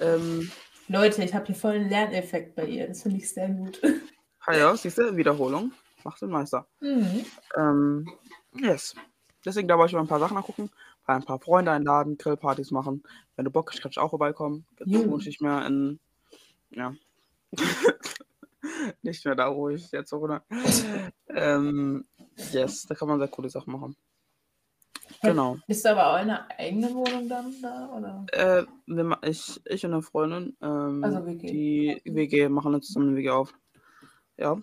Ähm, 0.00 0.50
Leute, 0.88 1.24
ich 1.24 1.34
habe 1.34 1.46
hier 1.46 1.54
voll 1.54 1.72
einen 1.72 1.88
Lerneffekt 1.90 2.54
bei 2.54 2.66
ihr. 2.66 2.86
Das 2.88 3.02
finde 3.02 3.18
ich 3.18 3.28
sehr 3.32 3.48
gut. 3.48 3.80
ah 4.46 4.56
ja, 4.56 4.76
siehst 4.76 4.98
du, 4.98 5.16
Wiederholung. 5.16 5.72
Macht 6.04 6.22
den 6.22 6.30
Meister. 6.30 6.66
Mhm. 6.80 7.24
Ähm, 7.56 8.08
yes. 8.54 8.94
Deswegen, 9.44 9.66
da 9.68 9.76
wollte 9.76 9.90
ich 9.90 9.94
mal 9.94 10.02
ein 10.02 10.08
paar 10.08 10.20
Sachen 10.20 10.36
angucken, 10.36 10.70
ein 11.04 11.24
paar 11.24 11.40
Freunde 11.40 11.72
einladen, 11.72 12.16
Grillpartys 12.18 12.70
machen. 12.70 13.02
Wenn 13.34 13.44
du 13.44 13.50
Bock 13.50 13.72
hast, 13.72 13.80
kannst 13.80 13.96
du 13.96 14.00
auch 14.00 14.10
vorbeikommen. 14.10 14.66
Jetzt 14.78 14.88
Jo. 14.90 15.10
wohne 15.10 15.20
ich 15.20 15.26
nicht 15.26 15.40
mehr 15.40 15.66
in, 15.66 15.98
ja, 16.70 16.94
nicht 19.02 19.24
mehr 19.24 19.34
da, 19.34 19.54
wo 19.54 19.68
ich 19.68 19.90
jetzt 19.90 20.12
wohne. 20.12 20.42
ähm, 21.28 22.04
yes, 22.52 22.86
da 22.86 22.94
kann 22.94 23.08
man 23.08 23.18
sehr 23.18 23.28
coole 23.28 23.50
Sachen 23.50 23.72
machen. 23.72 23.96
Genau. 25.22 25.58
Bist 25.66 25.84
du 25.84 25.90
aber 25.90 26.12
auch 26.12 26.22
in 26.22 26.30
einer 26.30 26.48
eigenen 26.58 26.94
Wohnung 26.94 27.28
dann 27.28 27.54
da? 27.62 27.88
Oder? 27.90 28.26
Äh, 28.32 28.64
wir, 28.86 29.18
ich, 29.22 29.60
ich 29.64 29.84
und 29.84 29.92
eine 29.92 30.02
Freundin, 30.02 30.56
ähm, 30.60 31.02
Also 31.04 31.24
WG. 31.26 31.46
die 31.46 32.02
WG 32.04 32.48
machen 32.48 32.74
jetzt 32.74 32.88
zusammen 32.88 33.08
eine 33.08 33.16
WG 33.16 33.30
auf. 33.30 33.54
Ja, 34.36 34.56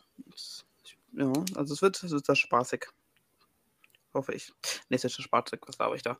ja, 1.13 1.31
also 1.55 1.73
es 1.73 1.81
wird, 1.81 2.01
es 2.03 2.11
wird 2.11 2.25
sehr 2.25 2.35
spaßig. 2.35 2.87
Hoffe 4.13 4.33
ich. 4.33 4.53
Nee, 4.89 4.97
es 4.97 5.03
wird 5.03 5.13
schon 5.13 5.25
spaßig, 5.25 5.61
was 5.65 5.79
habe 5.79 5.95
ich 5.95 6.03
da? 6.03 6.17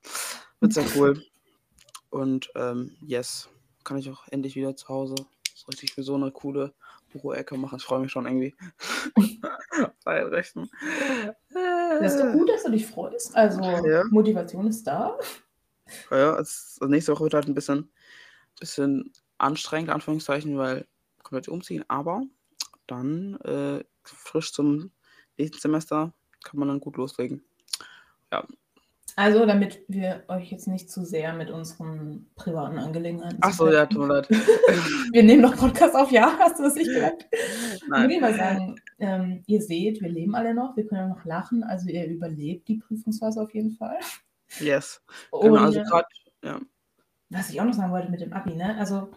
Wird 0.59 0.73
sehr 0.73 0.85
cool. 0.95 1.23
Und 2.09 2.51
ähm, 2.55 2.95
yes, 3.01 3.49
kann 3.83 3.97
ich 3.97 4.09
auch 4.09 4.27
endlich 4.29 4.55
wieder 4.55 4.75
zu 4.75 4.87
Hause 4.87 5.15
so 5.55 5.65
richtig 5.67 5.93
für 5.93 6.03
so 6.03 6.15
eine 6.15 6.31
coole 6.31 6.73
Büroecke 7.11 7.57
machen. 7.57 7.77
Ich 7.77 7.85
freue 7.85 7.99
mich 7.99 8.11
schon 8.11 8.25
irgendwie. 8.25 8.55
Einrichten. 10.05 10.69
Das 11.99 12.15
ist 12.15 12.21
doch 12.21 12.31
gut, 12.31 12.49
dass 12.49 12.63
du 12.63 12.71
dich 12.71 12.85
freust. 12.85 13.35
Also 13.35 13.61
Ja. 13.61 14.03
Motivation 14.09 14.67
ist 14.67 14.85
da. 14.85 15.17
Ja, 16.11 16.17
ja 16.17 16.39
es, 16.39 16.77
also 16.79 16.91
nächste 16.91 17.11
Woche 17.13 17.23
wird 17.23 17.33
halt 17.33 17.47
ein 17.47 17.53
bisschen, 17.53 17.91
bisschen 18.59 19.11
anstrengend, 19.37 19.89
in 19.89 19.93
Anführungszeichen, 19.93 20.57
weil 20.57 20.87
komplett 21.21 21.47
umziehen, 21.47 21.83
aber 21.87 22.23
dann 22.87 23.35
äh, 23.41 23.83
frisch 24.03 24.51
zum 24.53 24.91
nächsten 25.37 25.59
Semester 25.59 26.13
kann 26.43 26.59
man 26.59 26.67
dann 26.67 26.79
gut 26.79 26.97
loslegen. 26.97 27.43
Also, 29.15 29.45
damit 29.45 29.83
wir 29.87 30.23
euch 30.27 30.51
jetzt 30.51 30.67
nicht 30.67 30.89
zu 30.89 31.05
sehr 31.05 31.33
mit 31.33 31.51
unseren 31.51 32.27
privaten 32.35 32.79
Angelegenheiten. 32.79 33.37
Achso, 33.41 33.71
ja, 33.71 33.85
tut 33.85 34.07
mir 34.07 34.07
leid. 34.07 34.29
Wir 35.11 35.23
nehmen 35.23 35.43
noch 35.43 35.55
Podcast 35.55 35.95
auf, 35.95 36.11
ja, 36.11 36.35
hast 36.39 36.57
du 36.57 36.63
das 36.63 36.73
nicht? 36.73 36.89
Ich 36.89 37.83
Nein. 37.87 38.09
würde 38.09 38.21
mal 38.21 38.33
sagen, 38.33 38.75
ähm, 38.97 39.43
ihr 39.45 39.61
seht, 39.61 40.01
wir 40.01 40.09
leben 40.09 40.33
alle 40.33 40.55
noch, 40.55 40.75
wir 40.75 40.87
können 40.87 41.09
noch 41.09 41.23
lachen, 41.25 41.63
also 41.63 41.87
ihr 41.89 42.07
überlebt 42.07 42.67
die 42.67 42.77
Prüfungsphase 42.77 43.39
auf 43.39 43.53
jeden 43.53 43.71
Fall. 43.71 43.99
Yes. 44.59 45.01
Genau, 45.31 45.65
also 45.65 45.81
gerade, 45.83 46.07
ja. 46.43 46.59
was 47.29 47.49
ich 47.51 47.61
auch 47.61 47.65
noch 47.65 47.73
sagen 47.73 47.91
wollte 47.91 48.09
mit 48.09 48.21
dem 48.21 48.33
Abi, 48.33 48.55
ne? 48.55 48.75
Also 48.77 49.11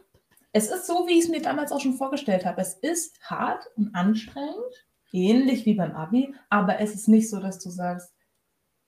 es 0.53 0.71
ist 0.71 0.87
so, 0.87 1.07
wie 1.07 1.19
ich 1.19 1.25
es 1.25 1.29
mir 1.29 1.43
damals 1.43 1.73
auch 1.73 1.81
schon 1.81 1.95
vorgestellt 1.95 2.45
habe. 2.45 2.61
Es 2.61 2.75
ist 2.75 3.19
hart 3.23 3.67
und 3.77 3.95
anstrengend, 3.95 4.87
ähnlich 5.13 5.67
wie 5.67 5.75
beim 5.75 5.93
Abi, 5.93 6.35
aber 6.51 6.81
es 6.81 6.95
ist 6.95 7.09
nicht 7.09 7.31
so, 7.31 7.41
dass 7.41 7.59
du 7.59 7.71
sagst, 7.71 8.16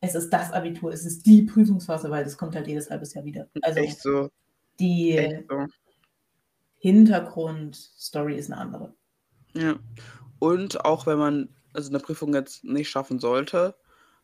es 0.00 0.14
ist 0.14 0.30
das 0.30 0.52
Abitur, 0.52 0.92
es 0.92 1.04
ist 1.04 1.26
die 1.26 1.42
Prüfungsphase, 1.42 2.10
weil 2.10 2.24
das 2.24 2.36
kommt 2.38 2.54
halt 2.54 2.66
jedes 2.66 2.90
halbes 2.90 3.14
Jahr 3.14 3.24
wieder. 3.24 3.48
Also 3.62 3.80
echt 3.80 4.00
so. 4.00 4.28
die 4.78 5.16
Echt 5.16 5.44
so. 5.48 5.66
Hintergrundstory 6.78 8.36
ist 8.36 8.50
eine 8.52 8.60
andere. 8.60 8.94
Ja. 9.54 9.76
Und 10.38 10.84
auch 10.84 11.06
wenn 11.06 11.18
man 11.18 11.48
also 11.74 11.90
eine 11.90 11.98
Prüfung 11.98 12.32
jetzt 12.34 12.64
nicht 12.64 12.88
schaffen 12.88 13.18
sollte, 13.18 13.74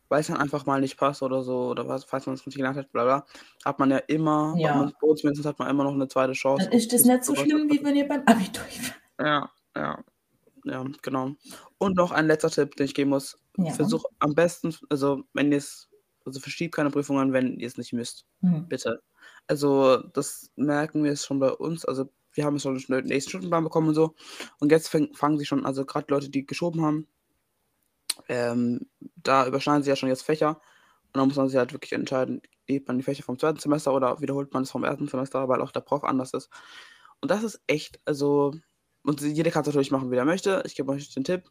weil 0.07 0.21
es 0.21 0.27
dann 0.27 0.37
einfach 0.37 0.65
mal 0.65 0.79
nicht 0.79 0.97
passt 0.97 1.21
oder 1.23 1.43
so, 1.43 1.69
oder 1.69 1.87
was, 1.87 2.05
falls 2.05 2.25
man 2.25 2.35
es 2.35 2.45
nicht 2.45 2.55
gelernt 2.55 2.77
hat, 2.77 2.91
bla 2.91 3.03
bla, 3.03 3.25
hat 3.65 3.79
man 3.79 3.91
ja 3.91 3.97
immer, 3.97 4.55
Ja. 4.57 4.91
mindestens 5.01 5.45
hat 5.45 5.59
man 5.59 5.69
immer 5.69 5.83
noch 5.83 5.93
eine 5.93 6.07
zweite 6.07 6.33
Chance. 6.33 6.65
Dann 6.65 6.77
ist 6.77 6.93
das 6.93 7.03
nicht 7.05 7.23
so 7.25 7.35
schlimm, 7.35 7.69
wie 7.69 7.83
wenn 7.83 7.95
ihr 7.95 8.07
beim 8.07 8.21
Abitur 8.25 8.63
Ja, 9.19 9.49
ja, 9.75 10.03
ja, 10.65 10.83
genau. 11.01 11.35
Und 11.77 11.95
noch 11.95 12.11
ein 12.11 12.27
letzter 12.27 12.49
Tipp, 12.49 12.75
den 12.75 12.85
ich 12.85 12.95
geben 12.95 13.11
muss. 13.11 13.37
Ja. 13.57 13.71
Versuch 13.71 14.03
am 14.19 14.35
besten, 14.35 14.75
also 14.89 15.23
wenn 15.33 15.51
ihr 15.51 15.59
es, 15.59 15.89
also 16.25 16.39
verschiebt 16.39 16.75
keine 16.75 16.89
Prüfungen, 16.89 17.33
wenn 17.33 17.59
ihr 17.59 17.67
es 17.67 17.77
nicht 17.77 17.93
müsst. 17.93 18.25
Hm. 18.41 18.67
Bitte. 18.67 19.01
Also, 19.47 19.97
das 20.13 20.51
merken 20.55 21.03
wir 21.03 21.11
jetzt 21.11 21.25
schon 21.25 21.39
bei 21.39 21.51
uns. 21.51 21.85
Also, 21.85 22.09
wir 22.33 22.45
haben 22.45 22.55
jetzt 22.55 22.63
schon 22.63 22.77
den 22.77 23.05
nächsten 23.05 23.29
Stundenplan 23.29 23.63
bekommen 23.63 23.89
und 23.89 23.95
so. 23.95 24.15
Und 24.59 24.71
jetzt 24.71 24.89
fäng, 24.89 25.13
fangen 25.13 25.37
sie 25.37 25.45
schon, 25.45 25.65
also 25.65 25.85
gerade 25.85 26.07
Leute, 26.09 26.29
die 26.29 26.45
geschoben 26.45 26.81
haben, 26.81 27.07
ähm, 28.27 28.87
da 29.15 29.47
überschneiden 29.47 29.83
sie 29.83 29.89
ja 29.89 29.95
schon 29.95 30.09
jetzt 30.09 30.23
Fächer. 30.23 30.61
Und 31.13 31.19
dann 31.19 31.27
muss 31.27 31.37
man 31.37 31.47
sich 31.47 31.57
halt 31.57 31.73
wirklich 31.73 31.93
entscheiden, 31.93 32.41
geht 32.65 32.87
man 32.87 32.97
die 32.97 33.03
Fächer 33.03 33.23
vom 33.23 33.39
zweiten 33.39 33.59
Semester 33.59 33.93
oder 33.93 34.19
wiederholt 34.19 34.53
man 34.53 34.63
es 34.63 34.71
vom 34.71 34.83
ersten 34.83 35.07
Semester, 35.07 35.47
weil 35.47 35.61
auch 35.61 35.71
der 35.71 35.81
Prof 35.81 36.03
anders 36.03 36.33
ist. 36.33 36.49
Und 37.21 37.31
das 37.31 37.43
ist 37.43 37.61
echt, 37.67 37.99
also, 38.05 38.53
und 39.05 39.21
jeder 39.21 39.51
kann 39.51 39.61
es 39.61 39.67
natürlich 39.67 39.91
machen, 39.91 40.11
wie 40.11 40.15
er 40.15 40.25
möchte. 40.25 40.63
Ich 40.65 40.75
gebe 40.75 40.91
euch 40.91 41.13
den 41.13 41.23
Tipp, 41.23 41.43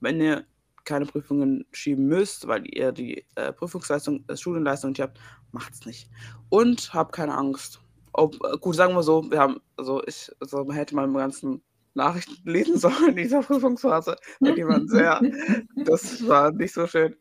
wenn 0.00 0.20
ihr 0.20 0.46
keine 0.84 1.06
Prüfungen 1.06 1.66
schieben 1.72 2.06
müsst, 2.06 2.46
weil 2.46 2.64
ihr 2.66 2.92
die 2.92 3.26
äh, 3.34 3.52
Prüfungsleistung, 3.52 4.24
äh, 4.28 4.36
Studienleistung 4.36 4.90
nicht 4.90 5.00
habt, 5.00 5.18
macht's 5.52 5.86
nicht. 5.86 6.08
Und 6.48 6.92
habt 6.94 7.14
keine 7.14 7.34
Angst. 7.34 7.80
Ob, 8.12 8.36
äh, 8.44 8.58
gut, 8.58 8.76
sagen 8.76 8.94
wir 8.94 9.02
so, 9.02 9.30
wir 9.30 9.38
haben, 9.38 9.60
also 9.76 10.02
ich, 10.06 10.30
also 10.40 10.64
man 10.64 10.76
hätte 10.76 10.94
mal 10.94 11.04
im 11.04 11.14
ganzen 11.14 11.62
Nachrichten 11.94 12.36
lesen 12.50 12.78
sollen 12.78 13.10
in 13.10 13.16
dieser 13.16 13.42
Prüfungsphase. 13.42 14.16
Die 14.40 14.66
waren 14.66 14.88
sehr, 14.88 15.20
das 15.84 16.26
war 16.26 16.52
nicht 16.52 16.74
so 16.74 16.86
schön. 16.86 17.16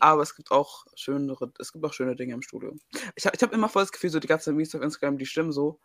Aber 0.00 0.22
es 0.22 0.34
gibt 0.34 0.50
auch 0.50 0.84
schönere, 0.94 1.52
es 1.58 1.72
gibt 1.72 1.84
auch 1.84 1.92
schöne 1.92 2.16
Dinge 2.16 2.34
im 2.34 2.42
Studium. 2.42 2.80
Ich 3.14 3.26
habe 3.26 3.36
ich 3.36 3.42
hab 3.42 3.52
immer 3.52 3.68
voll 3.68 3.82
das 3.82 3.92
Gefühl, 3.92 4.10
so 4.10 4.20
die 4.20 4.28
ganzen 4.28 4.54
Memes 4.56 4.74
auf 4.74 4.82
Instagram, 4.82 5.18
die 5.18 5.26
stimmen 5.26 5.52
so, 5.52 5.80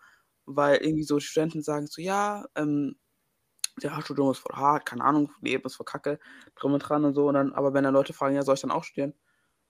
weil 0.45 0.77
irgendwie 0.77 1.03
so 1.03 1.19
Studenten 1.19 1.61
sagen 1.61 1.87
so, 1.87 2.01
ja, 2.01 2.45
ähm, 2.55 2.95
ja, 3.83 4.01
Studium 4.01 4.31
ist 4.31 4.39
voll 4.39 4.55
hart, 4.55 4.85
keine 4.85 5.03
Ahnung, 5.03 5.31
Leben 5.41 5.65
ist 5.65 5.75
voll 5.75 5.85
kacke, 5.85 6.19
drum 6.55 6.73
und 6.73 6.79
dran 6.79 7.05
und 7.05 7.13
so. 7.13 7.27
Und 7.27 7.35
dann, 7.35 7.53
aber 7.53 7.73
wenn 7.73 7.83
dann 7.83 7.93
Leute 7.93 8.13
fragen, 8.13 8.35
ja, 8.35 8.43
soll 8.43 8.55
ich 8.55 8.61
dann 8.61 8.71
auch 8.71 8.83
studieren? 8.83 9.13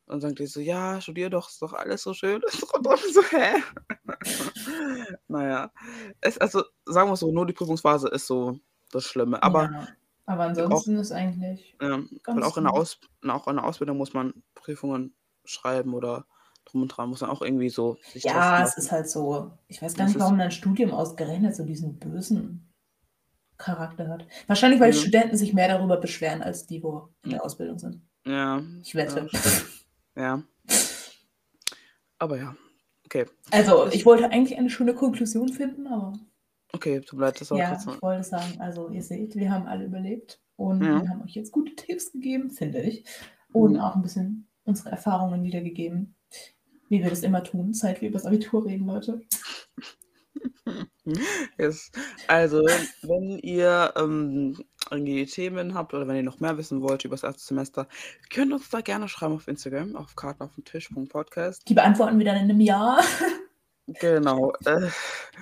Dann 0.07 0.19
sagen 0.19 0.35
die 0.35 0.45
so, 0.45 0.59
ja, 0.59 0.99
studier 0.99 1.29
doch, 1.29 1.49
ist 1.49 1.61
doch 1.61 1.73
alles 1.73 2.03
so 2.03 2.13
schön. 2.13 2.41
Und 2.73 2.85
dann 2.85 2.97
so, 3.13 3.23
hä? 3.23 3.63
naja. 5.29 5.71
Es, 6.19 6.37
also, 6.37 6.63
sagen 6.85 7.09
wir 7.09 7.13
es 7.13 7.21
so, 7.21 7.31
nur 7.31 7.45
die 7.45 7.53
Prüfungsphase 7.53 8.09
ist 8.09 8.27
so 8.27 8.59
das 8.91 9.05
Schlimme. 9.05 9.41
Aber 9.41 9.63
ja. 9.71 9.87
aber 10.25 10.43
ansonsten 10.43 10.97
ist 10.97 11.13
eigentlich. 11.13 11.77
Ganz 11.79 12.11
weil 12.25 12.43
auch 12.43 12.57
in, 12.57 12.65
der. 12.65 12.73
Aus, 12.73 12.99
auch 13.25 13.47
in 13.47 13.55
der 13.55 13.63
Ausbildung 13.63 13.97
muss 13.97 14.13
man 14.13 14.33
Prüfungen 14.53 15.15
schreiben 15.45 15.93
oder 15.93 16.25
drum 16.65 16.81
und 16.81 16.89
dran, 16.89 17.09
muss 17.09 17.21
man 17.21 17.29
auch 17.29 17.41
irgendwie 17.41 17.69
so 17.69 17.97
sich 18.11 18.25
Ja, 18.25 18.63
es 18.63 18.77
ist 18.77 18.91
halt 18.91 19.09
so. 19.09 19.57
Ich 19.67 19.81
weiß 19.81 19.95
gar 19.95 20.05
nicht, 20.05 20.19
warum 20.19 20.37
dein 20.37 20.51
Studium 20.51 20.91
ausgerechnet 20.91 21.55
so 21.55 21.63
diesen 21.63 21.99
bösen 21.99 22.70
Charakter 23.61 24.07
hat. 24.09 24.25
Wahrscheinlich, 24.47 24.79
weil 24.79 24.91
die 24.91 24.97
Ja. 24.97 25.01
Studenten 25.03 25.37
sich 25.37 25.53
mehr 25.53 25.67
darüber 25.67 25.97
beschweren, 25.97 26.41
als 26.41 26.65
die, 26.67 26.81
wo 26.83 27.09
in 27.23 27.31
der. 27.31 27.45
Ausbildung 27.45 27.79
sind. 27.79 28.01
Ja. 28.25 28.61
Ich 28.83 28.93
wette. 28.95 29.27
Ja. 30.15 30.43
Aber 32.17 32.37
ja. 32.37 32.55
Okay. 33.05 33.25
Also, 33.51 33.87
ich 33.91 34.05
wollte 34.05 34.29
eigentlich 34.31 34.57
eine 34.57 34.69
schöne 34.69 34.93
Konklusion 34.93 35.49
finden, 35.49 35.87
aber 35.87 36.13
Okay, 36.73 37.01
mir 37.11 37.19
leid, 37.19 37.41
das 37.41 37.51
war 37.51 37.57
ja, 37.57 37.77
ich 37.77 38.01
wollte 38.01 38.23
sagen, 38.23 38.61
also 38.61 38.89
ihr 38.89 39.03
seht, 39.03 39.35
wir 39.35 39.51
haben 39.51 39.67
alle 39.67 39.83
überlebt 39.85 40.39
und 40.55 40.81
Ja. 40.81 41.01
wir 41.01 41.09
haben 41.09 41.21
euch 41.23 41.33
jetzt 41.33 41.51
gute 41.51 41.75
Tipps 41.75 42.11
gegeben, 42.13 42.49
finde 42.49 42.81
ich. 42.81 43.03
Und 43.51 43.73
Mhm. 43.73 43.79
auch 43.81 43.95
ein 43.95 44.01
bisschen 44.01 44.47
unsere 44.63 44.91
Erfahrungen 44.91 45.43
wiedergegeben, 45.43 46.15
wie 46.87 47.01
wir 47.03 47.09
das 47.09 47.23
immer 47.23 47.43
tun, 47.43 47.73
seit 47.73 47.99
wir 47.99 48.07
über 48.07 48.19
das 48.19 48.25
Abitur 48.25 48.65
reden, 48.65 48.85
Leute. 48.87 49.19
Yes. 51.57 51.91
Also, 52.27 52.61
wenn 53.01 53.39
ihr 53.39 53.93
ähm, 53.97 54.57
irgendwie 54.89 55.25
Themen 55.25 55.73
habt 55.73 55.93
oder 55.93 56.07
wenn 56.07 56.15
ihr 56.15 56.23
noch 56.23 56.39
mehr 56.39 56.57
wissen 56.57 56.81
wollt 56.81 57.05
über 57.05 57.15
das 57.15 57.23
erste 57.23 57.43
Semester, 57.43 57.87
könnt 58.29 58.51
ihr 58.51 58.55
uns 58.55 58.69
da 58.69 58.81
gerne 58.81 59.07
schreiben 59.07 59.33
auf 59.33 59.47
Instagram, 59.47 59.95
auf 59.95 60.15
Karten 60.15 60.43
auf 60.43 60.53
dem 60.55 60.63
Tisch.podcast. 60.63 61.67
Die 61.67 61.73
beantworten 61.73 62.17
wir 62.19 62.25
dann 62.25 62.37
in 62.37 62.43
einem 62.43 62.61
Jahr. 62.61 62.99
Genau. 63.99 64.53
Äh, 64.65 64.87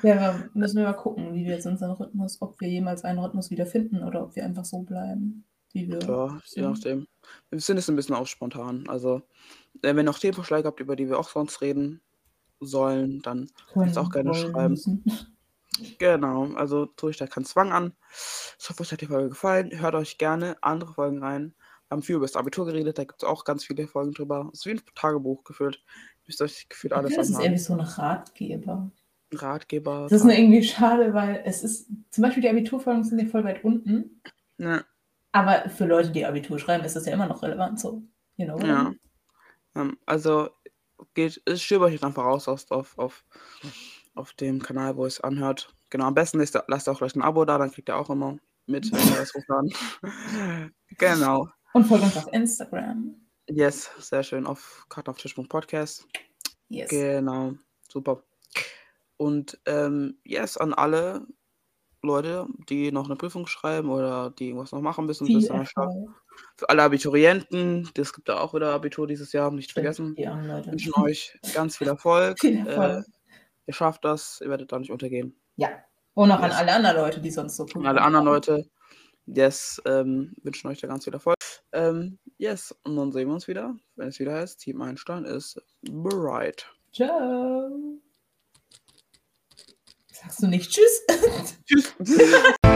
Ja, 0.02 0.15
wir 0.15 0.49
müssen 0.54 0.78
wir 0.78 0.86
mal 0.86 0.93
gucken, 0.93 1.34
wie 1.34 1.45
wir 1.45 1.56
jetzt 1.56 1.67
unseren 1.67 1.91
Rhythmus, 1.91 2.41
ob 2.41 2.60
wir 2.62 2.69
jemals 2.69 3.04
einen 3.04 3.19
Rhythmus 3.19 3.52
wieder 3.52 3.65
finden 3.65 4.02
oder 4.02 4.23
ob 4.23 4.36
wir 4.36 4.43
einfach 4.43 4.65
so 4.65 4.80
bleiben, 4.80 5.43
wie 5.73 5.88
wir 5.88 5.99
ja, 5.99 6.39
je 6.45 6.62
nachdem. 6.63 7.08
Wir 7.49 7.60
sind 7.60 7.78
jetzt 7.78 7.89
ein 7.89 7.95
bisschen 7.95 8.15
auch 8.15 8.25
spontan. 8.25 8.86
Also, 8.88 9.21
wenn 9.82 9.97
ihr 9.97 10.04
noch 10.04 10.17
Themenvorschläge 10.17 10.67
habt, 10.67 10.80
über 10.80 10.95
die 10.95 11.10
wir 11.10 11.19
auch 11.19 11.30
sonst 11.30 11.62
reden 11.62 12.02
sollen, 12.60 13.22
dann 13.22 13.50
Können, 13.72 13.86
Kannst 13.86 13.98
auch 13.98 14.12
gerne 14.12 14.34
schreiben. 14.34 14.72
müssen. 14.72 15.04
Genau, 15.98 16.52
also 16.56 16.88
tue 16.88 17.12
ich 17.12 17.17
da 17.17 17.26
keinen 17.26 17.45
Zwang 17.45 17.72
an. 17.72 17.93
Ich 18.60 18.69
hoffe, 18.69 18.82
euch 18.82 18.91
hat 18.91 19.00
die 19.00 19.06
Folge 19.06 19.30
gefallen. 19.30 19.80
Hört 19.80 19.95
euch 19.95 20.17
gerne 20.17 20.58
andere 20.60 20.93
Folgen 20.93 21.24
rein. 21.24 21.54
Wir 21.88 21.95
haben 21.95 22.02
viel 22.02 22.17
über 22.17 22.26
das 22.26 22.36
Abitur 22.36 22.65
geredet, 22.65 22.98
da 22.98 23.06
gibt 23.06 23.24
es 23.24 23.30
auch 23.30 23.45
ganz 23.45 23.63
viele 23.63 23.88
Folgen 23.88 24.12
drüber. 24.12 24.50
Es 24.52 24.60
ist 24.60 24.65
wie 24.65 24.72
ein 24.72 24.82
Tagebuch 24.93 25.45
gefühlt. 25.45 25.82
Müsst 26.28 26.41
euch 26.41 26.67
gefühlt 26.67 26.91
alles 26.91 27.15
Das 27.15 27.30
ist 27.30 27.39
irgendwie 27.39 27.60
so 27.60 27.74
ein 27.74 27.80
Ratgeber. 27.80 28.91
Ratgeber. 29.32 30.08
Das 30.10 30.12
ist 30.12 30.26
nur 30.26 30.34
irgendwie 30.34 30.63
schade, 30.63 31.13
weil 31.13 31.43
es 31.45 31.63
ist, 31.63 31.88
zum 32.10 32.24
Beispiel 32.24 32.41
die 32.41 32.50
Abiturfolgen 32.50 33.06
sind 33.06 33.19
ja 33.19 33.28
voll 33.28 33.45
weit 33.45 33.63
unten, 33.63 34.22
ja, 34.58 34.84
aber 35.32 35.69
für 35.69 35.86
Leute, 35.86 36.10
die 36.12 36.26
Abitur 36.26 36.60
schreiben, 36.60 36.84
ist 36.84 36.95
das 36.95 37.06
ja 37.06 37.13
immer 37.13 37.28
noch 37.28 37.43
relevant 37.43 37.80
so. 37.80 38.04
You 38.38 38.45
know? 38.45 38.60
ja. 38.60 38.93
Ähm, 39.76 39.98
also 40.06 40.50
geht, 41.14 41.42
es 41.46 41.62
stöbert 41.62 41.88
euch 41.88 41.94
jetzt 41.94 42.04
einfach 42.04 42.24
raus 42.24 42.48
auf, 42.48 42.70
auf, 42.72 42.98
auf, 42.98 43.26
auf 44.16 44.34
dem 44.34 44.62
Kanal, 44.62 44.96
wo 44.98 45.06
es 45.06 45.22
anhört. 45.22 45.74
Genau, 45.90 46.06
am 46.06 46.14
besten 46.14 46.40
lasst 46.40 46.56
ihr, 46.56 46.64
lasst 46.68 46.88
auch 46.90 47.00
gleich 47.00 47.16
ein 47.16 47.22
Abo 47.22 47.46
da, 47.46 47.58
dann 47.58 47.72
kriegt 47.72 47.90
ihr 47.90 47.96
auch 47.96 48.10
immer 48.10 48.38
mit, 48.66 48.92
wenn 48.92 49.10
wir 49.10 49.18
das 49.18 49.34
hochladen. 49.34 49.74
genau. 50.98 51.48
Und 51.74 51.86
folgt 51.86 52.04
uns 52.04 52.18
auf 52.18 52.32
Instagram. 52.34 53.16
Yes, 53.48 53.90
sehr 53.98 54.24
schön. 54.24 54.46
Auf 54.46 54.86
kartenauftisch.podcast. 54.90 56.08
Yes. 56.68 56.90
Genau, 56.90 57.54
super. 57.92 58.24
Und 59.18 59.60
ähm, 59.66 60.20
yes, 60.24 60.58
an 60.58 60.74
alle 60.74 61.26
Leute, 62.02 62.48
die 62.70 62.92
noch 62.92 63.06
eine 63.06 63.16
Prüfung 63.16 63.48
schreiben 63.48 63.90
oder 63.90 64.32
die 64.32 64.48
irgendwas 64.50 64.72
noch 64.72 64.82
machen 64.82 65.06
müssen. 65.06 65.28
Viel. 65.28 65.42
Für 65.42 66.70
alle 66.70 66.84
Abiturienten, 66.84 67.90
das 67.96 68.14
gibt 68.14 68.30
ja 68.30 68.40
auch 68.40 68.54
wieder 68.54 68.74
Abitur 68.74 69.08
dieses 69.08 69.34
Jahr, 69.34 69.52
nicht 69.52 69.72
vergessen. 69.74 70.16
Leute. 70.18 70.72
wünschen 70.72 70.94
euch 70.96 71.38
ganz 71.54 71.78
viel 71.78 71.88
Erfolg. 71.90 72.40
Viel 72.40 72.66
Erfolg. 72.66 73.06
Äh, 73.06 73.12
ihr 73.68 73.74
schafft 73.74 74.06
das, 74.06 74.40
ihr 74.42 74.50
werdet 74.50 74.72
da 74.72 74.80
nicht 74.80 74.92
untergehen. 74.92 75.36
Ja. 75.58 75.70
Und 76.14 76.32
auch 76.32 76.40
an 76.40 76.50
Yes. 76.50 76.58
alle 76.60 76.74
anderen 76.74 76.98
Leute, 76.98 77.20
die 77.22 77.32
sonst 77.32 77.56
so 77.58 77.66
Und 77.76 77.86
alle 77.86 78.02
anderen 78.02 78.26
Leute, 78.26 78.66
yes, 79.26 79.82
ähm, 79.86 80.34
wünschen 80.44 80.68
euch 80.70 80.80
da 80.80 80.88
ganz 80.88 81.04
viel 81.04 81.14
Erfolg. 81.14 81.38
Ähm, 81.72 82.18
yes, 82.38 82.76
und 82.84 82.96
dann 82.96 83.12
sehen 83.12 83.28
wir 83.28 83.34
uns 83.36 83.48
wieder, 83.48 83.76
wenn 83.96 84.08
es 84.08 84.20
wieder 84.20 84.34
heißt, 84.34 84.60
Team 84.60 84.82
Einstein 84.82 85.26
ist 85.26 85.62
bereit. 85.82 86.70
Ciao. 86.94 88.00
Sagst 90.22 90.44
du 90.44 90.48
nicht 90.48 90.70
Tschüss? 90.70 91.02
Tschüss. 91.66 91.94